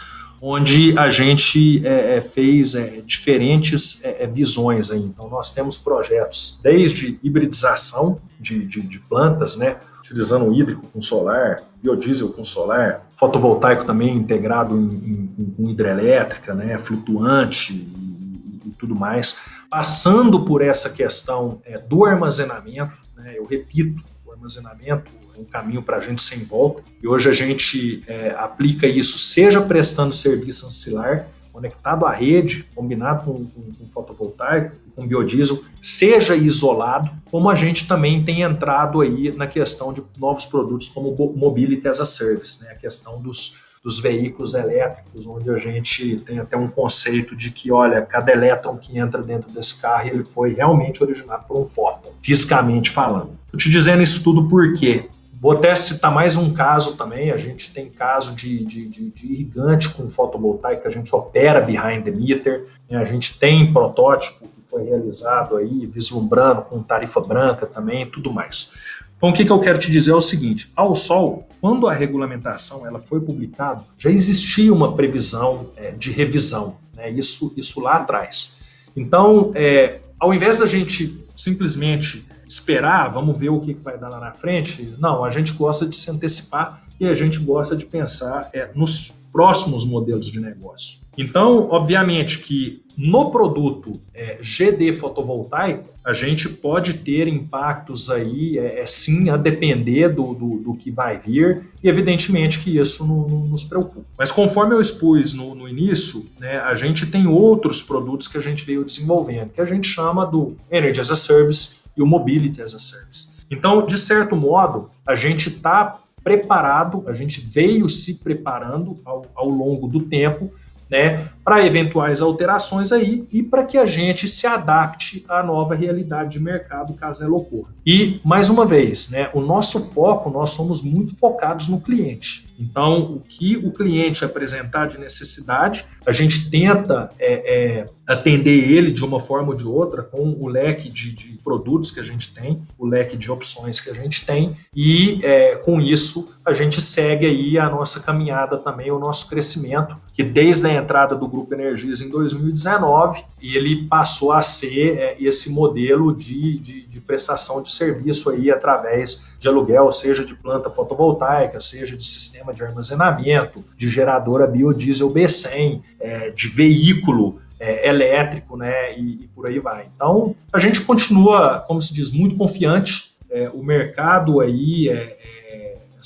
onde 0.40 0.96
a 0.98 1.10
gente 1.10 1.86
é, 1.86 2.16
é 2.16 2.20
fez 2.20 2.74
é, 2.74 3.00
diferentes 3.04 4.04
é, 4.04 4.24
é, 4.24 4.26
visões 4.26 4.90
aí. 4.90 5.00
Então 5.00 5.28
nós 5.28 5.52
temos 5.54 5.78
projetos 5.78 6.60
desde 6.62 7.18
hibridização 7.22 8.20
de, 8.38 8.66
de, 8.66 8.82
de 8.82 8.98
plantas, 8.98 9.56
né, 9.56 9.76
utilizando 10.00 10.52
hídrico 10.54 10.86
com 10.92 11.00
solar, 11.00 11.62
biodiesel 11.82 12.28
com 12.28 12.44
solar, 12.44 13.06
fotovoltaico 13.16 13.84
também 13.84 14.14
integrado 14.14 14.76
em, 14.76 15.32
em, 15.38 15.54
em 15.58 15.70
hidrelétrica, 15.70 16.54
né, 16.54 16.78
flutuante 16.78 17.72
e, 17.72 18.60
e, 18.66 18.70
tudo 18.78 18.94
mais, 18.94 19.40
passando 19.70 20.44
por 20.44 20.62
essa 20.62 20.90
questão 20.90 21.60
é, 21.64 21.78
do 21.78 22.04
armazenamento, 22.04 23.05
né, 23.16 23.34
eu 23.36 23.44
repito, 23.44 24.02
o 24.24 24.32
armazenamento 24.32 25.10
é 25.34 25.40
um 25.40 25.44
caminho 25.44 25.82
para 25.82 25.98
a 25.98 26.00
gente 26.00 26.22
sem 26.22 26.44
volta, 26.44 26.82
e 27.02 27.08
hoje 27.08 27.28
a 27.28 27.32
gente 27.32 28.02
é, 28.06 28.30
aplica 28.38 28.86
isso, 28.86 29.18
seja 29.18 29.60
prestando 29.60 30.14
serviço 30.14 30.66
ancilar, 30.66 31.28
conectado 31.52 32.04
à 32.04 32.12
rede, 32.12 32.66
combinado 32.74 33.24
com, 33.24 33.46
com, 33.46 33.72
com 33.72 33.88
fotovoltaico, 33.88 34.76
com 34.94 35.06
biodiesel, 35.06 35.62
seja 35.80 36.36
isolado, 36.36 37.10
como 37.30 37.48
a 37.48 37.54
gente 37.54 37.88
também 37.88 38.22
tem 38.24 38.42
entrado 38.42 39.00
aí 39.00 39.32
na 39.32 39.46
questão 39.46 39.90
de 39.90 40.02
novos 40.18 40.44
produtos 40.44 40.88
como 40.88 41.14
Mobility 41.34 41.88
as 41.88 41.98
a 41.98 42.04
Service, 42.04 42.62
né? 42.62 42.72
a 42.72 42.74
questão 42.74 43.22
dos, 43.22 43.58
dos 43.86 44.00
veículos 44.00 44.52
elétricos, 44.52 45.28
onde 45.28 45.48
a 45.48 45.58
gente 45.58 46.16
tem 46.26 46.40
até 46.40 46.56
um 46.56 46.66
conceito 46.66 47.36
de 47.36 47.52
que, 47.52 47.70
olha, 47.70 48.02
cada 48.02 48.32
elétron 48.32 48.76
que 48.76 48.98
entra 48.98 49.22
dentro 49.22 49.48
desse 49.48 49.80
carro, 49.80 50.08
ele 50.08 50.24
foi 50.24 50.54
realmente 50.54 51.04
originado 51.04 51.44
por 51.46 51.56
um 51.56 51.64
fóton, 51.64 52.10
fisicamente 52.20 52.90
falando. 52.90 53.38
Estou 53.44 53.60
te 53.60 53.70
dizendo 53.70 54.02
isso 54.02 54.24
tudo 54.24 54.48
por 54.48 54.74
quê? 54.74 55.08
Vou 55.40 55.52
até 55.52 55.76
citar 55.76 56.10
mais 56.12 56.36
um 56.36 56.52
caso 56.52 56.96
também. 56.96 57.30
A 57.30 57.36
gente 57.36 57.72
tem 57.72 57.88
caso 57.88 58.34
de, 58.34 58.64
de, 58.64 58.88
de, 58.88 59.10
de 59.10 59.32
irrigante 59.32 59.88
com 59.90 60.08
fotovoltaico, 60.08 60.88
a 60.88 60.90
gente 60.90 61.14
opera 61.14 61.60
behind 61.60 62.02
the 62.02 62.10
meter. 62.10 62.66
Né? 62.90 62.98
A 62.98 63.04
gente 63.04 63.38
tem 63.38 63.72
protótipo 63.72 64.48
que 64.48 64.68
foi 64.68 64.82
realizado 64.82 65.56
aí, 65.56 65.86
vislumbrando 65.86 66.62
com 66.62 66.82
tarifa 66.82 67.20
branca 67.20 67.66
também 67.66 68.04
tudo 68.10 68.32
mais. 68.32 68.72
Então, 69.16 69.30
o 69.30 69.32
que, 69.32 69.44
que 69.44 69.52
eu 69.52 69.58
quero 69.58 69.78
te 69.78 69.90
dizer 69.90 70.10
é 70.12 70.14
o 70.14 70.20
seguinte: 70.20 70.70
ao 70.76 70.94
Sol, 70.94 71.48
quando 71.60 71.88
a 71.88 71.94
regulamentação 71.94 72.86
ela 72.86 72.98
foi 72.98 73.20
publicada, 73.20 73.82
já 73.98 74.10
existia 74.10 74.72
uma 74.72 74.94
previsão 74.94 75.70
é, 75.76 75.90
de 75.90 76.10
revisão, 76.10 76.76
né? 76.94 77.10
isso, 77.10 77.54
isso 77.56 77.80
lá 77.80 77.96
atrás. 77.96 78.58
Então, 78.94 79.52
é, 79.54 80.00
ao 80.18 80.32
invés 80.32 80.58
da 80.58 80.66
gente 80.66 81.24
simplesmente 81.34 82.24
esperar, 82.48 83.12
vamos 83.12 83.38
ver 83.38 83.50
o 83.50 83.60
que 83.60 83.74
vai 83.74 83.98
dar 83.98 84.08
lá 84.08 84.20
na 84.20 84.32
frente. 84.32 84.94
Não, 84.98 85.24
a 85.24 85.30
gente 85.30 85.52
gosta 85.52 85.86
de 85.86 85.96
se 85.96 86.10
antecipar 86.10 86.82
e 86.98 87.06
a 87.06 87.14
gente 87.14 87.38
gosta 87.38 87.76
de 87.76 87.84
pensar 87.84 88.48
é, 88.52 88.70
nos 88.74 89.10
próximos 89.32 89.84
modelos 89.84 90.26
de 90.26 90.40
negócio. 90.40 91.00
Então, 91.18 91.68
obviamente 91.70 92.38
que 92.38 92.82
no 92.96 93.30
produto 93.30 94.00
é, 94.14 94.38
GD 94.40 94.94
fotovoltaico, 94.94 95.90
a 96.06 96.12
gente 96.12 96.48
pode 96.48 96.94
ter 96.94 97.26
impactos 97.26 98.10
aí, 98.10 98.56
é, 98.60 98.78
é 98.80 98.86
sim, 98.86 99.28
a 99.28 99.36
depender 99.36 100.08
do, 100.08 100.34
do, 100.34 100.58
do, 100.58 100.74
que 100.74 100.88
vai 100.88 101.18
vir, 101.18 101.62
e 101.82 101.88
evidentemente 101.88 102.60
que 102.60 102.78
isso 102.78 103.04
nos 103.04 103.64
preocupa. 103.64 104.06
Mas 104.16 104.30
conforme 104.30 104.72
eu 104.72 104.80
expus 104.80 105.34
no, 105.34 105.52
no 105.52 105.68
início, 105.68 106.24
né, 106.38 106.60
a 106.60 106.76
gente 106.76 107.06
tem 107.06 107.26
outros 107.26 107.82
produtos 107.82 108.28
que 108.28 108.38
a 108.38 108.40
gente 108.40 108.64
veio 108.64 108.84
desenvolvendo, 108.84 109.50
que 109.50 109.60
a 109.60 109.64
gente 109.64 109.88
chama 109.88 110.24
do 110.24 110.56
Energy 110.70 111.00
as 111.00 111.10
a 111.10 111.16
Service 111.16 111.80
e 111.96 112.00
o 112.00 112.06
Mobility 112.06 112.62
as 112.62 112.72
a 112.72 112.78
Service. 112.78 113.38
Então, 113.50 113.84
de 113.84 113.98
certo 113.98 114.36
modo, 114.36 114.88
a 115.04 115.16
gente 115.16 115.48
está 115.48 115.98
preparado, 116.22 117.02
a 117.08 117.14
gente 117.14 117.40
veio 117.40 117.88
se 117.88 118.22
preparando 118.22 118.96
ao, 119.04 119.26
ao 119.34 119.48
longo 119.48 119.88
do 119.88 120.00
tempo 120.00 120.52
né, 120.88 121.30
para 121.46 121.64
eventuais 121.64 122.20
alterações 122.20 122.90
aí 122.90 123.24
e 123.30 123.40
para 123.40 123.62
que 123.62 123.78
a 123.78 123.86
gente 123.86 124.26
se 124.26 124.48
adapte 124.48 125.24
à 125.28 125.44
nova 125.44 125.76
realidade 125.76 126.30
de 126.30 126.40
mercado 126.40 126.92
caso 126.94 127.22
ela 127.22 127.36
ocorra. 127.36 127.72
E 127.86 128.20
mais 128.24 128.50
uma 128.50 128.66
vez, 128.66 129.10
né, 129.10 129.30
o 129.32 129.40
nosso 129.40 129.92
foco, 129.92 130.28
nós 130.28 130.50
somos 130.50 130.82
muito 130.82 131.16
focados 131.16 131.68
no 131.68 131.80
cliente. 131.80 132.46
Então, 132.58 133.02
o 133.02 133.20
que 133.20 133.56
o 133.56 133.70
cliente 133.70 134.24
apresentar 134.24 134.88
de 134.88 134.98
necessidade, 134.98 135.84
a 136.04 136.12
gente 136.12 136.50
tenta 136.50 137.10
é, 137.18 137.80
é, 137.80 137.88
atender 138.06 138.70
ele 138.70 138.90
de 138.90 139.04
uma 139.04 139.20
forma 139.20 139.48
ou 139.48 139.54
de 139.54 139.66
outra 139.66 140.02
com 140.02 140.36
o 140.40 140.48
leque 140.48 140.88
de, 140.88 141.12
de, 141.12 141.36
produtos 141.44 141.92
que 141.92 142.00
a 142.00 142.02
gente 142.02 142.34
tem, 142.34 142.62
o 142.76 142.86
leque 142.86 143.16
de 143.16 143.30
opções 143.30 143.78
que 143.78 143.88
a 143.88 143.94
gente 143.94 144.26
tem, 144.26 144.56
e 144.74 145.20
é, 145.22 145.54
com 145.56 145.80
isso 145.80 146.34
a 146.44 146.52
gente 146.52 146.80
segue 146.80 147.26
aí 147.26 147.58
a 147.58 147.68
nossa 147.68 148.00
caminhada 148.00 148.56
também, 148.56 148.90
o 148.90 148.98
nosso 148.98 149.28
crescimento, 149.28 149.96
que 150.12 150.22
desde 150.22 150.66
a 150.66 150.74
entrada 150.74 151.14
do 151.14 151.28
Grupo 151.36 151.54
Energias 151.54 152.00
em 152.00 152.10
2019, 152.10 153.22
ele 153.40 153.86
passou 153.86 154.32
a 154.32 154.40
ser 154.40 154.98
é, 154.98 155.16
esse 155.20 155.50
modelo 155.52 156.14
de, 156.14 156.58
de, 156.58 156.86
de 156.86 157.00
prestação 157.00 157.62
de 157.62 157.70
serviço 157.70 158.30
aí 158.30 158.50
através 158.50 159.36
de 159.38 159.46
aluguel, 159.46 159.92
seja 159.92 160.24
de 160.24 160.34
planta 160.34 160.70
fotovoltaica, 160.70 161.60
seja 161.60 161.96
de 161.96 162.04
sistema 162.04 162.54
de 162.54 162.64
armazenamento, 162.64 163.62
de 163.76 163.88
geradora 163.88 164.46
biodiesel 164.46 165.12
B100, 165.12 165.82
é, 166.00 166.30
de 166.30 166.48
veículo 166.48 167.38
é, 167.60 167.88
elétrico, 167.88 168.56
né, 168.56 168.98
e, 168.98 169.24
e, 169.24 169.28
por 169.34 169.46
aí 169.46 169.58
vai. 169.58 169.88
Então, 169.94 170.34
a 170.52 170.58
gente 170.58 170.80
continua, 170.80 171.60
como 171.66 171.80
se 171.80 171.92
diz, 171.92 172.10
muito 172.10 172.36
confiante. 172.36 173.14
É, 173.30 173.50
o 173.50 173.62
mercado 173.62 174.40
aí, 174.40 174.88
é, 174.88 175.15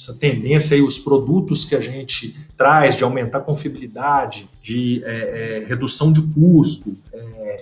essa 0.01 0.19
tendência 0.19 0.75
aí, 0.75 0.83
os 0.83 0.99
produtos 0.99 1.65
que 1.65 1.75
a 1.75 1.81
gente 1.81 2.37
traz 2.57 2.97
de 2.97 3.05
aumentar 3.05 3.39
a 3.39 3.43
confiabilidade, 3.43 4.49
de 4.63 5.03
é, 5.05 5.65
redução 5.69 6.13
de 6.13 6.23
custo, 6.23 6.97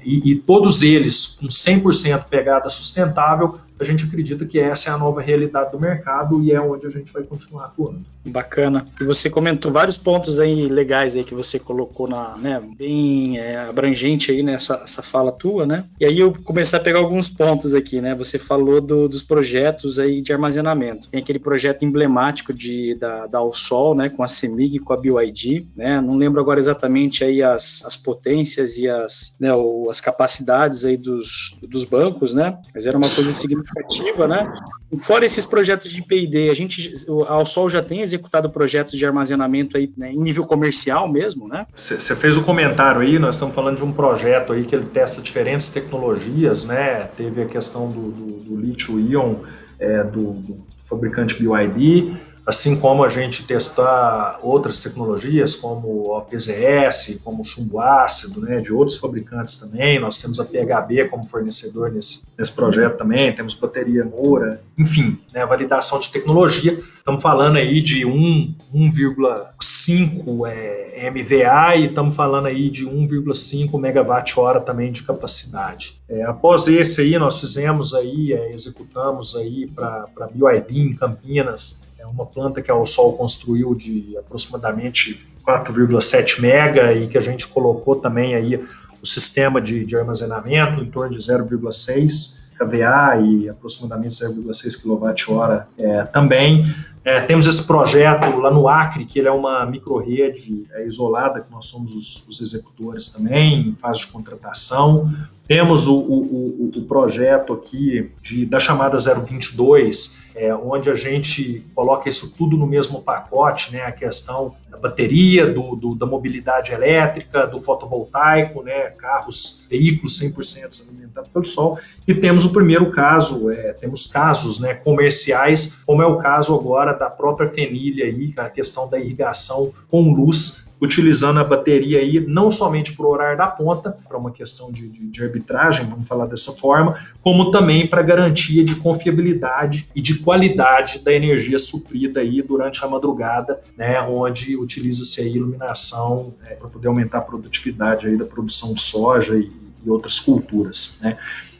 e, 0.05 0.33
e 0.33 0.37
todos 0.37 0.83
eles 0.83 1.27
com 1.27 1.46
100% 1.46 2.24
pegada 2.24 2.68
sustentável, 2.68 3.59
a 3.80 3.84
gente 3.84 4.04
acredita 4.04 4.44
que 4.44 4.58
essa 4.58 4.90
é 4.90 4.92
a 4.92 4.98
nova 4.98 5.20
realidade 5.20 5.70
do 5.70 5.78
mercado 5.80 6.42
e 6.42 6.52
é 6.52 6.60
onde 6.60 6.86
a 6.86 6.90
gente 6.90 7.12
vai 7.12 7.22
continuar 7.22 7.66
atuando. 7.66 8.04
Bacana. 8.26 8.86
E 9.00 9.04
você 9.04 9.30
comentou 9.30 9.72
vários 9.72 9.96
pontos 9.96 10.38
aí 10.38 10.68
legais 10.68 11.14
aí 11.14 11.24
que 11.24 11.34
você 11.34 11.58
colocou 11.58 12.08
na, 12.08 12.36
né, 12.36 12.62
bem 12.76 13.38
é, 13.38 13.56
abrangente 13.56 14.30
aí 14.30 14.42
nessa 14.42 14.82
essa 14.84 15.02
fala 15.02 15.32
tua, 15.32 15.64
né? 15.64 15.84
E 16.00 16.04
aí 16.04 16.18
eu 16.18 16.32
comecei 16.44 16.78
a 16.78 16.82
pegar 16.82 16.98
alguns 16.98 17.28
pontos 17.28 17.74
aqui, 17.74 18.00
né? 18.00 18.14
Você 18.14 18.38
falou 18.38 18.80
do, 18.80 19.08
dos 19.08 19.22
projetos 19.22 19.98
aí 19.98 20.20
de 20.20 20.32
armazenamento. 20.32 21.08
Tem 21.08 21.20
aquele 21.20 21.38
projeto 21.38 21.84
emblemático 21.84 22.52
de, 22.52 22.94
da, 22.96 23.26
da 23.26 23.38
Alsol, 23.38 23.94
né? 23.94 24.08
Com 24.08 24.22
a 24.22 24.28
CEMIG, 24.28 24.80
com 24.80 24.92
a 24.92 24.96
BioID, 24.96 25.68
né? 25.76 26.00
Não 26.00 26.16
lembro 26.16 26.40
agora 26.40 26.58
exatamente 26.58 27.24
aí 27.24 27.42
as, 27.42 27.82
as 27.84 27.96
potências 27.96 28.76
e 28.76 28.88
as, 28.88 29.36
né, 29.38 29.50
as 29.88 30.00
capacidades 30.00 30.84
aí 30.84 30.96
dos, 30.96 31.56
dos 31.62 31.84
bancos, 31.84 32.34
né? 32.34 32.58
Mas 32.74 32.86
era 32.86 32.96
uma 32.96 33.08
coisa 33.08 33.32
significativa 33.32 33.67
significativa, 33.68 34.26
né? 34.26 34.52
Fora 35.00 35.24
esses 35.24 35.44
projetos 35.44 35.90
de 35.90 36.02
P&D, 36.02 36.48
a 36.48 36.54
gente, 36.54 36.94
a 37.28 37.35
Alsol 37.35 37.68
já 37.68 37.83
tem 37.83 38.00
executado 38.00 38.48
projetos 38.48 38.98
de 38.98 39.04
armazenamento 39.04 39.76
aí 39.76 39.92
né, 39.96 40.11
em 40.11 40.18
nível 40.18 40.46
comercial 40.46 41.07
mesmo, 41.07 41.46
né? 41.46 41.66
Você 41.76 42.16
fez 42.16 42.38
o 42.38 42.40
um 42.40 42.44
comentário 42.44 43.02
aí, 43.02 43.18
nós 43.18 43.35
estamos 43.35 43.54
falando 43.54 43.76
de 43.76 43.85
um 43.85 43.92
projeto 43.92 44.54
aí 44.54 44.64
que 44.64 44.74
ele 44.74 44.87
testa 44.87 45.20
diferentes 45.20 45.68
tecnologias, 45.68 46.64
né? 46.64 47.09
Teve 47.16 47.42
a 47.42 47.46
questão 47.46 47.90
do, 47.90 48.11
do, 48.11 48.26
do 48.44 48.57
lítio-íon 48.57 49.37
é, 49.78 50.02
do, 50.02 50.33
do 50.33 50.66
fabricante 50.85 51.35
BioID, 51.35 52.16
assim 52.48 52.80
como 52.80 53.04
a 53.04 53.08
gente 53.11 53.46
testar 53.46 54.40
outras 54.42 54.82
tecnologias 54.82 55.54
como 55.54 56.16
o 56.16 56.20
PZS, 56.22 57.20
como 57.22 57.42
o 57.42 57.44
chumbo 57.44 57.78
ácido, 57.78 58.40
né, 58.40 58.58
de 58.58 58.72
outros 58.72 58.96
fabricantes 58.96 59.58
também. 59.58 60.00
Nós 60.00 60.16
temos 60.16 60.40
a 60.40 60.46
PHB 60.46 61.11
como 61.11 61.26
fornecedor 61.26 61.92
nesse, 61.92 62.26
nesse 62.38 62.52
projeto 62.52 62.96
também, 62.96 63.34
temos 63.34 63.52
bateria 63.52 64.02
Moura, 64.02 64.62
enfim, 64.78 65.18
né, 65.30 65.44
validação 65.44 66.00
de 66.00 66.08
tecnologia. 66.08 66.82
Estamos 66.96 67.22
falando 67.22 67.56
aí 67.56 67.82
de 67.82 68.06
1,5 68.06 70.48
é, 70.48 71.11
MVA 71.11 71.76
e 71.76 71.88
estamos 71.88 72.16
falando 72.16 72.46
aí 72.46 72.70
de 72.70 72.87
1,5 72.87 73.78
megawatt-hora 73.78 74.61
também 74.61 74.90
de 74.90 75.02
capacidade. 75.02 76.00
É, 76.08 76.22
após 76.22 76.66
esse 76.66 77.02
aí, 77.02 77.18
nós 77.18 77.38
fizemos 77.40 77.94
aí, 77.94 78.32
é, 78.32 78.54
executamos 78.54 79.37
aí 79.37 79.66
para 79.66 80.06
a 80.18 80.26
BioID 80.26 80.80
em 80.80 80.94
Campinas, 80.94 81.87
é 81.98 82.06
uma 82.06 82.24
planta 82.24 82.62
que 82.62 82.70
a 82.70 82.87
Sol 82.87 83.16
construiu 83.16 83.74
de 83.74 84.16
aproximadamente 84.16 85.26
4,7 85.46 86.40
mega 86.40 86.92
e 86.92 87.08
que 87.08 87.18
a 87.18 87.20
gente 87.20 87.48
colocou 87.48 87.96
também 87.96 88.34
aí 88.34 88.64
o 89.02 89.06
sistema 89.06 89.61
de, 89.61 89.84
de 89.84 89.96
armazenamento 89.96 90.82
em 90.82 90.90
torno 90.90 91.11
de 91.11 91.18
0,6 91.18 92.38
kVA 92.58 93.20
e 93.20 93.48
aproximadamente 93.48 94.14
0,6 94.14 94.82
kWh 94.82 95.66
é, 95.79 96.04
também. 96.04 96.66
É, 97.04 97.20
temos 97.20 97.46
esse 97.46 97.64
projeto 97.64 98.37
lá 98.37 98.50
no 98.50 98.68
Acre, 98.68 99.06
que 99.06 99.18
ele 99.18 99.29
é 99.29 99.31
uma 99.31 99.64
microrede 99.64 100.66
é, 100.73 100.85
isolada, 100.87 101.40
que 101.40 101.50
nós 101.50 101.66
somos 101.66 101.94
os, 101.94 102.27
os, 102.29 102.40
executores 102.40 103.08
também, 103.08 103.68
em 103.68 103.75
fase 103.77 104.00
de 104.00 104.08
contratação. 104.08 105.10
Temos 105.46 105.87
o, 105.87 105.96
o, 105.96 106.70
o 106.77 106.83
projeto 106.83 107.54
aqui 107.54 108.10
de, 108.20 108.44
da 108.44 108.58
chamada 108.58 108.98
022, 108.98 110.18
é, 110.38 110.54
onde 110.54 110.88
a 110.88 110.94
gente 110.94 111.66
coloca 111.74 112.08
isso 112.08 112.34
tudo 112.36 112.56
no 112.56 112.66
mesmo 112.66 113.02
pacote, 113.02 113.72
né, 113.72 113.82
a 113.82 113.90
questão 113.90 114.54
da 114.70 114.76
bateria, 114.78 115.52
do, 115.52 115.74
do, 115.74 115.94
da 115.96 116.06
mobilidade 116.06 116.72
elétrica, 116.72 117.44
do 117.44 117.58
fotovoltaico, 117.58 118.62
né, 118.62 118.90
carros, 118.90 119.66
veículos 119.68 120.20
100% 120.20 120.88
alimentados 120.88 121.30
pelo 121.30 121.44
sol, 121.44 121.78
e 122.06 122.14
temos 122.14 122.44
o 122.44 122.52
primeiro 122.52 122.90
caso, 122.92 123.50
é, 123.50 123.72
temos 123.72 124.06
casos 124.06 124.60
né, 124.60 124.74
comerciais, 124.74 125.76
como 125.84 126.02
é 126.02 126.06
o 126.06 126.18
caso 126.18 126.54
agora 126.54 126.92
da 126.92 127.10
própria 127.10 127.48
Fenilha, 127.48 128.04
aí, 128.04 128.32
a 128.36 128.48
questão 128.48 128.88
da 128.88 128.98
irrigação 128.98 129.72
com 129.90 130.12
luz, 130.12 130.67
utilizando 130.81 131.40
a 131.40 131.44
bateria 131.44 131.98
aí 131.98 132.20
não 132.20 132.50
somente 132.50 132.92
para 132.92 133.06
o 133.06 133.10
horário 133.10 133.38
da 133.38 133.46
ponta, 133.46 133.96
para 134.06 134.16
uma 134.16 134.31
questão 134.31 134.70
de, 134.70 134.88
de, 134.88 135.06
de, 135.06 135.22
arbitragem, 135.22 135.87
vamos 135.87 136.06
falar 136.06 136.26
dessa 136.26 136.52
forma, 136.52 136.98
como 137.22 137.50
também 137.50 137.87
para 137.87 138.02
garantia 138.02 138.64
de 138.64 138.76
confiabilidade 138.76 139.88
e 139.94 140.00
de 140.00 140.18
qualidade 140.18 141.00
da 141.00 141.12
energia 141.12 141.58
suprida 141.58 142.20
aí 142.20 142.42
durante 142.42 142.85
a 142.85 142.88
madrugada, 142.88 143.60
né, 143.76 144.00
onde 144.02 144.56
utiliza-se 144.56 145.20
a 145.20 145.24
iluminação 145.24 146.35
é, 146.46 146.54
para 146.54 146.68
poder 146.68 146.88
aumentar 146.88 147.18
a 147.18 147.22
produtividade 147.22 148.06
aí 148.06 148.16
da 148.16 148.24
produção 148.24 148.72
de 148.72 148.81
soja 148.81 149.37
e, 149.37 149.50
e 149.85 149.90
outras 149.90 150.20
culturas, 150.20 150.98
né. 151.02 151.18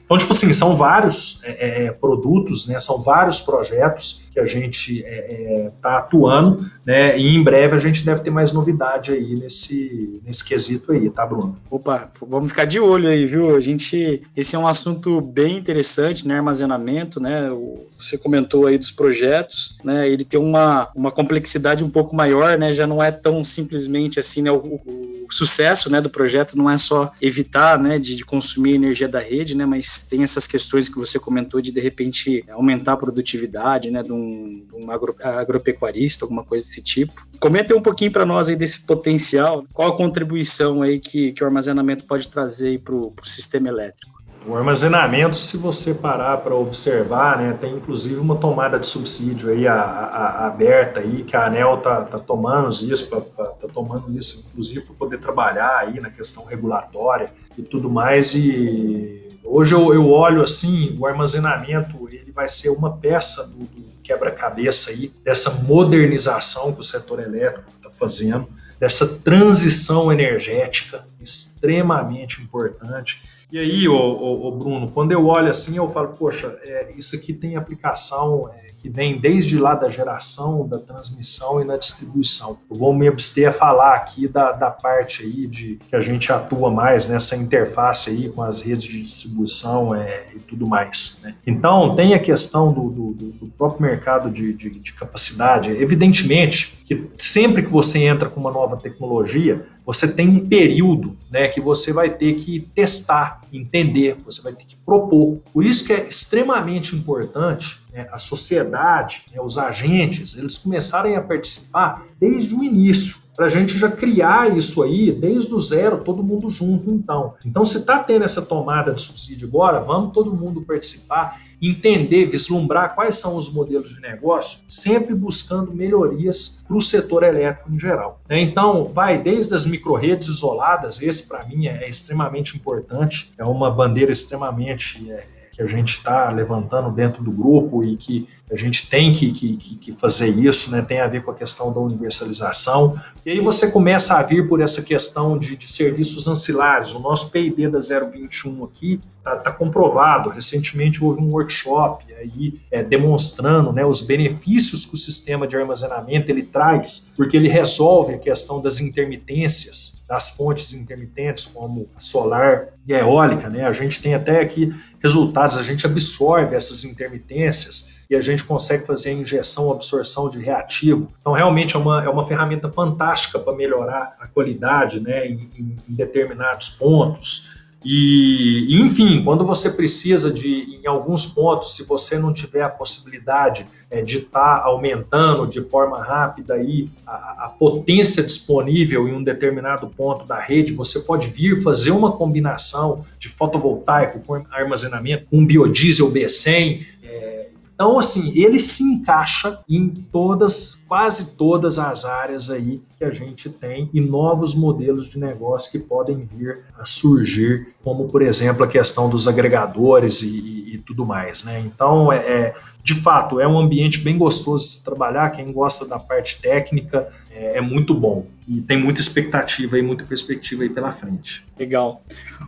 Então, 0.09 0.17
tipo 0.17 0.33
assim, 0.33 0.51
são 0.55 0.75
vários 0.75 1.45
é, 1.45 1.85
é, 1.85 1.91
produtos, 1.91 2.67
né, 2.67 2.81
são 2.81 3.03
vários 3.03 3.43
projetos 3.43 4.27
que 4.39 4.41
a 4.41 4.47
gente 4.47 4.99
está 4.99 5.09
é, 5.09 5.67
é 5.67 5.73
tá 5.83 5.99
atuando, 5.99 6.71
né, 6.85 7.19
e 7.19 7.35
em 7.35 7.43
breve 7.43 7.75
a 7.75 7.79
gente 7.79 8.05
deve 8.05 8.21
ter 8.21 8.31
mais 8.31 8.53
novidade 8.53 9.13
aí 9.13 9.35
nesse, 9.35 10.21
nesse 10.25 10.45
quesito 10.45 10.93
aí, 10.93 11.11
tá, 11.11 11.27
Bruno? 11.27 11.57
Opa, 11.71 12.11
vamos 12.27 12.51
ficar 12.51 12.65
de 12.65 12.81
olho 12.81 13.09
aí, 13.09 13.27
viu? 13.27 13.55
A 13.55 13.61
gente, 13.61 14.23
esse 14.37 14.57
é 14.57 14.59
um 14.59 14.67
assunto 14.67 15.21
bem 15.21 15.57
interessante, 15.57 16.27
né, 16.27 16.37
armazenamento, 16.37 17.21
né, 17.21 17.51
você 17.97 18.17
comentou 18.17 18.67
aí 18.67 18.79
dos 18.79 18.93
projetos, 18.93 19.77
né, 19.83 20.09
ele 20.09 20.25
tem 20.25 20.39
uma, 20.39 20.89
uma 20.95 21.11
complexidade 21.11 21.83
um 21.83 21.91
pouco 21.91 22.15
maior, 22.15 22.57
né, 22.57 22.73
já 22.73 22.87
não 22.87 23.03
é 23.03 23.11
tão 23.11 23.43
simplesmente 23.43 24.21
assim, 24.21 24.43
né, 24.43 24.53
o, 24.53 24.57
o, 24.57 25.27
o 25.29 25.33
sucesso, 25.33 25.91
né, 25.91 26.01
do 26.01 26.11
projeto 26.11 26.57
não 26.57 26.71
é 26.71 26.79
só 26.79 27.13
evitar, 27.21 27.79
né, 27.79 27.99
de, 27.99 28.17
de 28.17 28.25
consumir 28.25 28.75
energia 28.75 29.09
da 29.09 29.21
rede, 29.21 29.57
né, 29.57 29.67
mas 29.67 30.07
tem 30.09 30.23
essas 30.23 30.47
questões 30.47 30.89
que 30.89 30.97
você 30.97 31.19
comentou 31.19 31.61
de 31.61 31.73
de 31.73 31.81
repente 31.81 32.45
aumentar 32.51 32.93
a 32.93 32.97
produtividade, 32.97 33.91
né, 33.91 34.03
de 34.03 34.13
um, 34.13 34.28
um 34.73 34.91
agro, 34.91 35.15
agropecuarista, 35.23 36.25
alguma 36.25 36.45
coisa 36.45 36.67
desse 36.67 36.83
tipo. 36.83 37.27
Comenta 37.41 37.75
um 37.75 37.83
pouquinho 37.83 38.13
para 38.13 38.27
nós 38.27 38.49
aí 38.49 38.57
desse 38.57 38.81
potencial, 38.87 39.65
qual 39.73 39.89
a 39.89 39.97
contribuição 39.97 40.83
aí 40.83 40.99
que, 40.99 41.33
que 41.33 41.43
o 41.43 41.47
armazenamento 41.47 42.05
pode 42.05 42.29
trazer 42.29 42.81
para 42.81 42.95
o 42.95 43.15
sistema 43.25 43.69
elétrico. 43.69 44.19
O 44.47 44.55
armazenamento, 44.55 45.37
se 45.37 45.57
você 45.57 45.93
parar 45.93 46.39
para 46.39 46.55
observar, 46.55 47.39
né, 47.39 47.59
tem 47.61 47.75
inclusive 47.75 48.17
uma 48.17 48.37
tomada 48.37 48.79
de 48.79 48.87
subsídio 48.87 49.51
aí 49.51 49.67
a, 49.67 49.75
a, 49.75 50.27
a 50.45 50.47
aberta 50.47 51.01
aí 51.01 51.23
que 51.23 51.37
a 51.37 51.47
ANEL 51.47 51.77
tá, 51.79 52.03
tá 52.03 52.19
tomando 52.19 52.71
isso, 52.71 53.11
pra, 53.11 53.21
pra, 53.21 53.47
tá 53.47 53.69
tomando 53.69 54.17
isso 54.17 54.47
inclusive 54.49 54.87
para 54.87 54.95
poder 54.95 55.19
trabalhar 55.19 55.79
aí 55.81 56.01
na 56.01 56.09
questão 56.09 56.47
regulatória 56.47 57.31
e 57.59 57.63
tudo 57.63 57.91
mais 57.91 58.35
e 58.35 59.29
Hoje 59.51 59.75
eu, 59.75 59.95
eu, 59.95 60.11
olho 60.11 60.43
assim, 60.43 60.95
o 60.99 61.07
armazenamento 61.07 62.07
ele 62.11 62.31
vai 62.31 62.47
ser 62.47 62.69
uma 62.69 62.99
peça 62.99 63.47
do, 63.49 63.65
do 63.65 63.88
quebra-cabeça 64.09 64.91
aí 64.91 65.13
dessa 65.23 65.51
modernização 65.51 66.73
que 66.73 66.81
o 66.81 66.83
setor 66.83 67.21
elétrico 67.21 67.71
está 67.77 67.91
fazendo, 67.91 68.49
dessa 68.81 69.07
transição 69.07 70.11
energética 70.11 71.05
extremamente 71.21 72.41
importante. 72.41 73.21
E 73.51 73.59
aí, 73.59 73.89
ô, 73.89 73.97
ô, 73.97 74.49
ô 74.49 74.53
Bruno, 74.53 74.91
quando 74.91 75.13
eu 75.13 75.27
olho 75.27 75.49
assim, 75.49 75.77
eu 75.77 75.89
falo, 75.89 76.09
poxa, 76.09 76.59
é, 76.63 76.93
isso 76.97 77.17
aqui 77.17 77.33
tem 77.33 77.57
aplicação 77.57 78.51
é, 78.53 78.69
que 78.77 78.91
vem 78.91 79.19
desde 79.19 79.59
lá 79.59 79.75
da 79.75 79.89
geração, 79.89 80.69
da 80.69 80.79
transmissão 80.79 81.61
e 81.61 81.65
na 81.65 81.79
distribuição. 81.79 82.59
Eu 82.71 82.77
vou 82.77 82.95
me 82.95 83.09
abster 83.09 83.49
a 83.49 83.53
falar 83.53 83.95
aqui 83.95 84.29
da, 84.29 84.53
da 84.53 84.71
parte 84.71 85.23
aí 85.23 85.47
de 85.47 85.79
que 85.89 85.97
a 85.97 86.01
gente 86.01 86.31
atua 86.31 86.71
mais 86.71 87.09
nessa 87.09 87.37
interface 87.37 88.11
aí 88.11 88.29
com 88.29 88.43
as 88.43 88.61
redes 88.61 88.85
de 88.85 89.03
distribuição 89.03 89.95
é, 89.95 90.27
e 90.37 90.39
tudo 90.41 90.67
mais. 90.67 91.19
Né? 91.23 91.35
Então, 91.47 91.97
tem 91.97 92.13
a 92.13 92.19
questão 92.19 92.71
do, 92.71 92.91
do, 92.91 93.13
do 93.13 93.47
próprio 93.57 93.83
mercado 93.83 94.31
de, 94.31 94.53
de, 94.53 94.71
de 94.71 94.93
capacidade. 94.93 95.71
Evidentemente 95.71 96.79
que 96.89 97.07
sempre 97.19 97.63
que 97.63 97.71
você 97.71 97.99
entra 98.05 98.31
com 98.31 98.41
uma 98.41 98.51
nova 98.51 98.75
tecnologia, 98.79 99.67
você 99.89 100.07
tem 100.07 100.29
um 100.29 100.47
período 100.47 101.17
né, 101.31 101.49
que 101.49 101.63
você 101.63 101.95
vai 101.95 102.11
ter 102.11 102.35
que 102.35 102.61
testar, 102.75 103.41
entender, 103.51 104.19
você 104.23 104.43
vai 104.43 104.53
ter 104.53 104.67
que 104.67 104.77
propor. 104.77 105.39
Por 105.51 105.65
isso 105.65 105.83
que 105.83 105.95
é 105.95 106.07
extremamente 106.07 106.95
importante 106.95 107.81
né, 107.91 108.07
a 108.13 108.19
sociedade, 108.19 109.23
né, 109.33 109.41
os 109.41 109.57
agentes, 109.57 110.37
eles 110.37 110.59
começarem 110.59 111.17
a 111.17 111.23
participar 111.23 112.05
desde 112.21 112.55
o 112.55 112.63
início 112.63 113.17
para 113.39 113.47
a 113.47 113.49
gente 113.49 113.79
já 113.79 113.89
criar 113.89 114.57
isso 114.57 114.83
aí 114.83 115.13
desde 115.13 115.55
o 115.55 115.61
zero, 115.61 115.99
todo 115.99 116.25
mundo 116.25 116.51
junto, 116.51 116.91
então. 116.91 117.35
Então, 117.47 117.65
se 117.65 117.79
está 117.79 118.03
tendo 118.03 118.25
essa 118.25 118.43
tomada 118.43 118.93
de 118.93 119.01
subsídio 119.01 119.47
agora, 119.47 119.79
vamos 119.79 120.13
todo 120.13 120.35
mundo 120.35 120.63
participar, 120.63 121.41
entender, 121.63 122.27
vislumbrar 122.27 122.97
quais 122.97 123.15
são 123.15 123.37
os 123.37 123.49
modelos 123.49 123.91
de 123.91 124.01
negócio, 124.01 124.59
sempre 124.67 125.15
buscando 125.15 125.73
melhorias 125.73 126.61
para 126.67 126.77
o 126.77 126.81
setor 126.81 127.23
elétrico 127.23 127.71
em 127.71 127.79
geral. 127.79 128.21
Né? 128.29 128.41
Então, 128.41 128.87
vai 128.87 129.23
desde 129.23 129.55
as 129.55 129.65
micro-redes 129.65 130.27
isoladas, 130.27 131.01
esse 131.01 131.29
para 131.29 131.45
mim 131.45 131.69
é, 131.69 131.89
extremamente 131.89 132.57
importante, 132.57 133.33
é 133.39 133.45
uma 133.45 133.71
bandeira 133.71 134.11
extremamente 134.11 135.09
é, 135.13 135.25
que 135.53 135.63
a 135.63 135.67
gente 135.67 135.91
está 135.91 136.29
levantando 136.33 136.91
dentro 136.91 137.23
do 137.23 137.31
grupo 137.31 137.85
e 137.85 137.97
que 137.97 138.27
a 138.51 138.57
gente 138.57 138.89
tem 138.89 139.13
que, 139.13 139.33
que, 139.33 139.57
que, 139.77 139.93
fazer 139.93 140.29
isso, 140.29 140.71
né? 140.71 140.81
tem 140.81 141.01
a 141.01 141.07
ver 141.07 141.23
com 141.23 141.31
a 141.31 141.35
questão 141.35 141.73
da 141.73 141.81
universalização. 141.81 142.99
E 143.25 143.31
aí 143.31 143.41
você 143.41 143.71
começa 143.71 144.17
a 144.17 144.23
vir 144.23 144.49
por 144.49 144.61
essa 144.61 144.83
questão 144.83 145.39
de, 145.39 145.57
de 145.57 145.71
serviços 145.71 146.27
ancilares. 146.27 146.95
O 146.95 146.99
nosso 146.99 147.31
PID 147.31 147.69
da 147.69 147.79
021 147.79 148.65
aqui 148.65 149.01
está 149.19 149.37
tá 149.37 149.53
comprovado. 149.53 150.31
Recentemente 150.31 151.05
houve 151.05 151.21
um 151.21 151.31
workshop 151.31 152.05
aí 152.15 152.61
é, 152.71 152.83
demonstrando 152.83 153.73
né, 153.73 153.85
os 153.85 154.01
benefícios 154.01 154.87
que 154.87 154.95
o 154.95 154.99
sistema 154.99 155.47
de 155.47 155.57
armazenamento 155.57 156.31
ele 156.31 156.43
traz, 156.43 157.13
porque 157.17 157.37
ele 157.37 157.49
resolve 157.49 158.15
a 158.15 158.19
questão 158.19 158.63
das 158.63 158.81
intermitências 158.81 159.99
das 160.09 160.31
fontes 160.31 160.73
intermitentes, 160.73 161.45
como 161.45 161.87
solar 161.99 162.69
e 162.87 162.95
eólica. 162.95 163.51
Né? 163.51 163.65
A 163.65 163.73
gente 163.73 164.01
tem 164.01 164.15
até 164.15 164.41
aqui 164.41 164.75
resultados, 165.03 165.59
a 165.59 165.63
gente 165.63 165.85
absorve 165.85 166.57
essas 166.57 166.83
intermitências 166.83 167.98
e 168.11 168.17
a 168.17 168.21
gente 168.21 168.43
consegue 168.45 168.87
fazer 168.87 169.11
a 169.11 169.13
injeção, 169.13 169.71
absorção 169.71 170.31
de 170.31 170.39
reativo. 170.39 171.13
Então, 171.21 171.33
realmente 171.33 171.77
é 171.77 171.79
uma, 171.79 172.05
é 172.05 172.09
uma 172.09 172.27
ferramenta 172.27 172.71
fantástica 172.71 173.39
para 173.39 173.55
melhorar 173.55 174.17
a 174.19 174.27
qualidade 174.27 174.99
né, 175.01 175.27
em, 175.27 175.51
em 175.59 175.77
determinados 175.89 176.71
pontos. 176.71 177.59
E, 177.85 178.81
enfim, 178.83 179.23
quando 179.23 179.45
você 179.45 179.71
precisa 179.71 180.33
de, 180.33 180.81
em 180.83 180.87
alguns 180.87 181.27
pontos, 181.27 181.77
se 181.77 181.85
você 181.87 182.19
não 182.19 182.33
tiver 182.33 182.63
a 182.63 182.69
possibilidade 182.69 183.67
é, 183.89 184.03
de 184.03 184.19
estar 184.19 184.59
tá 184.59 184.65
aumentando 184.65 185.47
de 185.47 185.61
forma 185.61 186.03
rápida 186.03 186.55
aí 186.55 186.91
a, 187.07 187.45
a, 187.45 187.49
potência 187.49 188.23
disponível 188.23 189.07
em 189.07 189.13
um 189.13 189.23
determinado 189.23 189.87
ponto 189.87 190.27
da 190.27 190.41
rede, 190.41 190.73
você 190.73 191.01
pode 191.01 191.29
vir 191.29 191.63
fazer 191.63 191.93
uma 191.93 192.11
combinação 192.13 193.05
de 193.19 193.29
fotovoltaico 193.29 194.21
com 194.21 194.35
armazenamento, 194.51 195.27
com 195.31 195.39
um 195.39 195.47
biodiesel 195.47 196.11
B100. 196.11 196.85
É, 197.05 197.48
então, 197.79 197.97
assim, 197.97 198.33
ele 198.37 198.59
se 198.59 198.83
encaixa 198.83 199.63
em 199.69 199.89
todas 199.89 200.78
quase 200.89 201.37
todas 201.37 201.79
as 201.79 202.07
áreas 202.07 202.51
aí 202.51 202.81
que 202.97 203.05
a 203.05 203.11
gente 203.11 203.51
tem 203.51 203.91
e 203.93 204.01
novos 204.01 204.55
modelos 204.55 205.09
de 205.09 205.19
negócio 205.19 205.71
que 205.71 205.79
podem 205.79 206.25
vir 206.25 206.61
a 206.79 206.85
surgir, 206.85 207.69
como 207.85 208.09
por 208.09 208.23
exemplo 208.23 208.65
a 208.65 208.69
questão 208.69 209.11
dos 209.11 209.29
agregadores 209.29 210.23
e, 210.23 210.39
e, 210.39 210.75
e 210.75 210.79
tudo 210.79 211.05
mais. 211.05 211.45
Né? 211.45 211.61
Então, 211.61 212.11
é, 212.11 212.17
é, 212.17 212.55
de 212.83 212.95
fato, 212.95 213.39
é 213.39 213.47
um 213.47 213.59
ambiente 213.59 214.01
bem 214.01 214.17
gostoso 214.17 214.65
de 214.65 214.73
se 214.73 214.85
trabalhar. 214.85 215.31
Quem 215.31 215.53
gosta 215.53 215.87
da 215.87 215.99
parte 215.99 216.41
técnica 216.41 217.13
é, 217.31 217.59
é 217.59 217.61
muito 217.61 217.93
bom 217.93 218.27
e 218.49 218.63
tem 218.63 218.79
muita 218.79 219.01
expectativa 219.01 219.79
e 219.79 219.83
muita 219.83 220.05
perspectiva 220.05 220.63
aí 220.63 220.71
pela 220.71 220.91
frente. 220.91 221.45
Legal. 221.59 222.03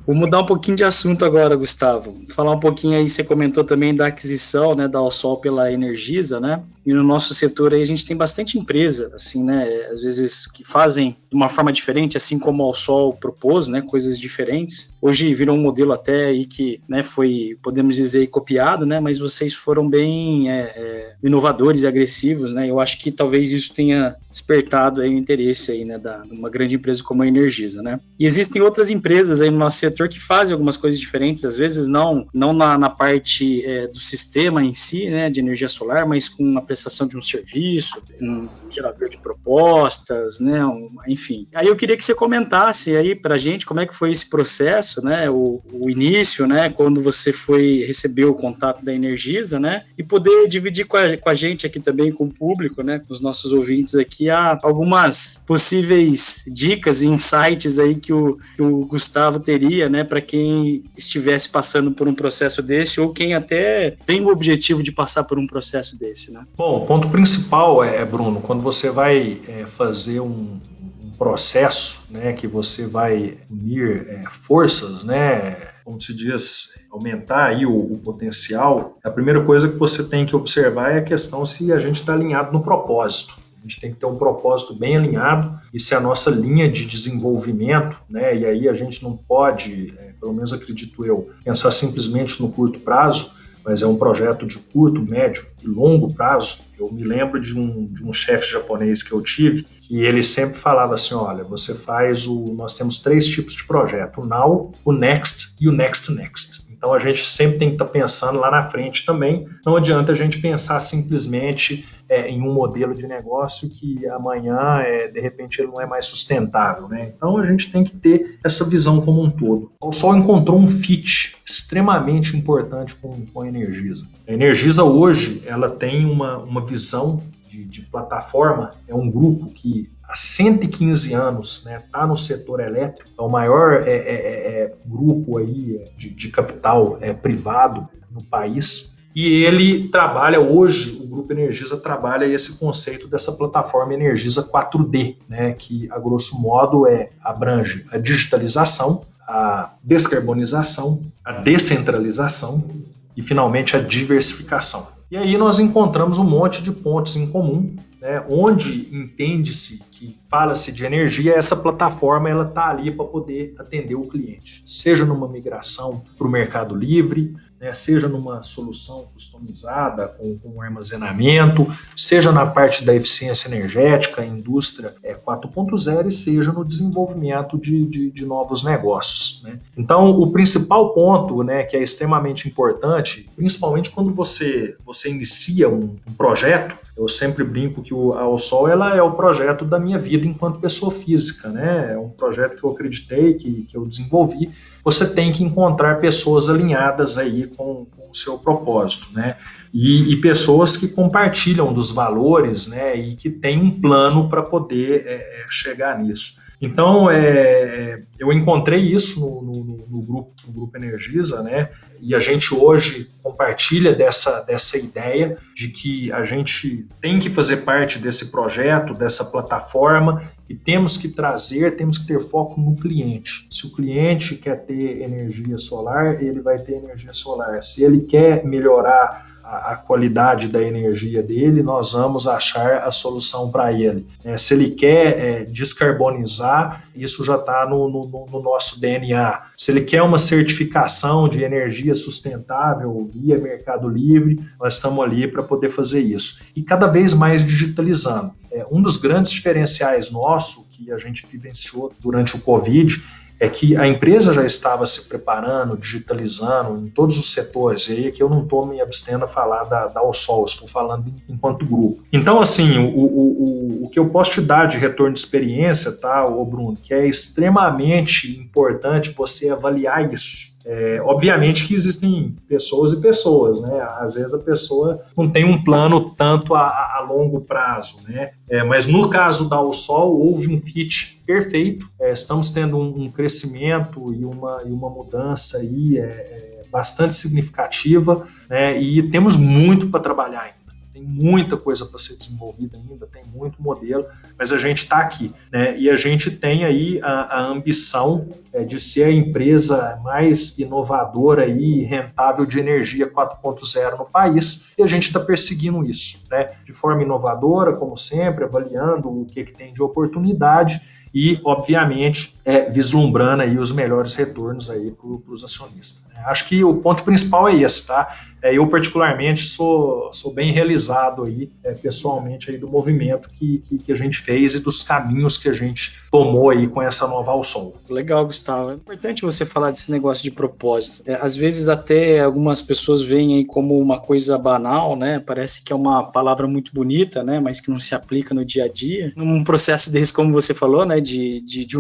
Vou 0.06 0.16
mudar 0.16 0.40
um 0.40 0.46
pouquinho 0.46 0.78
de 0.78 0.84
assunto 0.84 1.24
agora, 1.24 1.54
Gustavo. 1.54 2.16
Falar 2.30 2.52
um 2.52 2.60
pouquinho 2.60 2.96
aí, 2.96 3.06
você 3.06 3.22
comentou 3.22 3.64
também 3.64 3.94
da 3.94 4.06
aquisição, 4.06 4.74
né, 4.74 4.88
da 4.88 4.98
Alsol 4.98 5.36
pela 5.36 5.70
Energisa, 5.70 6.40
né? 6.40 6.62
E 6.86 6.92
no 6.94 7.02
nosso 7.02 7.34
setor 7.34 7.74
aí 7.74 7.82
a 7.82 7.86
gente 7.86 8.06
tem 8.06 8.16
bastante 8.16 8.29
empresa, 8.58 9.10
assim, 9.14 9.42
né, 9.44 9.86
às 9.90 10.02
vezes 10.02 10.46
que 10.46 10.64
fazem 10.64 11.16
de 11.28 11.36
uma 11.36 11.48
forma 11.48 11.72
diferente, 11.72 12.16
assim 12.16 12.38
como 12.38 12.62
a 12.62 12.66
Alsol 12.66 13.14
propôs, 13.14 13.66
né, 13.66 13.80
coisas 13.82 14.18
diferentes. 14.18 14.96
Hoje 15.00 15.34
virou 15.34 15.56
um 15.56 15.60
modelo 15.62 15.92
até 15.92 16.26
aí 16.26 16.44
que, 16.44 16.80
né, 16.88 17.02
foi, 17.02 17.56
podemos 17.62 17.96
dizer, 17.96 18.26
copiado, 18.28 18.84
né, 18.84 19.00
mas 19.00 19.18
vocês 19.18 19.54
foram 19.54 19.88
bem 19.88 20.50
é, 20.50 20.60
é, 20.60 21.14
inovadores 21.22 21.82
e 21.82 21.86
agressivos, 21.86 22.52
né? 22.52 22.68
Eu 22.68 22.80
acho 22.80 22.98
que 22.98 23.10
talvez 23.10 23.52
isso 23.52 23.74
tenha 23.74 24.16
despertado 24.28 25.00
aí 25.00 25.10
o 25.10 25.18
interesse 25.18 25.72
aí, 25.72 25.84
né, 25.84 25.98
da 25.98 26.22
uma 26.30 26.48
grande 26.48 26.76
empresa 26.76 27.02
como 27.02 27.22
a 27.22 27.28
Energisa, 27.28 27.82
né? 27.82 28.00
E 28.18 28.26
existem 28.26 28.62
outras 28.62 28.90
empresas 28.90 29.40
aí 29.40 29.50
no 29.50 29.58
nosso 29.58 29.78
setor 29.78 30.08
que 30.08 30.20
fazem 30.20 30.52
algumas 30.52 30.76
coisas 30.76 31.00
diferentes, 31.00 31.44
às 31.44 31.56
vezes 31.56 31.86
não 31.86 32.26
não 32.32 32.52
na, 32.52 32.76
na 32.76 32.90
parte 32.90 33.64
é, 33.64 33.86
do 33.86 33.98
sistema 33.98 34.64
em 34.64 34.74
si, 34.74 35.08
né, 35.08 35.30
de 35.30 35.40
energia 35.40 35.68
solar, 35.68 36.06
mas 36.06 36.28
com 36.28 36.56
a 36.58 36.62
prestação 36.62 37.06
de 37.06 37.16
um 37.16 37.22
serviço, 37.22 38.02
um 38.28 38.48
gerador 38.70 39.08
de 39.08 39.18
propostas, 39.18 40.40
né, 40.40 40.64
um, 40.64 40.88
enfim. 41.06 41.46
Aí 41.54 41.66
eu 41.66 41.76
queria 41.76 41.96
que 41.96 42.04
você 42.04 42.14
comentasse 42.14 42.96
aí 42.96 43.14
para 43.14 43.38
gente 43.38 43.66
como 43.66 43.80
é 43.80 43.86
que 43.86 43.94
foi 43.94 44.10
esse 44.10 44.28
processo, 44.28 45.04
né, 45.04 45.28
o, 45.28 45.60
o 45.72 45.90
início, 45.90 46.46
né, 46.46 46.70
quando 46.70 47.02
você 47.02 47.32
foi 47.32 47.84
receber 47.86 48.24
o 48.24 48.34
contato 48.34 48.84
da 48.84 48.92
Energisa, 48.92 49.58
né, 49.58 49.84
e 49.96 50.02
poder 50.02 50.46
dividir 50.48 50.86
com 50.86 50.96
a, 50.96 51.16
com 51.16 51.28
a 51.28 51.34
gente 51.34 51.66
aqui 51.66 51.80
também, 51.80 52.12
com 52.12 52.24
o 52.24 52.32
público, 52.32 52.82
né, 52.82 52.98
com 52.98 53.12
os 53.12 53.20
nossos 53.20 53.52
ouvintes 53.52 53.94
aqui, 53.94 54.30
há 54.30 54.58
algumas 54.62 55.42
possíveis 55.46 56.44
dicas 56.46 57.02
e 57.02 57.08
insights 57.08 57.78
aí 57.78 57.94
que 57.94 58.12
o, 58.12 58.38
que 58.54 58.62
o 58.62 58.86
Gustavo 58.86 59.40
teria, 59.40 59.88
né, 59.88 60.04
para 60.04 60.20
quem 60.20 60.84
estivesse 60.96 61.48
passando 61.48 61.92
por 61.92 62.08
um 62.08 62.14
processo 62.14 62.62
desse 62.62 63.00
ou 63.00 63.12
quem 63.12 63.34
até 63.34 63.96
tem 64.06 64.20
o 64.22 64.28
objetivo 64.28 64.82
de 64.82 64.92
passar 64.92 65.24
por 65.24 65.38
um 65.38 65.46
processo 65.46 65.98
desse, 65.98 66.32
né? 66.32 66.44
Bom, 66.56 66.82
o 66.82 66.86
ponto 66.86 67.08
principal 67.08 67.82
é, 67.82 68.04
Bruno, 68.10 68.40
quando 68.40 68.62
você 68.62 68.90
vai 68.90 69.40
é, 69.46 69.64
fazer 69.64 70.20
um, 70.20 70.60
um, 71.02 71.10
processo, 71.16 72.06
né, 72.10 72.32
que 72.32 72.46
você 72.46 72.86
vai 72.86 73.38
unir 73.50 74.06
é, 74.08 74.24
forças, 74.30 75.04
né, 75.04 75.56
como 75.84 76.00
se 76.00 76.14
diz, 76.14 76.84
aumentar 76.90 77.46
aí 77.46 77.64
o, 77.64 77.72
o, 77.72 77.98
potencial, 77.98 78.98
a 79.04 79.10
primeira 79.10 79.44
coisa 79.44 79.68
que 79.68 79.76
você 79.76 80.02
tem 80.08 80.26
que 80.26 80.34
observar 80.34 80.92
é 80.92 80.98
a 80.98 81.04
questão 81.04 81.44
se 81.46 81.72
a 81.72 81.78
gente 81.78 82.00
está 82.00 82.14
alinhado 82.14 82.52
no 82.52 82.62
propósito. 82.62 83.34
A 83.58 83.62
gente 83.62 83.80
tem 83.80 83.92
que 83.92 84.00
ter 84.00 84.06
um 84.06 84.16
propósito 84.16 84.74
bem 84.74 84.96
alinhado 84.96 85.60
e 85.72 85.78
se 85.78 85.94
a 85.94 86.00
nossa 86.00 86.30
linha 86.30 86.70
de 86.70 86.86
desenvolvimento, 86.86 87.96
né, 88.08 88.34
e 88.34 88.46
aí 88.46 88.68
a 88.68 88.72
gente 88.72 89.02
não 89.02 89.16
pode, 89.16 89.94
é, 89.98 90.12
pelo 90.18 90.32
menos 90.32 90.52
acredito 90.52 91.04
eu, 91.04 91.30
pensar 91.44 91.70
simplesmente 91.70 92.40
no 92.40 92.50
curto 92.50 92.80
prazo, 92.80 93.32
mas 93.64 93.82
é 93.82 93.86
um 93.86 93.96
projeto 93.96 94.46
de 94.46 94.58
curto, 94.58 95.00
médio 95.00 95.46
e 95.62 95.66
longo 95.66 96.12
prazo. 96.12 96.62
Eu 96.78 96.90
me 96.90 97.04
lembro 97.04 97.40
de 97.40 97.58
um, 97.58 97.86
de 97.86 98.04
um 98.04 98.12
chefe 98.12 98.50
japonês 98.50 99.02
que 99.02 99.12
eu 99.12 99.22
tive, 99.22 99.64
que 99.80 100.02
ele 100.02 100.22
sempre 100.22 100.58
falava 100.58 100.94
assim, 100.94 101.14
olha, 101.14 101.44
você 101.44 101.74
faz 101.74 102.26
o... 102.26 102.54
Nós 102.54 102.74
temos 102.74 102.98
três 102.98 103.26
tipos 103.26 103.54
de 103.54 103.64
projeto, 103.64 104.20
o 104.20 104.26
Now, 104.26 104.72
o 104.84 104.92
Next 104.92 105.54
e 105.60 105.68
o 105.68 105.72
Next 105.72 106.10
Next. 106.12 106.70
Então 106.70 106.94
a 106.94 106.98
gente 106.98 107.26
sempre 107.26 107.58
tem 107.58 107.68
que 107.68 107.74
estar 107.74 107.84
tá 107.84 107.90
pensando 107.90 108.40
lá 108.40 108.50
na 108.50 108.70
frente 108.70 109.04
também. 109.04 109.46
Não 109.66 109.76
adianta 109.76 110.12
a 110.12 110.14
gente 110.14 110.40
pensar 110.40 110.80
simplesmente 110.80 111.86
é, 112.08 112.28
em 112.28 112.42
um 112.42 112.52
modelo 112.52 112.94
de 112.94 113.06
negócio 113.06 113.68
que 113.70 114.06
amanhã, 114.08 114.80
é, 114.80 115.06
de 115.06 115.20
repente, 115.20 115.60
ele 115.60 115.68
não 115.68 115.80
é 115.80 115.86
mais 115.86 116.06
sustentável. 116.06 116.88
Né? 116.88 117.12
Então 117.14 117.36
a 117.36 117.44
gente 117.44 117.70
tem 117.70 117.84
que 117.84 117.94
ter 117.94 118.38
essa 118.42 118.64
visão 118.64 119.00
como 119.02 119.22
um 119.22 119.30
todo. 119.30 119.70
O 119.80 119.92
Sol 119.92 120.16
encontrou 120.16 120.58
um 120.58 120.66
fit 120.66 121.36
extremamente 121.50 122.36
importante 122.36 122.94
com, 122.94 123.24
com 123.26 123.42
a 123.42 123.48
Energisa. 123.48 124.06
A 124.26 124.32
Energisa 124.32 124.84
hoje 124.84 125.42
ela 125.46 125.68
tem 125.70 126.04
uma, 126.04 126.38
uma 126.38 126.64
visão 126.64 127.22
de, 127.48 127.64
de 127.64 127.82
plataforma, 127.82 128.72
é 128.86 128.94
um 128.94 129.10
grupo 129.10 129.46
que 129.46 129.90
há 130.02 130.14
115 130.14 131.12
anos 131.14 131.58
está 131.58 131.70
né, 131.70 131.82
tá 131.92 132.06
no 132.06 132.16
setor 132.16 132.60
elétrico, 132.60 133.10
é 133.18 133.22
o 133.22 133.28
maior 133.28 133.82
é, 133.86 133.90
é, 133.90 133.96
é, 133.96 134.62
é 134.62 134.74
grupo 134.86 135.38
aí 135.38 135.80
de, 135.96 136.10
de 136.10 136.28
capital 136.28 136.98
é, 137.00 137.12
privado 137.12 137.88
no 138.10 138.22
país. 138.22 138.98
E 139.14 139.44
ele 139.44 139.88
trabalha 139.88 140.40
hoje, 140.40 140.96
o 141.02 141.06
Grupo 141.06 141.32
Energisa 141.32 141.76
trabalha 141.76 142.26
esse 142.26 142.58
conceito 142.58 143.08
dessa 143.08 143.32
plataforma 143.32 143.92
Energisa 143.92 144.48
4D, 144.48 145.16
né, 145.28 145.52
que 145.52 145.88
a 145.90 145.98
grosso 145.98 146.40
modo 146.40 146.86
é 146.86 147.10
abrange 147.20 147.84
a 147.90 147.98
digitalização, 147.98 149.04
a 149.26 149.74
descarbonização, 149.82 151.02
a 151.24 151.32
descentralização 151.32 152.68
e 153.16 153.22
finalmente 153.22 153.76
a 153.76 153.80
diversificação. 153.80 154.88
E 155.10 155.16
aí 155.16 155.36
nós 155.36 155.58
encontramos 155.58 156.18
um 156.18 156.24
monte 156.24 156.62
de 156.62 156.70
pontos 156.70 157.16
em 157.16 157.26
comum 157.26 157.76
né, 158.00 158.24
onde 158.28 158.88
entende-se 158.92 159.84
que 159.90 160.16
fala-se 160.30 160.72
de 160.72 160.84
energia, 160.84 161.34
essa 161.34 161.54
plataforma 161.54 162.30
ela 162.30 162.48
está 162.48 162.70
ali 162.70 162.90
para 162.90 163.04
poder 163.04 163.54
atender 163.58 163.94
o 163.94 164.08
cliente, 164.08 164.62
seja 164.64 165.04
numa 165.04 165.28
migração 165.28 166.02
para 166.16 166.26
o 166.26 166.30
mercado 166.30 166.74
livre, 166.74 167.36
né, 167.60 167.74
seja 167.74 168.08
numa 168.08 168.42
solução 168.42 169.08
customizada 169.12 170.08
com, 170.08 170.38
com, 170.38 170.62
armazenamento, 170.62 171.66
seja 171.94 172.32
na 172.32 172.46
parte 172.46 172.82
da 172.84 172.94
eficiência 172.94 173.48
energética, 173.48 174.24
indústria 174.24 174.94
é, 175.02 175.14
4.0 175.14 176.06
e 176.06 176.10
seja 176.10 176.52
no 176.52 176.64
desenvolvimento 176.64 177.58
de, 177.58 177.84
de, 177.84 178.10
de 178.10 178.24
novos 178.24 178.64
negócios. 178.64 179.42
Né. 179.42 179.60
Então, 179.76 180.08
o 180.08 180.32
principal 180.32 180.94
ponto, 180.94 181.42
né, 181.42 181.64
que 181.64 181.76
é 181.76 181.82
extremamente 181.82 182.48
importante, 182.48 183.28
principalmente 183.36 183.90
quando 183.90 184.14
você, 184.14 184.74
você 184.84 185.10
inicia 185.10 185.68
um, 185.68 185.96
um 186.06 186.12
projeto, 186.16 186.74
eu 187.00 187.08
sempre 187.08 187.42
brinco 187.42 187.82
que 187.82 187.94
o, 187.94 188.12
a 188.12 188.38
Sol 188.38 188.68
ela 188.68 188.94
é 188.94 189.00
o 189.00 189.12
projeto 189.12 189.64
da 189.64 189.78
minha 189.78 189.98
vida 189.98 190.26
enquanto 190.26 190.60
pessoa 190.60 190.92
física, 190.92 191.48
né? 191.48 191.94
É 191.94 191.98
um 191.98 192.10
projeto 192.10 192.58
que 192.58 192.62
eu 192.62 192.70
acreditei, 192.70 193.34
que, 193.34 193.62
que 193.62 193.74
eu 193.74 193.86
desenvolvi. 193.86 194.50
Você 194.84 195.08
tem 195.08 195.32
que 195.32 195.42
encontrar 195.42 195.98
pessoas 195.98 196.50
alinhadas 196.50 197.16
aí 197.16 197.46
com, 197.46 197.86
com 197.86 198.10
o 198.10 198.14
seu 198.14 198.38
propósito, 198.38 199.06
né? 199.14 199.38
E, 199.72 200.12
e, 200.12 200.20
pessoas 200.20 200.76
que 200.76 200.88
compartilham 200.88 201.72
dos 201.72 201.90
valores, 201.90 202.66
né? 202.66 202.94
E 202.94 203.16
que 203.16 203.30
têm 203.30 203.58
um 203.58 203.80
plano 203.80 204.28
para 204.28 204.42
poder 204.42 205.06
é, 205.06 205.14
é, 205.14 205.46
chegar 205.48 205.98
nisso. 205.98 206.38
Então, 206.60 207.10
é, 207.10 208.00
eu 208.18 208.30
encontrei 208.30 208.80
isso 208.80 209.20
no, 209.20 209.64
no, 209.64 209.86
no, 209.88 210.02
grupo, 210.02 210.32
no 210.46 210.52
Grupo 210.52 210.76
Energisa, 210.76 211.42
né? 211.42 211.70
E 212.02 212.14
a 212.14 212.20
gente 212.20 212.54
hoje 212.54 213.08
compartilha 213.22 213.94
dessa, 213.94 214.40
dessa 214.42 214.76
ideia 214.76 215.38
de 215.54 215.68
que 215.68 216.12
a 216.12 216.24
gente 216.24 216.86
tem 217.00 217.18
que 217.18 217.30
fazer 217.30 217.58
parte 217.58 217.98
desse 217.98 218.30
projeto, 218.30 218.92
dessa 218.92 219.24
plataforma, 219.24 220.22
e 220.48 220.54
temos 220.54 220.98
que 220.98 221.08
trazer, 221.08 221.76
temos 221.76 221.96
que 221.96 222.06
ter 222.06 222.20
foco 222.20 222.60
no 222.60 222.76
cliente. 222.76 223.46
Se 223.50 223.66
o 223.66 223.72
cliente 223.72 224.36
quer 224.36 224.64
ter 224.66 225.00
energia 225.02 225.56
solar, 225.56 226.22
ele 226.22 226.40
vai 226.40 226.58
ter 226.58 226.74
energia 226.74 227.12
solar. 227.12 227.62
Se 227.62 227.84
ele 227.84 228.00
quer 228.00 228.44
melhorar 228.44 229.29
a, 229.50 229.76
qualidade 229.76 230.48
da 230.48 230.62
energia 230.62 231.22
dele, 231.22 231.62
nós 231.62 231.92
vamos 231.92 232.28
achar 232.28 232.84
a 232.84 232.90
solução 232.90 233.50
para 233.50 233.72
ele. 233.72 234.06
É, 234.24 234.36
se 234.36 234.54
ele 234.54 234.70
quer 234.70 235.18
é, 235.18 235.44
descarbonizar, 235.44 236.84
isso 236.94 237.24
já 237.24 237.34
está 237.34 237.66
no, 237.68 237.88
no, 237.88 238.26
no, 238.30 238.42
nosso 238.42 238.80
DNA. 238.80 239.40
Se 239.56 239.72
ele 239.72 239.80
quer 239.80 240.02
uma 240.02 240.18
certificação 240.18 241.28
de 241.28 241.42
energia 241.42 241.94
sustentável 241.94 243.10
via 243.12 243.38
Mercado 243.38 243.88
Livre, 243.88 244.40
nós 244.58 244.74
estamos 244.74 245.04
ali 245.04 245.26
para 245.26 245.42
poder 245.42 245.70
fazer 245.70 246.00
isso. 246.00 246.42
E 246.54 246.62
cada 246.62 246.86
vez 246.86 247.12
mais 247.12 247.44
digitalizando. 247.44 248.32
É, 248.52 248.66
um 248.70 248.80
dos 248.80 248.96
grandes 248.96 249.32
diferenciais 249.32 250.10
nosso 250.10 250.68
que 250.70 250.90
a 250.92 250.98
gente 250.98 251.26
vivenciou 251.26 251.92
durante 252.00 252.36
o 252.36 252.40
Covid 252.40 253.00
é 253.40 253.48
que 253.48 253.74
a 253.74 253.88
empresa 253.88 254.34
já 254.34 254.44
estava 254.44 254.84
se 254.84 255.08
preparando, 255.08 255.74
digitalizando 255.74 256.76
em 256.84 256.90
todos 256.90 257.18
os 257.18 257.32
setores, 257.32 257.88
e 257.88 257.92
aí 257.92 258.06
aqui 258.08 258.22
eu 258.22 258.28
não 258.28 258.42
estou 258.42 258.66
me 258.66 258.82
abstendo 258.82 259.24
a 259.24 259.28
falar 259.28 259.64
da, 259.64 259.86
da 259.86 260.00
Alsol, 260.00 260.44
estou 260.44 260.68
falando 260.68 261.06
enquanto 261.26 261.64
grupo. 261.64 262.02
Então, 262.12 262.38
assim, 262.38 262.78
o, 262.78 262.98
o, 262.98 263.80
o, 263.80 263.84
o 263.86 263.88
que 263.88 263.98
eu 263.98 264.10
posso 264.10 264.32
te 264.32 264.42
dar 264.42 264.66
de 264.66 264.76
retorno 264.76 265.14
de 265.14 265.18
experiência, 265.18 265.90
tá, 265.90 266.26
ô 266.26 266.44
Bruno, 266.44 266.76
que 266.76 266.92
é 266.92 267.08
extremamente 267.08 268.38
importante 268.38 269.14
você 269.16 269.48
avaliar 269.48 270.12
isso. 270.12 270.50
É, 270.62 271.00
obviamente 271.02 271.66
que 271.66 271.74
existem 271.74 272.36
pessoas 272.46 272.92
e 272.92 273.00
pessoas, 273.00 273.62
né? 273.62 273.80
Às 273.98 274.14
vezes 274.14 274.34
a 274.34 274.38
pessoa 274.38 275.00
não 275.16 275.30
tem 275.30 275.42
um 275.42 275.64
plano 275.64 276.10
tanto 276.10 276.54
a, 276.54 276.60
a 276.60 276.99
longo 277.10 277.40
prazo, 277.40 277.98
né? 278.08 278.32
É, 278.48 278.62
mas 278.62 278.86
no 278.86 279.08
caso 279.08 279.48
da 279.48 279.60
Sol 279.72 280.18
houve 280.18 280.52
um 280.52 280.58
fit 280.58 281.22
perfeito. 281.26 281.88
É, 282.00 282.12
estamos 282.12 282.50
tendo 282.50 282.78
um, 282.78 283.04
um, 283.04 283.10
crescimento 283.10 284.12
e 284.12 284.24
uma, 284.24 284.62
e 284.64 284.70
uma 284.70 284.88
mudança 284.88 285.58
aí 285.58 285.98
é, 285.98 286.02
é 286.02 286.64
bastante 286.70 287.14
significativa, 287.14 288.26
né? 288.48 288.80
E 288.80 289.08
temos 289.10 289.36
muito 289.36 289.88
para 289.88 290.00
trabalhar 290.00 290.42
ainda 290.42 290.59
tem 291.00 291.06
muita 291.06 291.56
coisa 291.56 291.86
para 291.86 291.98
ser 291.98 292.16
desenvolvida 292.16 292.76
ainda, 292.76 293.06
tem 293.06 293.24
muito 293.24 293.62
modelo, 293.62 294.04
mas 294.38 294.52
a 294.52 294.58
gente 294.58 294.82
está 294.82 294.98
aqui, 294.98 295.32
né? 295.50 295.76
E 295.78 295.88
a 295.88 295.96
gente 295.96 296.30
tem 296.30 296.64
aí 296.64 297.00
a, 297.02 297.38
a 297.38 297.46
ambição 297.46 298.28
é, 298.52 298.62
de 298.62 298.78
ser 298.78 299.04
a 299.04 299.10
empresa 299.10 299.98
mais 300.04 300.58
inovadora 300.58 301.46
e 301.46 301.82
rentável 301.84 302.44
de 302.44 302.58
energia 302.58 303.10
4.0 303.10 303.98
no 303.98 304.04
país, 304.04 304.72
e 304.76 304.82
a 304.82 304.86
gente 304.86 305.06
está 305.06 305.18
perseguindo 305.18 305.84
isso, 305.84 306.26
né? 306.30 306.52
De 306.66 306.72
forma 306.72 307.02
inovadora, 307.02 307.72
como 307.72 307.96
sempre, 307.96 308.44
avaliando 308.44 309.08
o 309.08 309.24
que, 309.24 309.44
que 309.44 309.52
tem 309.52 309.72
de 309.72 309.82
oportunidade 309.82 310.80
e, 311.12 311.40
obviamente, 311.44 312.38
é, 312.44 312.70
vislumbrando 312.70 313.42
aí 313.42 313.58
os 313.58 313.72
melhores 313.72 314.14
retornos 314.14 314.70
aí 314.70 314.90
para 314.90 315.32
os 315.32 315.44
acionistas. 315.44 316.08
Acho 316.24 316.46
que 316.46 316.62
o 316.62 316.74
ponto 316.76 317.02
principal 317.02 317.48
é 317.48 317.56
esse, 317.56 317.86
tá? 317.86 318.16
É, 318.42 318.56
eu 318.56 318.66
particularmente 318.68 319.44
sou, 319.44 320.10
sou 320.12 320.32
bem 320.32 320.50
realizado 320.50 321.24
aí 321.24 321.50
é, 321.62 321.72
pessoalmente 321.72 322.50
aí 322.50 322.56
do 322.56 322.68
movimento 322.68 323.28
que, 323.28 323.58
que, 323.68 323.78
que, 323.78 323.92
a 323.92 323.94
gente 323.94 324.18
fez 324.18 324.54
e 324.54 324.60
dos 324.60 324.82
caminhos 324.82 325.36
que 325.36 325.48
a 325.48 325.52
gente 325.52 326.00
tomou 326.10 326.48
aí 326.48 326.66
com 326.66 326.80
essa 326.80 327.06
nova 327.06 327.32
Alsol. 327.32 327.76
Legal, 327.88 328.24
Gustavo. 328.24 328.70
É 328.70 328.74
importante 328.74 329.22
você 329.22 329.44
falar 329.44 329.70
desse 329.70 329.92
negócio 329.92 330.22
de 330.22 330.30
propósito. 330.30 331.02
É, 331.04 331.14
às 331.20 331.36
vezes 331.36 331.68
até 331.68 332.20
algumas 332.20 332.62
pessoas 332.62 333.02
veem 333.02 333.36
aí 333.36 333.44
como 333.44 333.78
uma 333.78 334.00
coisa 334.00 334.38
banal, 334.38 334.96
né? 334.96 335.18
Parece 335.18 335.62
que 335.62 335.72
é 335.72 335.76
uma 335.76 336.04
palavra 336.04 336.48
muito 336.48 336.72
bonita, 336.72 337.22
né? 337.22 337.40
Mas 337.40 337.60
que 337.60 337.70
não 337.70 337.78
se 337.78 337.94
aplica 337.94 338.34
no 338.34 338.44
dia 338.44 338.64
a 338.64 338.68
dia. 338.68 339.12
Num 339.16 339.44
processo 339.44 339.92
desse, 339.92 340.12
como 340.12 340.32
você 340.32 340.54
falou, 340.54 340.86
né? 340.86 340.98
De, 340.98 341.40
de, 341.40 341.66
de 341.66 341.76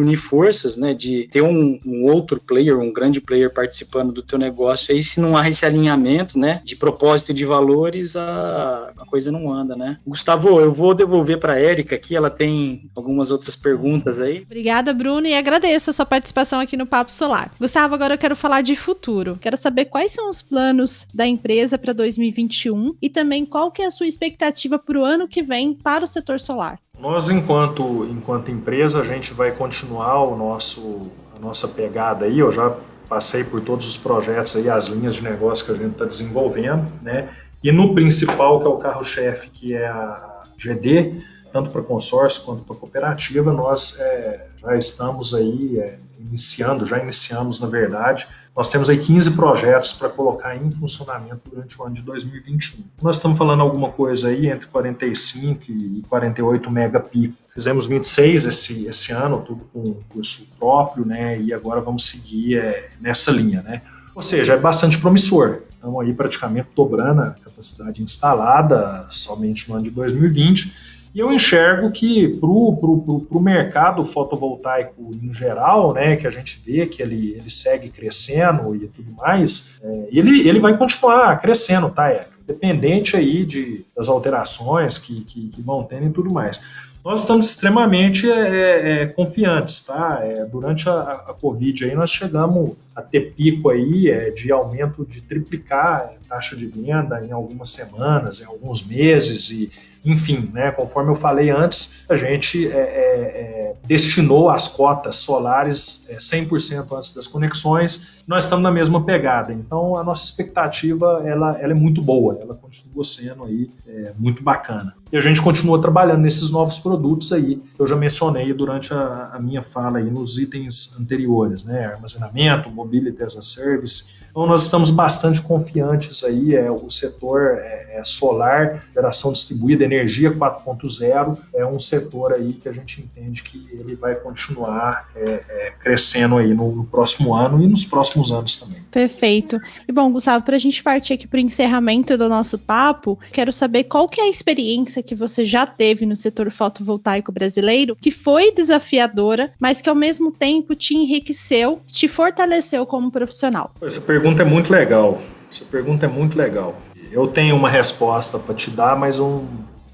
né? 0.76 0.94
De 0.94 1.28
ter 1.30 1.42
um, 1.42 1.78
um 1.84 2.04
outro 2.04 2.40
player, 2.40 2.78
um 2.78 2.92
grande 2.92 3.20
player 3.20 3.52
participando 3.52 4.12
do 4.12 4.22
teu 4.22 4.38
negócio. 4.38 4.94
Aí 4.94 5.02
se 5.02 5.20
não 5.20 5.36
há 5.36 5.48
esse 5.48 5.64
alinhamento, 5.64 6.38
né? 6.38 6.60
De 6.64 6.76
propósito 6.76 7.30
e 7.30 7.34
de 7.34 7.44
valores, 7.44 8.16
a, 8.16 8.92
a 8.96 9.06
coisa 9.06 9.30
não 9.30 9.52
anda, 9.52 9.76
né? 9.76 9.98
Gustavo, 10.06 10.60
eu 10.60 10.72
vou 10.72 10.94
devolver 10.94 11.38
para 11.38 11.54
a 11.54 11.58
Érica 11.58 11.94
aqui, 11.94 12.16
ela 12.16 12.30
tem 12.30 12.90
algumas 12.94 13.30
outras 13.30 13.56
perguntas 13.56 14.20
aí. 14.20 14.42
Obrigada, 14.42 14.92
Bruno, 14.92 15.26
e 15.26 15.34
agradeço 15.34 15.90
a 15.90 15.92
sua 15.92 16.06
participação 16.06 16.60
aqui 16.60 16.76
no 16.76 16.86
Papo 16.86 17.12
Solar. 17.12 17.52
Gustavo, 17.58 17.94
agora 17.94 18.14
eu 18.14 18.18
quero 18.18 18.36
falar 18.36 18.62
de 18.62 18.76
futuro. 18.76 19.38
Quero 19.40 19.56
saber 19.56 19.86
quais 19.86 20.12
são 20.12 20.28
os 20.28 20.42
planos 20.42 21.06
da 21.12 21.26
empresa 21.26 21.78
para 21.78 21.92
2021 21.92 22.94
e 23.00 23.08
também 23.08 23.44
qual 23.44 23.70
que 23.70 23.82
é 23.82 23.86
a 23.86 23.90
sua 23.90 24.06
expectativa 24.06 24.78
para 24.78 24.98
o 24.98 25.04
ano 25.04 25.28
que 25.28 25.42
vem 25.42 25.74
para 25.74 26.04
o 26.04 26.08
setor 26.08 26.40
solar. 26.40 26.78
Nós, 27.00 27.30
enquanto, 27.30 28.04
enquanto 28.04 28.50
empresa, 28.50 29.00
a 29.00 29.04
gente 29.04 29.32
vai 29.32 29.52
continuar 29.52 30.22
o 30.22 30.36
nosso, 30.36 31.10
a 31.34 31.38
nossa 31.38 31.66
pegada 31.66 32.26
aí. 32.26 32.38
Eu 32.38 32.52
já 32.52 32.76
passei 33.08 33.42
por 33.42 33.62
todos 33.62 33.88
os 33.88 33.96
projetos 33.96 34.54
aí, 34.56 34.68
as 34.68 34.88
linhas 34.88 35.14
de 35.14 35.24
negócio 35.24 35.64
que 35.64 35.72
a 35.72 35.74
gente 35.74 35.92
está 35.92 36.04
desenvolvendo, 36.04 36.86
né? 37.02 37.30
E 37.64 37.72
no 37.72 37.94
principal, 37.94 38.60
que 38.60 38.66
é 38.66 38.68
o 38.68 38.76
carro-chefe, 38.76 39.48
que 39.50 39.74
é 39.74 39.86
a 39.86 40.42
GD, 40.58 41.22
tanto 41.52 41.70
para 41.70 41.82
consórcio 41.82 42.42
quanto 42.44 42.62
para 42.62 42.76
cooperativa, 42.76 43.52
nós 43.52 43.98
é, 43.98 44.46
já 44.60 44.76
estamos 44.76 45.34
aí 45.34 45.78
é, 45.78 45.98
iniciando, 46.18 46.86
já 46.86 46.98
iniciamos 46.98 47.60
na 47.60 47.66
verdade, 47.66 48.26
nós 48.56 48.68
temos 48.68 48.90
aí 48.90 48.98
15 48.98 49.30
projetos 49.32 49.92
para 49.92 50.08
colocar 50.08 50.56
em 50.56 50.70
funcionamento 50.70 51.40
durante 51.48 51.80
o 51.80 51.84
ano 51.84 51.94
de 51.94 52.02
2021. 52.02 52.84
Nós 53.00 53.16
estamos 53.16 53.38
falando 53.38 53.62
alguma 53.62 53.90
coisa 53.90 54.28
aí 54.28 54.48
entre 54.48 54.66
45 54.66 55.70
e 55.70 56.04
48 56.08 56.70
megapico. 56.70 57.34
Fizemos 57.54 57.86
26 57.86 58.44
esse, 58.44 58.86
esse 58.86 59.12
ano, 59.12 59.42
tudo 59.42 59.64
com 59.72 59.94
curso 60.10 60.48
próprio, 60.58 61.06
né? 61.06 61.40
E 61.40 61.54
agora 61.54 61.80
vamos 61.80 62.06
seguir 62.08 62.58
é, 62.58 62.90
nessa 63.00 63.30
linha, 63.30 63.62
né? 63.62 63.82
Ou 64.14 64.22
seja, 64.22 64.54
é 64.54 64.58
bastante 64.58 64.98
promissor. 64.98 65.62
Estamos 65.72 66.04
aí 66.04 66.12
praticamente 66.12 66.68
dobrando 66.74 67.22
a 67.22 67.30
capacidade 67.30 68.02
instalada 68.02 69.06
somente 69.08 69.68
no 69.68 69.76
ano 69.76 69.84
de 69.84 69.90
2020 69.90 70.89
e 71.14 71.18
eu 71.18 71.32
enxergo 71.32 71.90
que 71.90 72.28
para 72.28 72.48
o 72.48 73.40
mercado 73.40 74.04
fotovoltaico 74.04 75.12
em 75.12 75.32
geral, 75.32 75.92
né, 75.92 76.16
que 76.16 76.26
a 76.26 76.30
gente 76.30 76.60
vê 76.64 76.86
que 76.86 77.02
ele, 77.02 77.32
ele 77.32 77.50
segue 77.50 77.88
crescendo 77.88 78.74
e 78.76 78.86
tudo 78.86 79.10
mais, 79.12 79.80
é, 79.82 80.08
ele, 80.12 80.48
ele 80.48 80.60
vai 80.60 80.76
continuar 80.76 81.40
crescendo, 81.40 81.90
tá? 81.90 82.08
É, 82.08 82.28
dependente 82.46 83.16
aí 83.16 83.44
de, 83.44 83.84
das 83.96 84.08
alterações 84.08 84.98
que, 84.98 85.22
que, 85.22 85.48
que 85.48 85.62
vão 85.62 85.82
tendo 85.84 86.06
e 86.06 86.10
tudo 86.10 86.30
mais. 86.30 86.60
Nós 87.04 87.20
estamos 87.20 87.50
extremamente 87.50 88.30
é, 88.30 88.34
é, 88.34 89.02
é, 89.02 89.06
confiantes, 89.06 89.80
tá? 89.82 90.20
É, 90.22 90.44
durante 90.44 90.88
a, 90.88 90.92
a, 91.28 91.34
Covid 91.34 91.84
aí 91.84 91.94
nós 91.94 92.10
chegamos 92.10 92.72
a 92.94 93.00
ter 93.00 93.32
pico 93.32 93.70
aí 93.70 94.10
é, 94.10 94.30
de 94.30 94.52
aumento 94.52 95.06
de 95.06 95.22
triplicar 95.22 96.12
a 96.14 96.28
taxa 96.28 96.54
de 96.54 96.66
venda 96.66 97.24
em 97.24 97.32
algumas 97.32 97.70
semanas, 97.70 98.42
em 98.42 98.44
alguns 98.44 98.86
meses 98.86 99.50
e 99.50 99.72
enfim, 100.04 100.50
né, 100.52 100.70
conforme 100.70 101.10
eu 101.10 101.14
falei 101.14 101.50
antes, 101.50 102.02
a 102.08 102.16
gente 102.16 102.66
é, 102.66 102.70
é, 102.70 102.76
é 102.76 103.74
destinou 103.86 104.50
as 104.50 104.68
cotas 104.68 105.16
solares 105.16 106.06
100% 106.10 106.96
antes 106.96 107.14
das 107.14 107.26
conexões, 107.26 108.08
nós 108.26 108.44
estamos 108.44 108.62
na 108.62 108.70
mesma 108.70 109.04
pegada. 109.04 109.52
Então, 109.52 109.96
a 109.96 110.04
nossa 110.04 110.24
expectativa 110.24 111.22
ela, 111.24 111.58
ela 111.58 111.72
é 111.72 111.74
muito 111.74 112.00
boa, 112.00 112.38
ela 112.40 112.54
continua 112.54 113.02
sendo 113.02 113.44
aí 113.44 113.70
muito 114.18 114.42
bacana. 114.42 114.94
E 115.12 115.16
a 115.16 115.20
gente 115.20 115.42
continua 115.42 115.80
trabalhando 115.80 116.20
nesses 116.20 116.50
novos 116.50 116.78
produtos 116.78 117.32
aí, 117.32 117.56
que 117.56 117.82
eu 117.82 117.86
já 117.86 117.96
mencionei 117.96 118.52
durante 118.52 118.94
a, 118.94 119.30
a 119.32 119.40
minha 119.40 119.60
fala 119.60 119.98
aí 119.98 120.08
nos 120.08 120.38
itens 120.38 120.96
anteriores, 121.00 121.64
né, 121.64 121.86
armazenamento, 121.86 122.70
mobility 122.70 123.20
as 123.22 123.36
a 123.36 123.42
service. 123.42 124.14
Então, 124.30 124.46
nós 124.46 124.62
estamos 124.62 124.90
bastante 124.90 125.42
confiantes 125.42 126.22
aí, 126.22 126.54
é, 126.54 126.70
o 126.70 126.88
setor 126.88 127.58
é, 127.58 127.98
é 127.98 128.04
solar, 128.04 128.84
geração 128.94 129.32
distribuída, 129.32 129.84
energia 129.90 130.30
4.0 130.32 131.38
é 131.54 131.66
um 131.66 131.78
setor 131.78 132.32
aí 132.32 132.52
que 132.52 132.68
a 132.68 132.72
gente 132.72 133.00
entende 133.00 133.42
que 133.42 133.68
ele 133.72 133.94
vai 133.94 134.14
continuar 134.14 135.08
é, 135.14 135.42
é, 135.48 135.72
crescendo 135.80 136.36
aí 136.36 136.54
no, 136.54 136.74
no, 136.74 136.84
próximo 136.84 137.34
ano 137.34 137.62
e 137.62 137.66
nos 137.66 137.84
próximos 137.84 138.30
anos 138.30 138.54
também. 138.54 138.80
Perfeito. 138.90 139.60
E 139.88 139.92
bom, 139.92 140.10
Gustavo, 140.12 140.44
para 140.44 140.56
a 140.56 140.58
gente 140.58 140.82
partir 140.82 141.14
aqui 141.14 141.26
para 141.26 141.38
o 141.38 141.40
encerramento 141.40 142.16
do 142.16 142.28
nosso 142.28 142.58
papo, 142.58 143.18
quero 143.32 143.52
saber 143.52 143.84
qual 143.84 144.08
que 144.08 144.20
é 144.20 144.24
a 144.24 144.30
experiência 144.30 145.02
que 145.02 145.14
você 145.14 145.44
já 145.44 145.66
teve 145.66 146.06
no 146.06 146.16
setor 146.16 146.50
fotovoltaico 146.50 147.32
brasileiro 147.32 147.96
que 147.96 148.10
foi 148.10 148.52
desafiadora, 148.52 149.52
mas 149.58 149.80
que 149.82 149.88
ao 149.88 149.94
mesmo 149.94 150.30
tempo 150.30 150.74
te 150.74 150.94
enriqueceu, 150.94 151.80
te 151.86 152.06
fortaleceu 152.08 152.86
como 152.86 153.10
profissional. 153.10 153.72
Essa 153.82 154.00
pergunta 154.00 154.42
é 154.42 154.44
muito 154.44 154.72
legal. 154.72 155.20
Essa 155.50 155.64
pergunta 155.64 156.06
é 156.06 156.08
muito 156.08 156.38
legal. 156.38 156.80
Eu 157.10 157.26
tenho 157.26 157.56
uma 157.56 157.68
resposta 157.68 158.38
para 158.38 158.54
te 158.54 158.70
dar, 158.70 158.96
mas 158.96 159.16
eu 159.16 159.44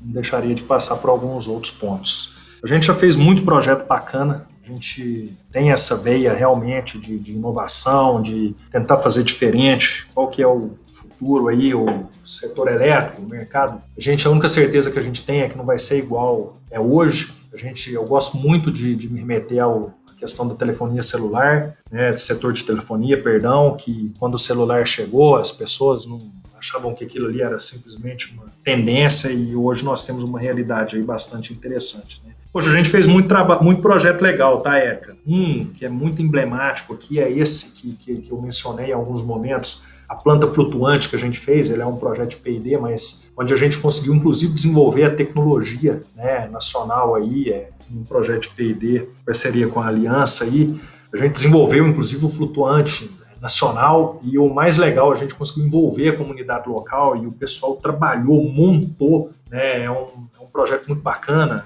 deixaria 0.01 0.55
de 0.55 0.63
passar 0.63 0.97
por 0.97 1.11
alguns 1.11 1.49
outros 1.49 1.73
pontos. 1.73 2.37
A 2.63 2.67
gente 2.67 2.87
já 2.87 2.95
fez 2.95 3.17
muito 3.17 3.45
projeto 3.45 3.87
bacana, 3.87 4.47
a 4.65 4.69
gente 4.69 5.37
tem 5.53 5.71
essa 5.71 5.97
veia 5.97 6.35
realmente 6.35 6.99
de, 6.99 7.19
de 7.19 7.33
inovação, 7.33 8.21
de 8.21 8.55
tentar 8.73 8.97
fazer 8.99 9.23
diferente, 9.23 10.07
qual 10.13 10.29
que 10.29 10.43
é 10.43 10.47
o 10.47 10.73
futuro 10.91 11.49
aí, 11.49 11.75
o 11.75 12.07
setor 12.25 12.69
elétrico, 12.69 13.23
o 13.23 13.29
mercado. 13.29 13.81
A 13.97 14.01
gente, 14.01 14.27
a 14.27 14.31
única 14.31 14.49
certeza 14.49 14.91
que 14.91 14.99
a 14.99 15.03
gente 15.03 15.25
tem 15.25 15.43
é 15.43 15.49
que 15.49 15.57
não 15.57 15.65
vai 15.65 15.79
ser 15.79 15.99
igual 15.99 16.57
é 16.71 16.81
hoje. 16.81 17.33
A 17.53 17.57
gente, 17.57 17.93
eu 17.93 18.05
gosto 18.05 18.37
muito 18.37 18.71
de, 18.71 18.97
de 18.97 19.09
me 19.09 19.21
remeter 19.21 19.63
ao 19.63 19.95
questão 20.19 20.49
da 20.49 20.55
telefonia 20.55 21.03
celular, 21.03 21.77
né, 21.91 22.17
setor 22.17 22.53
de 22.53 22.65
telefonia, 22.65 23.23
perdão, 23.23 23.77
que 23.77 24.15
quando 24.19 24.35
o 24.35 24.39
celular 24.39 24.87
chegou, 24.87 25.37
as 25.37 25.53
pessoas 25.53 26.07
não 26.07 26.31
achavam 26.59 26.95
que 26.95 27.05
aquilo 27.05 27.27
ali 27.29 27.43
era 27.43 27.59
simplesmente 27.59 28.33
uma 28.33 28.47
tendência 28.65 29.31
e 29.31 29.55
hoje 29.55 29.85
nós 29.85 30.05
temos 30.05 30.25
uma 30.25 30.39
realidade 30.39 30.97
aí 30.97 31.03
bastante 31.03 31.53
interessante. 31.53 32.23
Né? 32.25 32.33
Poxa, 32.53 32.71
a 32.71 32.73
gente 32.73 32.89
fez 32.89 33.07
muito, 33.07 33.33
muito 33.61 33.83
projeto 33.83 34.23
legal, 34.23 34.61
tá, 34.63 34.79
Érica? 34.79 35.17
Um 35.27 35.67
que 35.67 35.85
é 35.85 35.89
muito 35.89 36.23
emblemático 36.23 36.95
aqui 36.95 37.21
é 37.21 37.31
esse 37.31 37.75
que, 37.75 37.93
que, 37.93 38.17
que 38.23 38.31
eu 38.31 38.41
mencionei 38.41 38.87
em 38.87 38.93
alguns 38.93 39.23
momentos, 39.23 39.85
a 40.09 40.15
planta 40.15 40.47
flutuante 40.47 41.09
que 41.09 41.17
a 41.17 41.19
gente 41.19 41.39
fez, 41.39 41.69
ele 41.69 41.83
é 41.83 41.87
um 41.87 41.97
projeto 41.97 42.39
P&D, 42.39 42.79
mas 42.79 43.31
onde 43.37 43.53
a 43.53 43.57
gente 43.57 43.79
conseguiu 43.79 44.15
inclusive 44.15 44.55
desenvolver 44.55 45.05
a 45.05 45.15
tecnologia 45.15 46.03
né, 46.15 46.49
nacional 46.49 47.15
aí, 47.15 47.51
é, 47.51 47.71
um 47.93 48.05
projeto 48.05 48.43
de 48.43 48.49
P&D, 48.51 49.09
parceria 49.25 49.69
com 49.69 49.81
a 49.81 49.89
Aliança 49.89 50.45
aí, 50.45 50.81
a 51.13 51.17
gente 51.17 51.35
desenvolveu 51.35 51.87
inclusive 51.87 52.25
o 52.25 52.29
flutuante 52.29 53.11
nacional 53.47 54.21
e 54.23 54.37
o 54.39 54.53
mais 54.53 54.77
legal, 54.77 55.13
a 55.13 55.15
gente 55.15 55.35
conseguiu 55.35 55.67
envolver 55.67 56.09
a 56.11 56.17
comunidade 56.17 56.69
local 56.69 57.17
e 57.17 57.27
o 57.27 57.33
pessoal 57.33 57.77
trabalhou, 57.77 58.45
montou, 58.45 59.31
né, 59.49 59.85
é 59.85 59.91
um, 59.91 60.27
é 60.39 60.43
um 60.43 60.47
projeto 60.47 60.89
muito 60.89 61.03
bacana, 61.03 61.65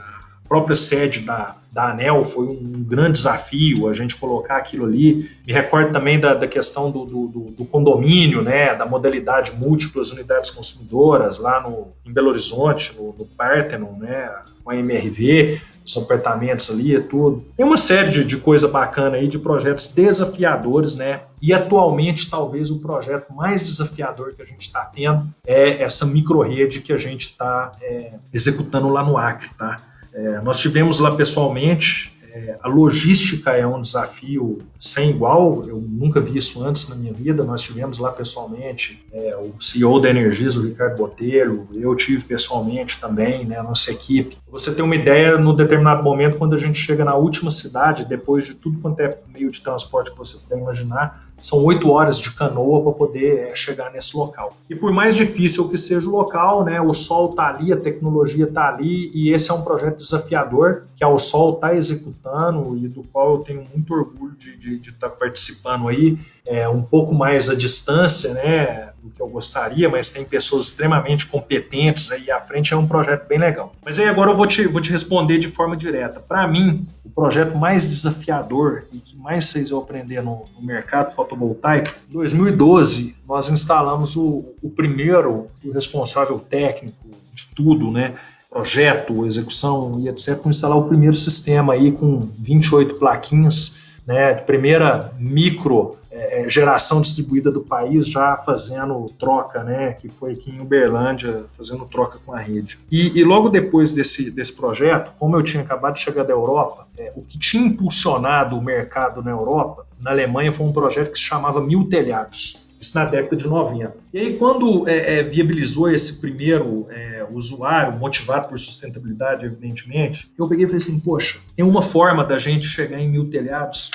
própria 0.51 0.74
sede 0.74 1.20
da, 1.20 1.57
da 1.70 1.91
ANEL 1.91 2.24
foi 2.24 2.45
um 2.45 2.83
grande 2.83 3.12
desafio 3.12 3.89
a 3.89 3.95
gente 3.95 4.16
colocar 4.16 4.57
aquilo 4.57 4.85
ali. 4.85 5.31
Me 5.47 5.53
recordo 5.53 5.93
também 5.93 6.18
da, 6.18 6.35
da 6.35 6.49
questão 6.49 6.91
do, 6.91 7.05
do, 7.05 7.26
do, 7.57 7.64
condomínio, 7.64 8.43
né, 8.43 8.74
da 8.74 8.85
modalidade 8.85 9.53
múltiplas 9.57 10.11
unidades 10.11 10.51
consumidoras 10.51 11.39
lá 11.39 11.62
no, 11.62 11.93
em 12.05 12.12
Belo 12.12 12.31
Horizonte, 12.31 12.93
no, 12.97 13.14
no 13.16 13.24
Parthenon, 13.24 13.93
né, 13.99 14.28
com 14.64 14.70
a 14.70 14.76
MRV, 14.76 15.61
os 15.85 15.97
apartamentos 15.97 16.70
ali 16.70 16.95
e 16.95 17.01
tudo. 17.01 17.45
Tem 17.57 17.64
uma 17.64 17.76
série 17.76 18.11
de, 18.11 18.24
de 18.24 18.37
coisa 18.37 18.68
bacana 18.68 19.16
aí, 19.16 19.26
de 19.26 19.39
projetos 19.39 19.93
desafiadores, 19.95 20.95
né? 20.95 21.22
E 21.41 21.53
atualmente, 21.53 22.31
talvez 22.31 22.70
o 22.70 22.81
projeto 22.81 23.33
mais 23.33 23.62
desafiador 23.62 24.35
que 24.35 24.43
a 24.43 24.45
gente 24.45 24.62
está 24.62 24.85
tendo 24.85 25.26
é 25.47 25.83
essa 25.83 26.05
micro-rede 26.07 26.81
que 26.81 26.93
a 26.93 26.99
gente 26.99 27.28
está 27.28 27.72
é, 27.81 28.12
executando 28.33 28.89
lá 28.89 29.03
no 29.03 29.16
Acre, 29.16 29.49
tá? 29.59 29.81
É, 30.12 30.41
nós 30.41 30.59
tivemos 30.59 30.99
lá 30.99 31.14
pessoalmente, 31.14 32.12
é, 32.33 32.57
a 32.62 32.68
logística 32.68 33.51
é 33.51 33.66
um 33.66 33.81
desafio 33.81 34.62
sem 34.78 35.11
igual, 35.11 35.64
eu 35.66 35.81
nunca 35.81 36.20
vi 36.20 36.37
isso 36.37 36.64
antes 36.64 36.89
na 36.89 36.95
minha 36.95 37.12
vida. 37.12 37.43
Nós 37.43 37.61
tivemos 37.62 37.99
lá 37.99 38.12
pessoalmente 38.12 39.05
é, 39.12 39.37
o 39.37 39.61
CEO 39.61 40.01
da 40.01 40.11
Energisa, 40.11 40.61
o 40.61 40.62
Ricardo 40.62 40.97
Botelho, 40.97 41.66
eu 41.72 41.95
tive 41.97 42.24
pessoalmente 42.24 43.01
também, 43.01 43.45
né, 43.45 43.59
a 43.59 43.62
nossa 43.62 43.91
equipe. 43.91 44.39
Você 44.49 44.72
tem 44.72 44.85
uma 44.85 44.95
ideia, 44.95 45.39
no 45.39 45.55
determinado 45.55 46.03
momento, 46.03 46.39
quando 46.39 46.55
a 46.55 46.59
gente 46.59 46.78
chega 46.78 47.05
na 47.05 47.14
última 47.14 47.51
cidade, 47.51 48.05
depois 48.05 48.45
de 48.45 48.55
tudo 48.55 48.78
quanto 48.81 49.01
é 49.01 49.18
meio 49.33 49.51
de 49.51 49.61
transporte 49.61 50.11
que 50.11 50.18
você 50.18 50.39
puder 50.39 50.59
imaginar, 50.59 51.30
são 51.41 51.64
oito 51.64 51.91
horas 51.91 52.20
de 52.20 52.30
canoa 52.32 52.82
para 52.82 52.93
poder 52.93 53.51
é, 53.51 53.55
chegar 53.55 53.91
nesse 53.91 54.16
local. 54.16 54.57
E 54.68 54.74
por 54.74 54.93
mais 54.93 55.14
difícil 55.14 55.68
que 55.68 55.78
seja 55.78 56.09
o 56.09 56.12
local, 56.12 56.64
né, 56.64 56.80
o 56.80 56.93
Sol 56.93 57.30
está 57.30 57.49
ali, 57.49 57.72
a 57.72 57.76
tecnologia 57.76 58.45
está 58.45 58.68
ali, 58.68 59.11
e 59.14 59.32
esse 59.32 59.51
é 59.51 59.55
um 59.55 59.62
projeto 59.62 59.97
desafiador 59.97 60.84
que 60.97 61.05
a 61.05 61.09
O 61.09 61.18
Sol 61.18 61.55
está 61.55 61.74
executando 61.74 62.76
e 62.76 62.88
do 62.88 63.03
qual 63.05 63.32
eu 63.32 63.38
tenho 63.38 63.64
muito 63.72 63.95
orgulho 63.95 64.36
de 64.36 64.76
estar 64.76 65.09
tá 65.09 65.14
participando 65.14 65.88
aí, 65.88 66.18
é, 66.47 66.68
um 66.68 66.82
pouco 66.82 67.14
mais 67.14 67.49
à 67.49 67.55
distância, 67.55 68.34
né, 68.34 68.89
do 69.03 69.11
que 69.11 69.21
eu 69.21 69.29
gostaria, 69.29 69.89
mas 69.89 70.09
tem 70.09 70.25
pessoas 70.25 70.67
extremamente 70.67 71.27
competentes 71.27 72.11
aí 72.13 72.31
à 72.31 72.41
frente, 72.41 72.75
é 72.75 72.77
um 72.77 72.87
projeto 72.87 73.27
bem 73.27 73.39
legal. 73.39 73.73
Mas 73.85 73.99
aí 73.99 74.09
agora 74.09 74.31
eu 74.31 74.37
vou 74.37 74.47
te, 74.47 74.67
vou 74.67 74.81
te 74.81 74.91
responder 74.91 75.39
de 75.39 75.49
forma 75.49 75.77
direta. 75.77 76.21
Para 76.21 76.47
mim, 76.47 76.87
o 77.05 77.11
projeto 77.11 77.57
mais 77.57 77.89
desafiador 77.89 78.85
e 78.93 78.99
que 78.99 79.17
mais 79.17 79.51
fez 79.51 79.71
eu 79.71 79.79
aprender 79.79 80.23
no, 80.23 80.45
no 80.55 80.63
mercado 80.63 81.15
fotovoltaico, 81.15 81.91
em 82.09 82.13
2012 82.13 83.17
nós 83.27 83.49
instalamos 83.49 84.17
o, 84.17 84.55
o 84.63 84.71
primeiro, 84.71 85.49
o 85.65 85.73
responsável 85.73 86.39
técnico 86.39 87.09
de 87.33 87.47
tudo, 87.55 87.91
né, 87.91 88.15
projeto, 88.51 89.27
execução 89.27 90.01
e 90.01 90.09
etc, 90.09 90.45
instalar 90.47 90.77
o 90.77 90.89
primeiro 90.89 91.15
sistema 91.15 91.75
aí 91.75 91.93
com 91.93 92.29
28 92.39 92.97
plaquinhas, 92.97 93.81
né, 94.07 94.35
de 94.35 94.43
primeira 94.43 95.13
micro 95.17 96.00
é, 96.11 96.43
é, 96.43 96.49
geração 96.49 97.01
distribuída 97.01 97.51
do 97.51 97.61
país 97.61 98.07
já 98.07 98.37
fazendo 98.37 99.09
troca, 99.19 99.63
né, 99.63 99.93
que 99.93 100.09
foi 100.09 100.33
aqui 100.33 100.51
em 100.51 100.61
Uberlândia, 100.61 101.45
fazendo 101.57 101.85
troca 101.85 102.19
com 102.25 102.33
a 102.33 102.39
rede. 102.39 102.79
E, 102.91 103.19
e 103.19 103.25
logo 103.25 103.49
depois 103.49 103.93
desse, 103.93 104.31
desse 104.31 104.53
projeto, 104.53 105.13
como 105.19 105.37
eu 105.37 105.43
tinha 105.43 105.63
acabado 105.63 105.95
de 105.95 106.01
chegar 106.01 106.25
da 106.25 106.33
Europa, 106.33 106.89
é, 106.99 107.13
o 107.15 107.23
que 107.23 107.39
tinha 107.39 107.65
impulsionado 107.65 108.59
o 108.59 108.63
mercado 108.63 109.23
na 109.23 109.31
Europa, 109.31 109.87
na 110.01 110.11
Alemanha, 110.11 110.51
foi 110.51 110.67
um 110.67 110.73
projeto 110.73 111.13
que 111.13 111.19
se 111.19 111.25
chamava 111.25 111.61
Mil 111.61 111.89
Telhados. 111.89 112.69
Isso 112.81 112.99
na 112.99 113.05
década 113.05 113.37
de 113.37 113.47
90. 113.47 113.95
E 114.13 114.19
aí, 114.19 114.39
quando 114.39 114.89
é, 114.89 115.19
é, 115.19 115.23
viabilizou 115.23 115.91
esse 115.91 116.19
primeiro 116.19 116.87
é, 116.89 117.27
usuário, 117.31 117.99
motivado 117.99 118.49
por 118.49 118.59
sustentabilidade, 118.59 119.45
evidentemente, 119.45 120.33
eu 120.39 120.49
peguei 120.49 120.65
e 120.65 120.67
falei 120.67 120.79
assim: 120.79 120.99
poxa, 120.99 121.39
tem 121.55 121.63
uma 121.63 121.83
forma 121.83 122.25
da 122.25 122.39
gente 122.39 122.67
chegar 122.67 122.99
em 122.99 123.09
mil 123.09 123.29
telhados 123.29 123.91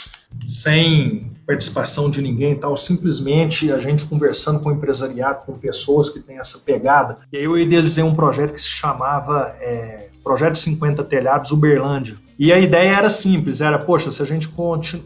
sem 0.46 1.32
participação 1.46 2.10
de 2.10 2.22
ninguém 2.22 2.54
e 2.54 2.56
tal, 2.56 2.76
simplesmente 2.76 3.72
a 3.72 3.78
gente 3.78 4.06
conversando 4.06 4.62
com 4.62 4.70
o 4.70 4.72
empresariado, 4.72 5.46
com 5.46 5.54
pessoas 5.54 6.10
que 6.10 6.20
têm 6.20 6.40
essa 6.40 6.60
pegada. 6.60 7.20
E 7.32 7.38
aí 7.38 7.44
eu 7.44 7.58
idealizei 7.58 8.04
um 8.04 8.16
projeto 8.16 8.54
que 8.54 8.62
se 8.62 8.70
chamava 8.70 9.56
é, 9.60 10.10
Projeto 10.26 10.58
50 10.58 11.04
Telhados 11.04 11.52
Uberlândia. 11.52 12.18
E 12.38 12.52
a 12.52 12.60
ideia 12.60 12.98
era 12.98 13.10
simples, 13.10 13.62
era, 13.62 13.80
poxa, 13.80 14.12
se 14.12 14.22
a 14.22 14.26
gente 14.26 14.50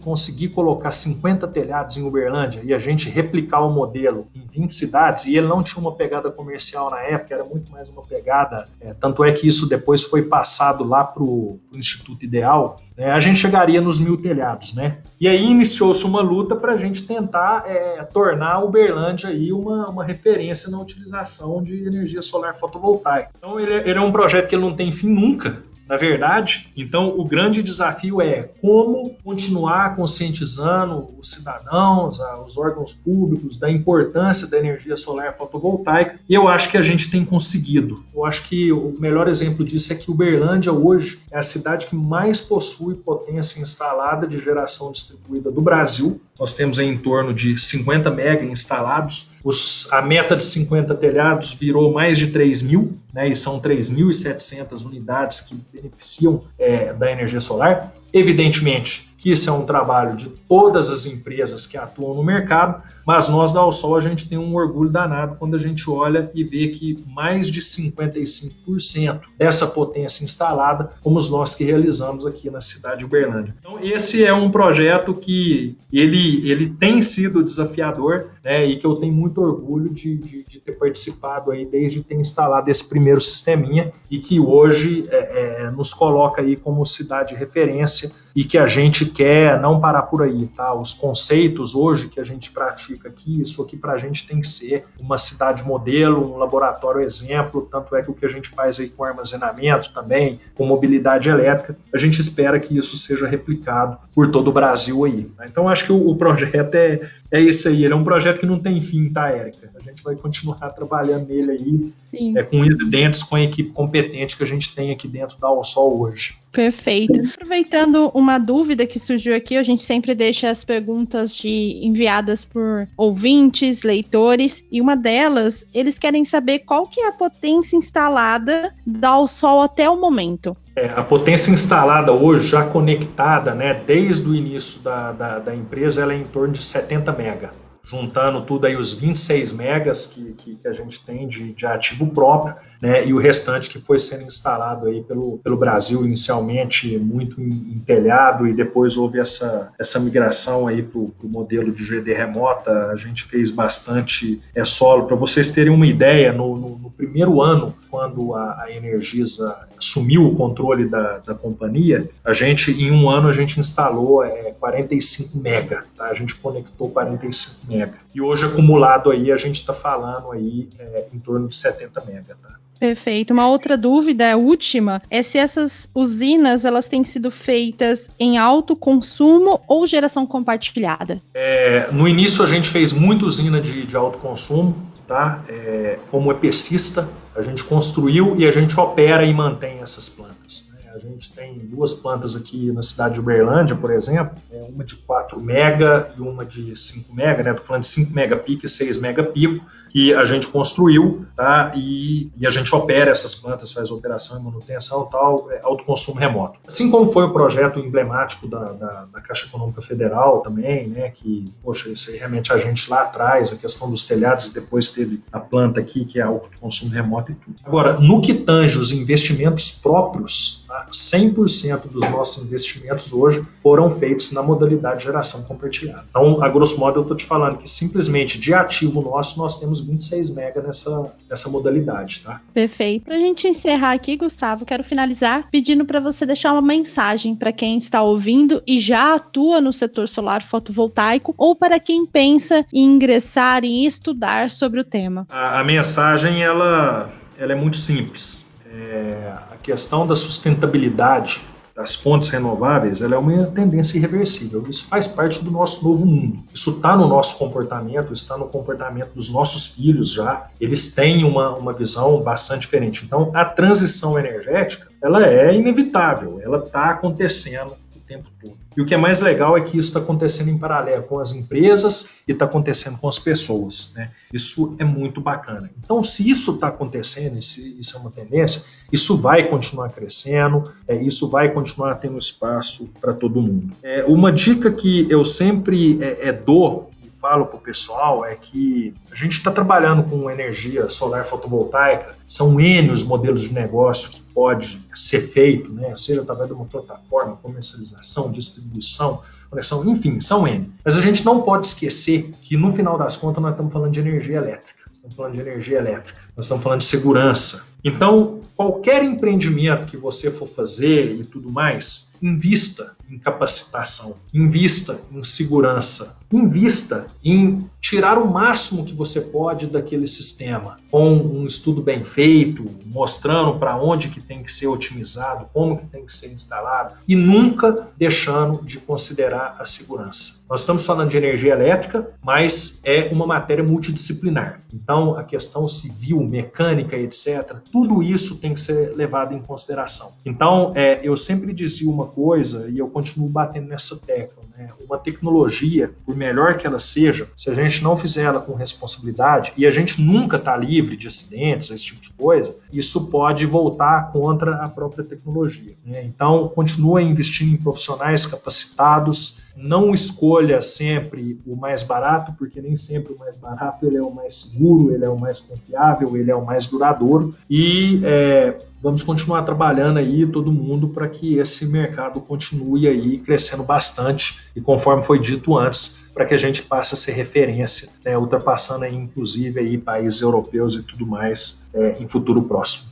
conseguir 0.01 0.49
colocar 0.49 0.91
50 0.91 1.47
telhados 1.47 1.95
em 1.95 2.03
Uberlândia 2.03 2.61
e 2.63 2.73
a 2.73 2.79
gente 2.79 3.07
replicar 3.07 3.61
o 3.61 3.71
modelo 3.71 4.27
em 4.33 4.47
20 4.47 4.73
cidades, 4.73 5.25
e 5.25 5.37
ele 5.37 5.47
não 5.47 5.61
tinha 5.61 5.79
uma 5.79 5.91
pegada 5.91 6.31
comercial 6.31 6.89
na 6.89 7.01
época, 7.01 7.35
era 7.35 7.43
muito 7.43 7.71
mais 7.71 7.87
uma 7.87 8.01
pegada, 8.01 8.67
é, 8.81 8.95
tanto 8.95 9.23
é 9.23 9.31
que 9.31 9.47
isso 9.47 9.69
depois 9.69 10.01
foi 10.01 10.23
passado 10.23 10.83
lá 10.83 11.03
para 11.03 11.21
o 11.21 11.59
Instituto 11.71 12.25
Ideal, 12.25 12.81
né, 12.97 13.11
a 13.11 13.19
gente 13.19 13.39
chegaria 13.39 13.79
nos 13.79 13.99
mil 13.99 14.17
telhados, 14.17 14.73
né? 14.73 14.97
E 15.21 15.27
aí 15.27 15.45
iniciou-se 15.45 16.03
uma 16.05 16.21
luta 16.21 16.55
para 16.55 16.73
a 16.73 16.77
gente 16.77 17.03
tentar 17.03 17.63
é, 17.65 18.03
tornar 18.03 18.63
Uberlândia 18.63 19.29
aí 19.29 19.53
uma, 19.53 19.89
uma 19.89 20.03
referência 20.03 20.69
na 20.69 20.81
utilização 20.81 21.63
de 21.63 21.85
energia 21.85 22.21
solar 22.21 22.55
fotovoltaica. 22.55 23.29
Então 23.37 23.59
ele, 23.59 23.73
ele 23.73 23.97
é 23.97 24.01
um 24.01 24.11
projeto 24.11 24.49
que 24.49 24.57
não 24.57 24.75
tem 24.75 24.91
fim 24.91 25.09
nunca, 25.09 25.63
na 25.89 25.97
verdade. 25.97 26.71
Então, 26.77 27.19
o 27.19 27.25
grande 27.25 27.63
desafio 27.63 28.21
é 28.21 28.43
como 28.61 29.15
continuar 29.23 29.95
conscientizando 29.95 31.09
os 31.17 31.31
cidadãos, 31.31 32.19
os 32.45 32.57
órgãos 32.59 32.93
públicos 32.93 33.57
da 33.57 33.71
importância 33.71 34.47
da 34.47 34.59
energia 34.59 34.95
solar 34.95 35.33
fotovoltaica. 35.33 36.19
E 36.29 36.33
eu 36.35 36.47
acho 36.47 36.69
que 36.69 36.77
a 36.77 36.83
gente 36.83 37.09
tem 37.09 37.25
conseguido. 37.25 38.03
Eu 38.13 38.23
acho 38.23 38.43
que 38.43 38.71
o 38.71 38.95
melhor 38.99 39.27
exemplo 39.27 39.65
disso 39.65 39.91
é 39.91 39.95
que 39.95 40.11
Uberlândia 40.11 40.71
hoje 40.71 41.19
é 41.31 41.39
a 41.39 41.43
cidade 41.43 41.87
que 41.87 41.95
mais 41.95 42.39
possui 42.39 42.93
potência 42.93 43.59
instalada 43.59 44.27
de 44.27 44.39
geração 44.39 44.91
distribuída 44.91 45.49
do 45.49 45.61
Brasil. 45.61 46.21
Nós 46.39 46.53
temos 46.53 46.79
em 46.79 46.97
torno 46.97 47.33
de 47.33 47.57
50 47.57 48.09
mega 48.09 48.45
instalados 48.45 49.29
os, 49.43 49.91
a 49.91 50.01
meta 50.01 50.35
de 50.35 50.43
50 50.43 50.93
telhados 50.95 51.53
virou 51.53 51.93
mais 51.93 52.17
de 52.17 52.27
3 52.27 52.61
mil, 52.61 52.97
né, 53.13 53.29
e 53.29 53.35
são 53.35 53.59
3.700 53.59 54.85
unidades 54.85 55.41
que 55.41 55.55
beneficiam 55.71 56.43
é, 56.57 56.93
da 56.93 57.11
energia 57.11 57.39
solar. 57.39 57.93
Evidentemente 58.11 59.08
que 59.19 59.31
isso 59.31 59.49
é 59.49 59.53
um 59.53 59.65
trabalho 59.65 60.15
de 60.15 60.29
todas 60.47 60.89
as 60.89 61.05
empresas 61.05 61.65
que 61.65 61.77
atuam 61.77 62.15
no 62.15 62.23
mercado, 62.23 62.81
mas 63.05 63.27
nós 63.27 63.51
da 63.51 63.59
Alsol 63.59 63.97
a 63.97 64.01
gente 64.01 64.29
tem 64.29 64.37
um 64.37 64.55
orgulho 64.55 64.89
danado 64.89 65.35
quando 65.37 65.55
a 65.55 65.59
gente 65.59 65.89
olha 65.89 66.31
e 66.33 66.43
vê 66.43 66.69
que 66.69 67.03
mais 67.07 67.49
de 67.49 67.59
55% 67.59 69.19
dessa 69.37 69.67
potência 69.67 70.23
instalada 70.23 70.91
fomos 71.03 71.29
nós 71.29 71.53
que 71.53 71.63
realizamos 71.63 72.25
aqui 72.25 72.49
na 72.49 72.61
cidade 72.61 72.99
de 72.99 73.05
Uberlândia. 73.05 73.55
Então 73.59 73.77
esse 73.81 74.23
é 74.23 74.33
um 74.33 74.49
projeto 74.49 75.13
que 75.13 75.75
ele, 75.91 76.49
ele 76.49 76.69
tem 76.69 77.01
sido 77.01 77.43
desafiador 77.43 78.27
né, 78.43 78.65
e 78.65 78.77
que 78.77 78.85
eu 78.85 78.95
tenho 78.95 79.13
muito 79.13 79.41
orgulho 79.41 79.89
de, 79.89 80.15
de, 80.17 80.43
de, 80.43 80.59
ter 80.59 80.73
participado 80.73 81.51
aí 81.51 81.65
desde 81.65 82.03
ter 82.03 82.15
instalado 82.15 82.69
esse 82.69 82.87
primeiro 82.87 83.19
sisteminha 83.19 83.91
e 84.09 84.19
que 84.19 84.39
hoje 84.39 85.07
é, 85.09 85.63
é, 85.65 85.71
nos 85.71 85.93
coloca 85.93 86.41
aí 86.41 86.55
como 86.55 86.85
cidade 86.85 87.29
de 87.29 87.35
referência 87.35 88.11
e 88.35 88.43
que 88.43 88.57
a 88.57 88.65
gente 88.65 89.05
quer 89.05 89.59
não 89.59 89.79
parar 89.79 90.03
por 90.03 90.21
aí, 90.21 90.47
tá? 90.55 90.73
Os 90.73 90.93
conceitos 90.93 91.75
hoje 91.75 92.07
que 92.07 92.19
a 92.19 92.23
gente 92.23 92.51
pratica 92.51 93.09
aqui, 93.09 93.41
isso 93.41 93.61
aqui 93.61 93.75
para 93.75 93.93
a 93.93 93.97
gente 93.97 94.27
tem 94.27 94.39
que 94.39 94.47
ser 94.47 94.85
uma 94.99 95.17
cidade 95.17 95.63
modelo, 95.63 96.33
um 96.33 96.37
laboratório 96.37 97.01
exemplo, 97.01 97.67
tanto 97.69 97.95
é 97.95 98.03
que 98.03 98.11
o 98.11 98.13
que 98.13 98.25
a 98.25 98.29
gente 98.29 98.49
faz 98.49 98.79
aí 98.79 98.89
com 98.89 99.03
armazenamento 99.03 99.91
também, 99.93 100.39
com 100.55 100.65
mobilidade 100.65 101.29
elétrica, 101.29 101.77
a 101.93 101.97
gente 101.97 102.21
espera 102.21 102.59
que 102.59 102.77
isso 102.77 102.95
seja 102.97 103.27
replicado 103.27 103.97
por 104.13 104.31
todo 104.31 104.49
o 104.49 104.53
Brasil 104.53 105.03
aí. 105.05 105.23
Tá? 105.35 105.45
Então 105.45 105.67
acho 105.67 105.85
que 105.85 105.91
o, 105.91 106.09
o 106.09 106.15
projeto 106.15 106.75
é, 106.75 107.09
é 107.31 107.41
esse 107.41 107.67
aí, 107.67 107.83
ele 107.83 107.93
é 107.93 107.97
um 107.97 108.03
projeto 108.03 108.28
que 108.37 108.45
não 108.45 108.59
tem 108.59 108.79
fim, 108.81 109.09
tá, 109.09 109.29
Érica? 109.29 109.71
A 109.75 109.79
gente 109.79 110.03
vai 110.03 110.15
continuar 110.15 110.69
trabalhando 110.75 111.27
nele 111.27 111.51
aí, 111.51 112.33
é, 112.35 112.43
com 112.43 112.61
residentes, 112.61 113.23
com 113.23 113.35
a 113.35 113.41
equipe 113.41 113.71
competente 113.71 114.37
que 114.37 114.43
a 114.43 114.47
gente 114.47 114.75
tem 114.75 114.91
aqui 114.91 115.07
dentro 115.07 115.39
da 115.39 115.51
USOL 115.51 115.99
hoje. 116.01 116.35
Perfeito. 116.51 117.19
Aproveitando 117.35 118.09
uma 118.13 118.39
dúvida 118.39 118.85
que 118.87 118.97
surgiu 118.97 119.35
aqui, 119.35 119.55
a 119.55 119.63
gente 119.63 119.83
sempre 119.83 120.15
deixa 120.15 120.49
as 120.49 120.65
perguntas 120.65 121.35
de, 121.35 121.79
enviadas 121.83 122.43
por 122.43 122.87
ouvintes, 122.97 123.83
leitores, 123.83 124.65
e 124.71 124.81
uma 124.81 124.95
delas, 124.95 125.65
eles 125.73 125.99
querem 125.99 126.25
saber 126.25 126.59
qual 126.59 126.87
que 126.87 127.01
é 127.01 127.07
a 127.07 127.11
potência 127.11 127.77
instalada 127.77 128.73
da 128.85 129.19
USOL 129.19 129.61
até 129.61 129.87
o 129.89 129.99
momento. 129.99 130.57
É, 130.75 130.87
a 130.87 131.03
potência 131.03 131.51
instalada 131.51 132.11
hoje, 132.11 132.47
já 132.47 132.65
conectada, 132.65 133.53
né, 133.53 133.73
desde 133.85 134.27
o 134.27 134.35
início 134.35 134.81
da, 134.81 135.11
da, 135.11 135.39
da 135.39 135.55
empresa, 135.55 136.01
ela 136.01 136.13
é 136.13 136.17
em 136.17 136.23
torno 136.23 136.53
de 136.53 136.63
70 136.63 137.11
mega 137.13 137.51
juntando 137.89 138.45
tudo 138.45 138.67
aí 138.67 138.75
os 138.75 138.93
26 138.93 139.51
megas 139.51 140.05
que, 140.05 140.33
que, 140.33 140.55
que 140.57 140.67
a 140.67 140.73
gente 140.73 141.03
tem 141.03 141.27
de, 141.27 141.53
de, 141.53 141.65
ativo 141.65 142.05
próprio, 142.13 142.55
né, 142.81 143.05
e 143.05 143.13
o 143.13 143.17
restante 143.17 143.69
que 143.69 143.77
foi 143.77 143.99
sendo 143.99 144.23
instalado 144.23 144.87
aí 144.87 145.03
pelo, 145.03 145.37
pelo 145.39 145.57
Brasil 145.57 146.05
inicialmente 146.05 146.97
muito 146.97 147.41
em, 147.41 147.79
telhado 147.85 148.47
e 148.47 148.53
depois 148.53 148.97
houve 148.97 149.19
essa, 149.19 149.71
essa 149.79 149.99
migração 149.99 150.67
aí 150.67 150.83
para 150.83 150.99
o 150.99 151.13
modelo 151.23 151.71
de 151.71 151.83
GD 151.83 152.13
remota, 152.13 152.87
a 152.87 152.95
gente 152.95 153.23
fez 153.23 153.49
bastante 153.49 154.41
é, 154.53 154.63
solo. 154.63 155.07
Para 155.07 155.15
vocês 155.15 155.49
terem 155.49 155.73
uma 155.73 155.87
ideia, 155.87 156.31
no, 156.31 156.55
no, 156.55 156.77
no 156.77 156.91
primeiro 156.91 157.41
ano, 157.41 157.73
quando 157.89 158.35
a, 158.35 158.63
a 158.63 158.71
Energisa 158.71 159.57
assumiu 159.77 160.27
o 160.27 160.35
controle 160.35 160.87
da, 160.87 161.17
da 161.19 161.33
companhia, 161.33 162.09
a 162.23 162.33
gente, 162.33 162.71
em 162.71 162.91
um 162.91 163.09
ano, 163.09 163.27
a 163.29 163.33
gente 163.33 163.59
instalou 163.59 164.23
é, 164.23 164.53
45 164.59 165.37
mega, 165.37 165.85
tá? 165.97 166.05
a 166.05 166.13
gente 166.13 166.35
conectou 166.35 166.89
45 166.89 167.67
mega. 167.67 167.93
E 168.13 168.21
hoje, 168.21 168.45
acumulado 168.45 169.11
aí, 169.11 169.31
a 169.31 169.37
gente 169.37 169.59
está 169.59 169.73
falando 169.73 170.31
aí 170.31 170.69
é, 170.79 171.05
em 171.13 171.19
torno 171.19 171.47
de 171.47 171.55
70 171.55 172.03
mega, 172.05 172.35
tá? 172.41 172.59
Perfeito. 172.79 173.33
Uma 173.33 173.47
outra 173.47 173.77
dúvida, 173.77 174.37
última, 174.37 175.01
é 175.11 175.21
se 175.21 175.37
essas 175.37 175.89
usinas 175.93 176.63
elas 176.63 176.87
têm 176.87 177.03
sido 177.03 177.29
feitas 177.29 178.09
em 178.17 178.37
alto 178.37 178.75
consumo 178.75 179.59
ou 179.67 179.85
geração 179.85 180.25
compartilhada. 180.25 181.17
É, 181.33 181.91
no 181.91 182.07
início 182.07 182.43
a 182.43 182.47
gente 182.47 182.69
fez 182.69 182.93
muita 182.93 183.25
usina 183.25 183.59
de, 183.59 183.85
de 183.85 183.95
alto 183.97 184.17
consumo, 184.19 184.75
tá? 185.05 185.43
É, 185.49 185.99
como 186.09 186.31
epicista, 186.31 187.09
a 187.35 187.41
gente 187.41 187.65
construiu 187.65 188.39
e 188.39 188.47
a 188.47 188.51
gente 188.51 188.79
opera 188.79 189.25
e 189.25 189.33
mantém 189.33 189.79
essas 189.81 190.07
plantas. 190.07 190.68
A 190.93 190.97
gente 190.97 191.31
tem 191.31 191.57
duas 191.59 191.93
plantas 191.93 192.35
aqui 192.35 192.71
na 192.71 192.81
cidade 192.81 193.15
de 193.15 193.19
Uberlândia, 193.19 193.75
por 193.75 193.91
exemplo, 193.91 194.37
é 194.51 194.63
uma 194.63 194.83
de 194.83 194.95
4 194.95 195.39
mega 195.39 196.11
e 196.17 196.21
uma 196.21 196.43
de 196.43 196.75
5 196.75 197.13
mega, 197.13 197.43
né? 197.43 197.51
Estou 197.51 197.65
falando 197.65 197.83
de 197.83 197.89
5 197.89 198.13
mega 198.13 198.35
pico 198.35 198.65
e 198.65 198.69
6 198.69 198.97
mega 198.97 199.23
pico 199.23 199.63
que 199.89 200.13
a 200.13 200.23
gente 200.25 200.47
construiu, 200.47 201.25
tá? 201.35 201.73
E, 201.75 202.29
e, 202.37 202.45
a 202.45 202.49
gente 202.49 202.73
opera 202.73 203.11
essas 203.11 203.35
plantas, 203.35 203.71
faz 203.71 203.89
operação 203.91 204.39
e 204.39 204.43
manutenção 204.43 205.05
tal, 205.07 205.51
é, 205.51 205.59
autoconsumo 205.63 206.19
remoto. 206.19 206.59
Assim 206.67 206.89
como 206.89 207.11
foi 207.11 207.25
o 207.25 207.33
projeto 207.33 207.79
emblemático 207.79 208.47
da, 208.47 208.71
da, 208.71 209.05
da, 209.11 209.21
Caixa 209.21 209.47
Econômica 209.47 209.81
Federal 209.81 210.41
também, 210.41 210.87
né? 210.87 211.09
Que, 211.09 211.51
poxa, 211.63 211.89
isso 211.89 212.11
aí 212.11 212.17
realmente 212.17 212.53
a 212.53 212.57
gente 212.57 212.89
lá 212.89 213.01
atrás, 213.01 213.51
a 213.51 213.55
questão 213.55 213.89
dos 213.89 214.05
telhados, 214.05 214.49
depois 214.49 214.91
teve 214.91 215.21
a 215.31 215.39
planta 215.39 215.79
aqui, 215.79 216.05
que 216.05 216.19
é 216.19 216.23
autoconsumo 216.23 216.91
remoto 216.91 217.31
e 217.31 217.35
tudo. 217.35 217.55
Agora, 217.65 217.99
no 217.99 218.21
que 218.21 218.33
tange 218.33 218.77
os 218.77 218.91
investimentos 218.91 219.71
próprios, 219.71 220.65
tá? 220.67 220.87
100% 220.91 221.87
dos 221.89 222.09
nossos 222.09 222.43
investimentos 222.43 223.11
hoje 223.11 223.43
foram 223.61 223.89
feitos 223.89 224.31
na 224.31 224.43
modalidade 224.43 225.03
geração 225.03 225.43
compartilhada. 225.43 226.05
Então, 226.09 226.43
a 226.43 226.49
grosso 226.49 226.79
modo, 226.79 226.99
eu 226.99 227.01
estou 227.01 227.17
te 227.17 227.25
falando 227.25 227.57
que 227.57 227.69
simplesmente 227.69 228.39
de 228.39 228.53
ativo 228.53 229.01
nosso, 229.01 229.37
nós 229.39 229.59
temos 229.59 229.78
26 229.85 230.31
mega 230.35 230.61
nessa, 230.61 231.13
nessa 231.29 231.49
modalidade, 231.49 232.21
tá? 232.23 232.41
Perfeito. 232.53 233.05
Para 233.05 233.15
a 233.15 233.19
gente 233.19 233.47
encerrar 233.47 233.93
aqui, 233.93 234.17
Gustavo, 234.17 234.65
quero 234.65 234.83
finalizar 234.83 235.47
pedindo 235.51 235.85
para 235.85 235.99
você 235.99 236.25
deixar 236.25 236.53
uma 236.53 236.61
mensagem 236.61 237.35
para 237.35 237.51
quem 237.51 237.77
está 237.77 238.01
ouvindo 238.01 238.61
e 238.65 238.79
já 238.79 239.15
atua 239.15 239.61
no 239.61 239.71
setor 239.73 240.07
solar 240.07 240.43
fotovoltaico 240.43 241.33
ou 241.37 241.55
para 241.55 241.79
quem 241.79 242.05
pensa 242.05 242.65
em 242.73 242.89
ingressar 242.89 243.63
e 243.63 243.85
estudar 243.85 244.49
sobre 244.49 244.79
o 244.79 244.83
tema. 244.83 245.25
A, 245.29 245.59
a 245.59 245.63
mensagem 245.63 246.43
ela, 246.43 247.11
ela 247.37 247.51
é 247.51 247.55
muito 247.55 247.77
simples. 247.77 248.49
É, 248.71 249.33
a 249.51 249.57
questão 249.57 250.05
da 250.05 250.15
sustentabilidade 250.15 251.41
das 251.79 251.95
fontes 251.95 252.27
renováveis, 252.27 252.99
ela 252.99 253.15
é 253.15 253.17
uma 253.17 253.45
tendência 253.45 253.97
irreversível. 253.97 254.65
Isso 254.67 254.85
faz 254.87 255.07
parte 255.07 255.41
do 255.41 255.49
nosso 255.49 255.81
novo 255.81 256.05
mundo. 256.05 256.39
Isso 256.53 256.71
está 256.71 256.93
no 256.93 257.07
nosso 257.07 257.37
comportamento, 257.37 258.11
está 258.11 258.37
no 258.37 258.49
comportamento 258.49 259.13
dos 259.15 259.31
nossos 259.31 259.67
filhos 259.67 260.11
já. 260.11 260.47
Eles 260.59 260.93
têm 260.93 261.23
uma, 261.23 261.55
uma 261.55 261.71
visão 261.71 262.21
bastante 262.21 262.63
diferente. 262.63 263.05
Então, 263.05 263.31
a 263.33 263.45
transição 263.45 264.19
energética, 264.19 264.89
ela 265.01 265.25
é 265.25 265.55
inevitável, 265.55 266.41
ela 266.43 266.57
está 266.57 266.89
acontecendo 266.89 267.71
tempo 268.09 268.27
todo. 268.41 268.57
E 268.75 268.81
o 268.81 268.85
que 268.85 268.95
é 268.95 268.97
mais 268.97 269.19
legal 269.19 269.55
é 269.55 269.61
que 269.61 269.77
isso 269.77 269.89
está 269.89 269.99
acontecendo 269.99 270.49
em 270.49 270.57
paralelo 270.57 271.03
com 271.03 271.19
as 271.19 271.31
empresas 271.31 272.15
e 272.27 272.31
está 272.31 272.45
acontecendo 272.45 272.97
com 272.97 273.07
as 273.07 273.19
pessoas. 273.19 273.93
Né? 273.95 274.09
Isso 274.33 274.75
é 274.79 274.83
muito 274.83 275.21
bacana. 275.21 275.69
Então, 275.77 276.01
se 276.01 276.27
isso 276.27 276.55
está 276.55 276.69
acontecendo, 276.69 277.37
isso 277.37 277.95
é 277.95 277.99
uma 277.99 278.09
tendência, 278.09 278.63
isso 278.91 279.15
vai 279.15 279.47
continuar 279.47 279.89
crescendo, 279.89 280.71
é, 280.87 280.95
isso 280.95 281.29
vai 281.29 281.51
continuar 281.53 281.95
tendo 281.95 282.17
espaço 282.17 282.91
para 282.99 283.13
todo 283.13 283.39
mundo. 283.41 283.75
É, 283.83 284.03
uma 284.05 284.31
dica 284.31 284.71
que 284.71 285.05
eu 285.09 285.23
sempre 285.23 286.01
é, 286.01 286.29
é 286.29 286.33
dou 286.33 286.88
falo 287.19 287.45
para 287.45 287.57
o 287.57 287.61
pessoal 287.61 288.25
é 288.25 288.35
que 288.35 288.93
a 289.11 289.15
gente 289.15 289.33
está 289.33 289.51
trabalhando 289.51 290.03
com 290.03 290.29
energia 290.29 290.89
solar 290.89 291.25
fotovoltaica, 291.25 292.15
são 292.25 292.59
N 292.59 292.89
os 292.91 293.03
modelos 293.03 293.41
de 293.41 293.53
negócio 293.53 294.11
que 294.11 294.21
pode 294.21 294.81
ser 294.93 295.21
feito, 295.21 295.71
né? 295.71 295.95
seja 295.95 296.21
através 296.21 296.47
de 296.47 296.53
uma 296.53 296.65
plataforma, 296.65 297.37
comercialização, 297.41 298.31
distribuição, 298.31 299.21
conexão, 299.49 299.87
enfim, 299.89 300.21
são 300.21 300.47
N. 300.47 300.71
Mas 300.83 300.97
a 300.97 301.01
gente 301.01 301.25
não 301.25 301.41
pode 301.41 301.67
esquecer 301.67 302.33
que 302.41 302.55
no 302.55 302.73
final 302.73 302.97
das 302.97 303.15
contas 303.15 303.41
nós 303.41 303.51
estamos 303.51 303.73
falando 303.73 303.91
de 303.91 303.99
energia 303.99 304.37
elétrica, 304.37 304.79
estamos 304.91 305.15
falando 305.15 305.33
de 305.33 305.41
energia 305.41 305.77
elétrica, 305.77 306.19
nós 306.35 306.45
estamos 306.45 306.63
falando 306.63 306.79
de 306.79 306.85
segurança. 306.85 307.67
Então, 307.83 308.41
qualquer 308.55 309.03
empreendimento 309.03 309.87
que 309.87 309.97
você 309.97 310.31
for 310.31 310.47
fazer 310.47 311.11
e 311.11 311.23
tudo 311.23 311.49
mais, 311.49 312.13
invista 312.21 312.95
em 313.09 313.17
capacitação, 313.17 314.17
invista 314.33 314.99
em 315.11 315.23
segurança, 315.23 316.19
invista 316.31 317.07
em 317.23 317.69
tirar 317.81 318.17
o 318.17 318.27
máximo 318.27 318.85
que 318.85 318.93
você 318.93 319.21
pode 319.21 319.67
daquele 319.67 320.05
sistema, 320.05 320.77
com 320.91 321.15
um 321.15 321.45
estudo 321.45 321.81
bem 321.81 322.03
feito, 322.03 322.69
mostrando 322.85 323.57
para 323.57 323.77
onde 323.77 324.09
que 324.09 324.19
tem 324.19 324.43
que 324.43 324.51
ser 324.51 324.67
otimizado, 324.67 325.47
como 325.53 325.77
que 325.77 325.85
tem 325.85 326.05
que 326.05 326.11
ser 326.11 326.31
instalado 326.31 326.95
e 327.07 327.15
nunca 327.15 327.87
deixando 327.97 328.63
de 328.63 328.79
considerar 328.79 329.55
a 329.59 329.65
segurança. 329.65 330.39
Nós 330.49 330.61
estamos 330.61 330.85
falando 330.85 331.09
de 331.09 331.17
energia 331.17 331.53
elétrica, 331.53 332.09
mas 332.23 332.81
é 332.83 333.09
uma 333.11 333.25
matéria 333.25 333.63
multidisciplinar. 333.63 334.61
Então, 334.73 335.17
a 335.17 335.23
questão 335.23 335.67
civil, 335.67 336.21
mecânica, 336.21 336.97
etc., 336.97 337.57
tudo 337.71 338.01
isso 338.01 338.37
tem 338.37 338.53
que 338.53 338.59
ser 338.59 338.95
levado 338.95 339.33
em 339.33 339.39
consideração. 339.39 340.13
Então, 340.25 340.73
é, 340.75 340.99
eu 341.03 341.15
sempre 341.15 341.53
dizia 341.53 341.89
uma 341.89 342.07
coisa 342.07 342.67
e 342.69 342.77
eu 342.77 342.87
continuo 342.99 343.29
batendo 343.29 343.69
nessa 343.69 343.97
tecla. 343.97 344.43
Né? 344.57 344.69
Uma 344.85 344.97
tecnologia, 344.97 345.91
por 346.05 346.15
melhor 346.15 346.57
que 346.57 346.67
ela 346.67 346.79
seja, 346.79 347.29
se 347.35 347.49
a 347.49 347.53
gente 347.53 347.81
não 347.81 347.95
fizer 347.95 348.23
ela 348.23 348.41
com 348.41 348.53
responsabilidade, 348.53 349.53
e 349.55 349.65
a 349.65 349.71
gente 349.71 350.01
nunca 350.01 350.35
está 350.35 350.55
livre 350.57 350.97
de 350.97 351.07
acidentes, 351.07 351.71
esse 351.71 351.85
tipo 351.85 352.01
de 352.01 352.11
coisa, 352.11 352.55
isso 352.71 353.09
pode 353.09 353.45
voltar 353.45 354.11
contra 354.11 354.55
a 354.57 354.67
própria 354.67 355.03
tecnologia. 355.03 355.75
Né? 355.85 356.03
Então, 356.03 356.49
continue 356.49 357.03
investindo 357.03 357.53
em 357.53 357.57
profissionais 357.57 358.25
capacitados, 358.25 359.41
não 359.55 359.93
escolha 359.93 360.61
sempre 360.61 361.39
o 361.45 361.55
mais 361.55 361.83
barato, 361.83 362.33
porque 362.37 362.61
nem 362.61 362.75
sempre 362.75 363.13
o 363.13 363.17
mais 363.17 363.35
barato 363.37 363.85
ele 363.85 363.97
é 363.97 364.01
o 364.01 364.11
mais 364.11 364.35
seguro, 364.35 364.93
ele 364.93 365.05
é 365.05 365.09
o 365.09 365.17
mais 365.17 365.39
confiável, 365.39 366.15
ele 366.17 366.31
é 366.31 366.35
o 366.35 366.45
mais 366.45 366.65
duradouro. 366.65 367.33
E 367.49 368.01
é, 368.03 368.59
vamos 368.81 369.03
continuar 369.03 369.43
trabalhando 369.43 369.97
aí 369.97 370.25
todo 370.25 370.51
mundo 370.51 370.89
para 370.89 371.07
que 371.07 371.37
esse 371.37 371.67
mercado 371.67 372.21
continue 372.21 372.87
aí 372.87 373.19
crescendo 373.19 373.63
bastante 373.63 374.39
e 374.55 374.61
conforme 374.61 375.03
foi 375.03 375.19
dito 375.19 375.57
antes, 375.57 375.99
para 376.13 376.25
que 376.25 376.33
a 376.33 376.37
gente 376.37 376.63
passe 376.63 376.93
a 376.93 376.97
ser 376.97 377.13
referência, 377.13 377.89
né, 378.03 378.17
ultrapassando 378.17 378.85
aí, 378.85 378.95
inclusive 378.95 379.59
aí 379.59 379.77
países 379.77 380.21
europeus 380.21 380.75
e 380.75 380.83
tudo 380.83 381.05
mais 381.05 381.67
é, 381.73 381.97
em 381.99 382.07
futuro 382.07 382.41
próximo. 382.43 382.89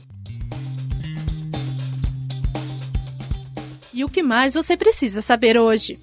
E 3.92 4.04
o 4.04 4.08
que 4.08 4.22
mais 4.22 4.54
você 4.54 4.76
precisa 4.76 5.20
saber 5.20 5.58
hoje? 5.58 5.98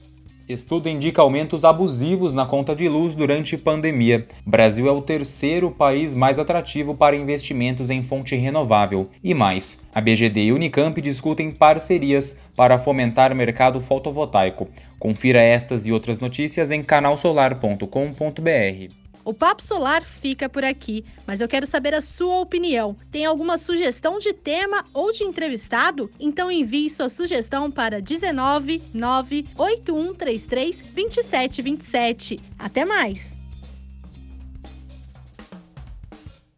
Estudo 0.47 0.87
indica 0.87 1.23
aumentos 1.23 1.65
abusivos 1.65 2.31
na 2.31 2.45
conta 2.45 2.75
de 2.75 2.87
luz 2.87 3.15
durante 3.15 3.57
pandemia. 3.57 4.27
Brasil 4.45 4.87
é 4.87 4.91
o 4.91 5.01
terceiro 5.01 5.71
país 5.71 6.13
mais 6.13 6.37
atrativo 6.37 6.93
para 6.93 7.15
investimentos 7.15 7.89
em 7.89 8.03
fonte 8.03 8.35
renovável. 8.35 9.09
E 9.23 9.33
mais, 9.33 9.81
a 9.93 9.99
BGD 9.99 10.45
e 10.45 10.51
Unicamp 10.51 11.01
discutem 11.01 11.51
parcerias 11.51 12.37
para 12.55 12.77
fomentar 12.77 13.33
mercado 13.33 13.81
fotovoltaico. 13.81 14.67
Confira 14.99 15.41
estas 15.41 15.87
e 15.87 15.91
outras 15.91 16.19
notícias 16.19 16.69
em 16.69 16.83
canalsolar.com.br. 16.83 19.05
O 19.26 19.34
Papo 19.34 19.63
Solar 19.63 20.05
fica 20.05 20.47
por 20.47 20.63
aqui, 20.63 21.03
mas 21.26 21.41
eu 21.41 21.47
quero 21.47 21.65
saber 21.65 21.95
a 21.95 21.99
sua 21.99 22.39
opinião. 22.41 22.95
Tem 23.11 23.26
alguma 23.26 23.57
sugestão 23.57 24.19
de 24.19 24.32
tema 24.32 24.86
ou 24.93 25.11
de 25.11 25.23
entrevistado? 25.23 26.11
Então 26.19 26.51
envie 26.51 26.91
sua 26.91 27.09
sugestão 27.09 27.71
para 27.71 27.99
19 27.99 28.84
98133 28.93 30.82
2727. 30.93 32.39
Até 32.59 32.86
mais! 32.86 33.34